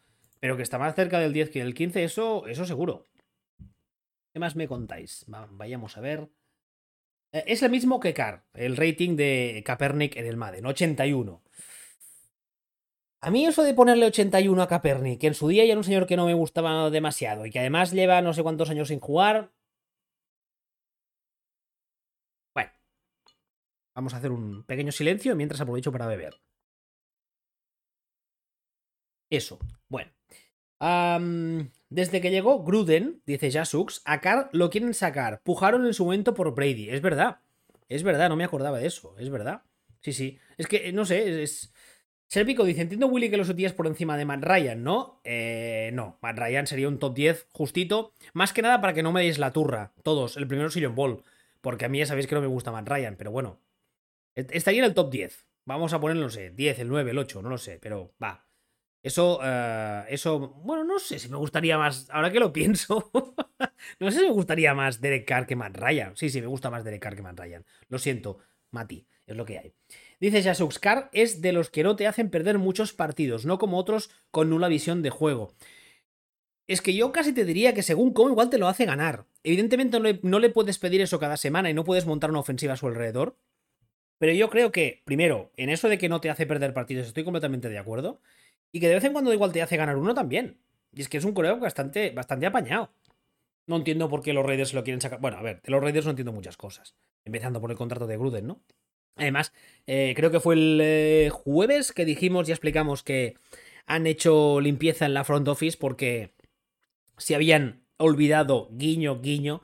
pero 0.40 0.57
que 0.57 0.62
está 0.62 0.79
más 0.79 0.94
cerca 0.94 1.18
del 1.20 1.35
10 1.35 1.51
que 1.51 1.59
del 1.59 1.75
15, 1.75 2.05
eso, 2.05 2.46
eso 2.46 2.64
seguro. 2.64 3.07
¿Qué 4.33 4.40
más 4.40 4.57
me 4.57 4.66
contáis? 4.66 5.27
vayamos 5.27 5.98
a 5.98 6.01
ver. 6.01 6.31
Eh, 7.33 7.44
es 7.48 7.62
el 7.62 7.70
mismo 7.70 8.01
que 8.01 8.14
Car, 8.14 8.46
el 8.55 8.79
rating 8.79 9.14
de 9.16 9.62
Kaepernick 9.62 10.16
en 10.16 10.25
el 10.25 10.38
Madden, 10.38 10.64
81. 10.64 11.42
A 13.22 13.30
mí 13.30 13.46
eso 13.46 13.62
de 13.62 13.72
ponerle 13.72 14.06
81 14.06 14.61
a 14.62 14.68
Kaepernick, 14.68 15.20
que 15.20 15.28
en 15.28 15.35
su 15.35 15.48
día 15.48 15.64
ya 15.64 15.72
era 15.72 15.78
un 15.78 15.85
señor 15.85 16.06
que 16.06 16.16
no 16.16 16.26
me 16.26 16.35
gustaba 16.35 16.90
demasiado 16.90 17.46
y 17.46 17.50
que 17.50 17.61
además 17.61 17.92
lleva 17.92 18.20
no 18.20 18.35
sé 18.35 18.42
cuántos 18.42 18.68
años 18.68 18.88
sin 18.88 19.00
jugar, 19.00 19.52
Vamos 23.94 24.14
a 24.14 24.16
hacer 24.18 24.30
un 24.30 24.64
pequeño 24.64 24.92
silencio 24.92 25.37
mientras 25.37 25.61
aprovecho 25.61 25.92
para 25.92 26.06
beber. 26.06 26.40
Eso. 29.30 29.58
Bueno. 29.88 30.11
desde 31.90 32.20
que 32.20 32.30
llegó 32.30 32.62
Gruden, 32.64 33.22
dice 33.26 33.50
Jasux, 33.50 34.02
a 34.04 34.20
Carl 34.20 34.48
lo 34.52 34.70
quieren 34.70 34.94
sacar. 34.94 35.42
Pujaron 35.42 35.87
en 35.87 35.94
su 35.94 36.04
momento 36.04 36.35
por 36.35 36.54
Brady. 36.54 36.90
Es 36.90 37.02
verdad. 37.02 37.40
Es 37.88 38.02
verdad, 38.02 38.28
no 38.28 38.37
me 38.37 38.44
acordaba 38.44 38.78
de 38.78 38.87
eso. 38.87 39.14
Es 39.18 39.30
verdad. 39.30 39.62
Sí, 40.00 40.12
sí. 40.12 40.38
Es 40.56 40.66
que, 40.66 40.92
no 40.92 41.04
sé, 41.04 41.42
es... 41.42 41.72
Serpico 42.33 42.64
dice, 42.64 42.81
entiendo 42.81 43.09
Willy 43.09 43.29
que 43.29 43.37
los 43.37 43.51
es 43.51 43.73
por 43.75 43.87
encima 43.87 44.16
de 44.16 44.25
Matt 44.25 44.42
Ryan, 44.42 44.83
¿no? 44.83 45.21
Eh, 45.23 45.90
no, 45.92 46.16
Matt 46.23 46.38
Ryan 46.38 46.66
sería 46.66 46.88
un 46.88 46.99
top 46.99 47.14
10 47.14 47.49
justito. 47.53 48.14
Más 48.33 48.55
que 48.55 48.62
nada 48.62 48.81
para 48.81 48.95
que 48.95 49.03
no 49.03 49.12
me 49.12 49.21
deis 49.21 49.38
la 49.38 49.53
turra. 49.53 49.92
Todos. 50.03 50.38
El 50.38 50.47
primero 50.47 50.71
John 50.73 50.95
Ball. 50.95 51.23
Porque 51.61 51.85
a 51.85 51.90
mí 51.90 51.99
ya 51.99 52.07
sabéis 52.07 52.27
que 52.27 52.35
no 52.35 52.40
me 52.40 52.47
gusta 52.47 52.73
Matt 52.73 52.88
Ryan, 52.88 53.16
pero 53.18 53.33
bueno, 53.33 53.61
Estaría 54.35 54.81
en 54.81 54.87
el 54.87 54.95
top 54.95 55.11
10. 55.11 55.47
Vamos 55.66 55.92
a 55.92 56.01
ponerlo, 56.01 56.23
no 56.23 56.31
sé, 56.31 56.49
10, 56.49 56.79
el 56.79 56.88
9, 56.88 57.11
el 57.11 57.18
8, 57.18 57.42
no 57.42 57.51
lo 57.51 57.59
sé, 57.59 57.79
pero 57.79 58.14
va. 58.23 58.47
Eso, 59.03 59.40
eh, 59.42 60.05
eso, 60.09 60.38
bueno, 60.64 60.85
no 60.85 60.99
sé 60.99 61.18
si 61.18 61.29
me 61.29 61.37
gustaría 61.37 61.77
más, 61.77 62.09
ahora 62.09 62.33
que 62.33 62.40
lo 62.40 62.51
pienso, 62.51 63.11
no 64.01 64.11
sé 64.11 64.21
si 64.21 64.25
me 64.25 64.33
gustaría 64.33 64.73
más 64.75 65.03
Derek 65.03 65.27
Carr 65.27 65.47
que 65.47 65.55
Matt 65.55 65.77
Ryan. 65.77 66.16
Sí, 66.16 66.31
sí, 66.31 66.40
me 66.40 66.47
gusta 66.47 66.71
más 66.71 66.83
Derek 66.83 67.03
Carr 67.03 67.14
que 67.14 67.23
Matt 67.23 67.38
Ryan. 67.38 67.66
Lo 67.88 67.99
siento, 67.99 68.38
Mati, 68.71 69.07
es 69.27 69.37
lo 69.37 69.45
que 69.45 69.59
hay. 69.59 69.75
Dice 70.22 70.40
Jasux, 70.40 70.78
Carr 70.78 71.11
es 71.12 71.42
de 71.42 71.50
los 71.50 71.68
que 71.68 71.82
no 71.82 71.96
te 71.96 72.06
hacen 72.06 72.30
perder 72.30 72.56
muchos 72.56 72.92
partidos, 72.92 73.44
no 73.44 73.58
como 73.58 73.76
otros 73.76 74.08
con 74.30 74.50
nula 74.50 74.68
visión 74.68 75.02
de 75.02 75.11
juego. 75.11 75.52
Es 76.68 76.80
que 76.80 76.94
yo 76.94 77.11
casi 77.11 77.32
te 77.32 77.44
diría 77.44 77.74
que 77.74 77.82
según 77.82 78.12
cómo 78.12 78.30
igual 78.30 78.48
te 78.48 78.56
lo 78.56 78.68
hace 78.68 78.85
ganar. 78.85 79.26
Evidentemente 79.42 79.98
no 79.98 80.04
le, 80.04 80.20
no 80.22 80.38
le 80.38 80.48
puedes 80.48 80.78
pedir 80.78 81.00
eso 81.00 81.18
cada 81.18 81.37
semana 81.37 81.70
y 81.70 81.74
no 81.74 81.82
puedes 81.82 82.06
montar 82.06 82.30
una 82.30 82.38
ofensiva 82.38 82.74
a 82.74 82.76
su 82.76 82.87
alrededor. 82.87 83.37
Pero 84.18 84.32
yo 84.32 84.48
creo 84.48 84.70
que, 84.70 85.02
primero, 85.04 85.50
en 85.56 85.70
eso 85.70 85.88
de 85.88 85.98
que 85.98 86.08
no 86.08 86.20
te 86.20 86.30
hace 86.30 86.46
perder 86.46 86.72
partidos 86.72 87.08
estoy 87.08 87.24
completamente 87.24 87.68
de 87.68 87.78
acuerdo. 87.78 88.20
Y 88.70 88.78
que 88.78 88.87
de 88.87 88.94
vez 88.94 89.02
en 89.02 89.14
cuando 89.14 89.32
igual 89.32 89.50
te 89.50 89.61
hace 89.61 89.76
ganar 89.76 89.96
uno 89.96 90.14
también. 90.14 90.61
Y 90.92 91.00
es 91.00 91.08
que 91.08 91.18
es 91.18 91.24
un 91.24 91.32
coreo 91.32 91.58
bastante, 91.58 92.12
bastante 92.12 92.46
apañado. 92.46 92.94
No 93.66 93.74
entiendo 93.74 94.08
por 94.08 94.22
qué 94.22 94.32
los 94.35 94.46
Raiders 94.46 94.72
lo 94.72 94.85
quieren 94.85 95.00
sacar. 95.00 95.20
Bueno, 95.20 95.38
a 95.38 95.42
ver, 95.42 95.61
de 95.62 95.72
los 95.72 95.82
Raiders 95.82 96.04
no 96.06 96.11
entiendo 96.11 96.30
muchas 96.30 96.56
cosas. 96.56 96.94
Empezando 97.24 97.61
por 97.61 97.72
el 97.72 97.76
contrato 97.76 98.06
de 98.06 98.16
Gruden, 98.16 98.46
¿no? 98.46 98.62
Además, 99.16 99.53
eh, 99.87 100.14
creo 100.16 100.31
que 100.31 100.40
fue 100.40 100.55
el 100.55 100.81
eh, 100.83 101.31
jueves 101.31 101.92
que 101.92 102.05
dijimos 102.05 102.48
y 102.48 102.53
explicamos 102.53 103.03
que 103.03 103.35
han 103.87 104.07
hecho 104.07 104.61
limpieza 104.61 105.07
en 105.07 105.14
la 105.14 105.25
front 105.25 105.48
office 105.48 105.77
porque 105.79 106.35
se 107.18 107.35
habían 107.35 107.83
olvidado, 107.98 108.68
guiño, 108.72 109.20
guiño, 109.20 109.61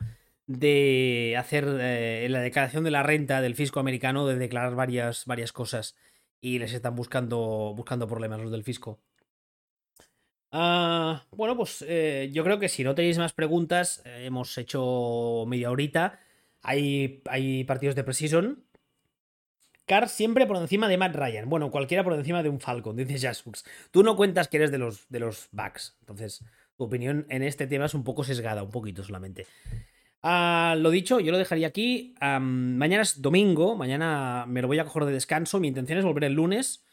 de 0.46 1.34
hacer 1.38 1.66
eh, 1.80 2.26
la 2.30 2.40
declaración 2.40 2.84
de 2.84 2.90
la 2.90 3.02
renta 3.02 3.40
del 3.40 3.54
fisco 3.54 3.80
americano, 3.80 4.26
de 4.26 4.37
declarar 4.37 4.74
varias, 4.74 5.24
varias 5.26 5.52
cosas 5.52 5.96
y 6.40 6.58
les 6.58 6.72
están 6.72 6.94
buscando, 6.94 7.72
buscando 7.76 8.06
problemas 8.06 8.40
los 8.40 8.50
del 8.50 8.64
fisco. 8.64 9.00
Ah, 10.50 11.26
bueno, 11.30 11.56
pues 11.56 11.80
yo 11.80 12.44
creo 12.44 12.58
que 12.58 12.70
si 12.70 12.82
no 12.82 12.94
tenéis 12.94 13.18
más 13.18 13.34
preguntas, 13.34 14.02
hemos 14.06 14.56
hecho 14.56 15.44
media 15.46 15.70
horita. 15.70 16.20
Hay, 16.62 17.22
hay 17.26 17.64
partidos 17.64 17.94
de 17.96 18.04
Precision. 18.04 18.67
Car 19.88 20.09
siempre 20.09 20.46
por 20.46 20.57
encima 20.59 20.87
de 20.87 20.98
Matt 20.98 21.16
Ryan. 21.16 21.48
Bueno, 21.48 21.70
cualquiera 21.70 22.05
por 22.05 22.12
encima 22.12 22.42
de 22.42 22.51
un 22.51 22.61
Falcon, 22.61 22.94
dice 22.94 23.18
Jasux. 23.18 23.64
Tú 23.90 24.03
no 24.03 24.16
cuentas 24.16 24.46
que 24.46 24.59
eres 24.59 24.70
de 24.70 24.79
los, 24.79 25.09
de 25.09 25.18
los 25.18 25.48
backs. 25.51 25.96
Entonces, 26.01 26.44
tu 26.77 26.85
opinión 26.85 27.27
en 27.31 27.42
este 27.42 27.66
tema 27.66 27.87
es 27.87 27.94
un 27.94 28.05
poco 28.05 28.22
sesgada, 28.22 28.62
un 28.62 28.70
poquito 28.70 29.03
solamente. 29.03 29.46
Ah, 30.22 30.77
lo 30.79 30.90
dicho, 30.90 31.20
yo 31.20 31.33
lo 31.33 31.38
dejaría 31.38 31.66
aquí. 31.66 32.14
mañana 32.20 33.03
es 33.03 33.22
domingo, 33.22 33.77
mañana 33.77 34.44
me 34.46 34.62
lo 34.62 34.68
voy 34.68 34.79
a 34.79 34.85
coger 34.85 35.07
de 35.07 35.12
descanso. 35.12 35.59
Mi 35.59 35.68
intención 35.68 35.98
es 35.98 36.05
volver 36.05 36.24
el 36.24 36.35
lunes 36.35 36.85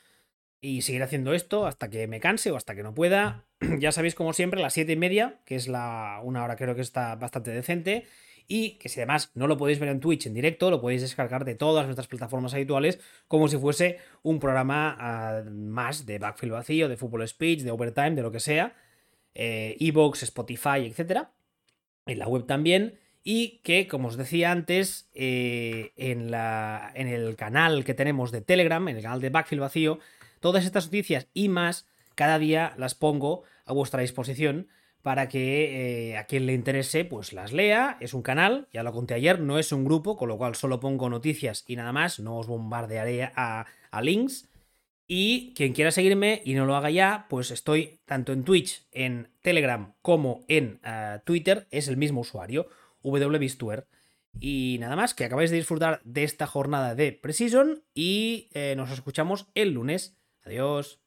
y 0.61 0.81
seguir 0.81 1.03
haciendo 1.03 1.33
esto 1.33 1.67
hasta 1.67 1.89
que 1.89 2.07
me 2.07 2.19
canse 2.19 2.49
o 2.51 2.55
hasta 2.55 2.75
que 2.75 2.83
no 2.83 2.93
pueda. 2.93 3.45
ya 3.79 3.91
sabéis, 3.91 4.15
como 4.15 4.33
siempre, 4.33 4.61
las 4.61 4.73
7 4.73 4.93
y 4.93 4.95
media, 4.95 5.41
que 5.45 5.55
es 5.55 5.67
la 5.67 6.21
una 6.23 6.43
hora 6.43 6.55
creo 6.55 6.75
que 6.75 6.81
está 6.81 7.15
bastante 7.15 7.51
decente. 7.51 8.05
Y 8.47 8.77
que 8.77 8.89
si 8.89 8.99
además 8.99 9.31
no 9.33 9.47
lo 9.47 9.57
podéis 9.57 9.79
ver 9.79 9.89
en 9.89 9.99
Twitch 9.99 10.27
en 10.27 10.33
directo, 10.33 10.69
lo 10.69 10.81
podéis 10.81 11.01
descargar 11.01 11.45
de 11.45 11.55
todas 11.55 11.85
nuestras 11.85 12.07
plataformas 12.07 12.53
habituales, 12.53 12.99
como 13.27 13.47
si 13.47 13.57
fuese 13.57 13.99
un 14.23 14.39
programa 14.39 14.95
ah, 14.99 15.43
más 15.49 16.05
de 16.05 16.19
Backfield 16.19 16.53
vacío, 16.53 16.89
de 16.89 16.97
Fútbol 16.97 17.27
Speech, 17.27 17.61
de 17.61 17.71
Overtime, 17.71 18.11
de 18.11 18.21
lo 18.21 18.31
que 18.31 18.39
sea. 18.39 18.75
Eh, 19.33 19.75
Evox, 19.79 20.23
Spotify, 20.23 20.85
etc. 20.85 21.27
En 22.05 22.19
la 22.19 22.27
web 22.27 22.45
también 22.45 22.99
y 23.27 23.59
que, 23.63 23.87
como 23.87 24.09
os 24.09 24.17
decía 24.17 24.51
antes, 24.51 25.09
eh, 25.15 25.93
en, 25.97 26.29
la, 26.29 26.91
en 26.93 27.07
el 27.07 27.35
canal 27.35 27.83
que 27.83 27.95
tenemos 27.95 28.31
de 28.31 28.41
Telegram, 28.41 28.87
en 28.87 28.97
el 28.97 29.01
canal 29.01 29.19
de 29.19 29.31
Backfield 29.31 29.61
Vacío, 29.61 29.99
todas 30.39 30.63
estas 30.63 30.85
noticias 30.85 31.27
y 31.33 31.49
más, 31.49 31.87
cada 32.13 32.37
día 32.37 32.75
las 32.77 32.93
pongo 32.93 33.41
a 33.65 33.73
vuestra 33.73 34.01
disposición 34.01 34.67
para 35.05 35.29
que 35.29 36.09
eh, 36.09 36.17
a 36.17 36.25
quien 36.25 36.47
le 36.47 36.53
interese, 36.53 37.05
pues 37.05 37.31
las 37.31 37.53
lea. 37.53 37.95
Es 37.99 38.15
un 38.15 38.23
canal, 38.23 38.67
ya 38.73 38.81
lo 38.81 38.91
conté 38.91 39.13
ayer, 39.13 39.39
no 39.39 39.59
es 39.59 39.71
un 39.71 39.85
grupo, 39.85 40.17
con 40.17 40.29
lo 40.29 40.39
cual 40.39 40.55
solo 40.55 40.79
pongo 40.79 41.11
noticias 41.11 41.63
y 41.67 41.75
nada 41.75 41.93
más, 41.93 42.19
no 42.19 42.39
os 42.39 42.47
bombardearé 42.47 43.31
a, 43.35 43.67
links. 44.01 44.49
Y 45.07 45.53
quien 45.53 45.73
quiera 45.73 45.91
seguirme 45.91 46.41
y 46.43 46.55
no 46.55 46.65
lo 46.65 46.75
haga 46.75 46.89
ya, 46.89 47.27
pues 47.29 47.51
estoy 47.51 47.99
tanto 48.05 48.33
en 48.33 48.43
Twitch, 48.43 48.87
en 48.91 49.27
Telegram 49.43 49.93
como 50.01 50.43
en 50.47 50.79
eh, 50.83 51.19
Twitter, 51.23 51.67
es 51.69 51.87
el 51.87 51.97
mismo 51.97 52.21
usuario. 52.21 52.67
WBistuer. 53.03 53.85
Y 54.39 54.77
nada 54.79 54.95
más, 54.95 55.13
que 55.13 55.25
acabáis 55.25 55.51
de 55.51 55.57
disfrutar 55.57 56.01
de 56.03 56.23
esta 56.23 56.47
jornada 56.47 56.95
de 56.95 57.11
Precision 57.11 57.83
y 57.93 58.49
eh, 58.55 58.73
nos 58.75 58.89
escuchamos 58.89 59.45
el 59.53 59.73
lunes. 59.73 60.17
Adiós. 60.43 60.99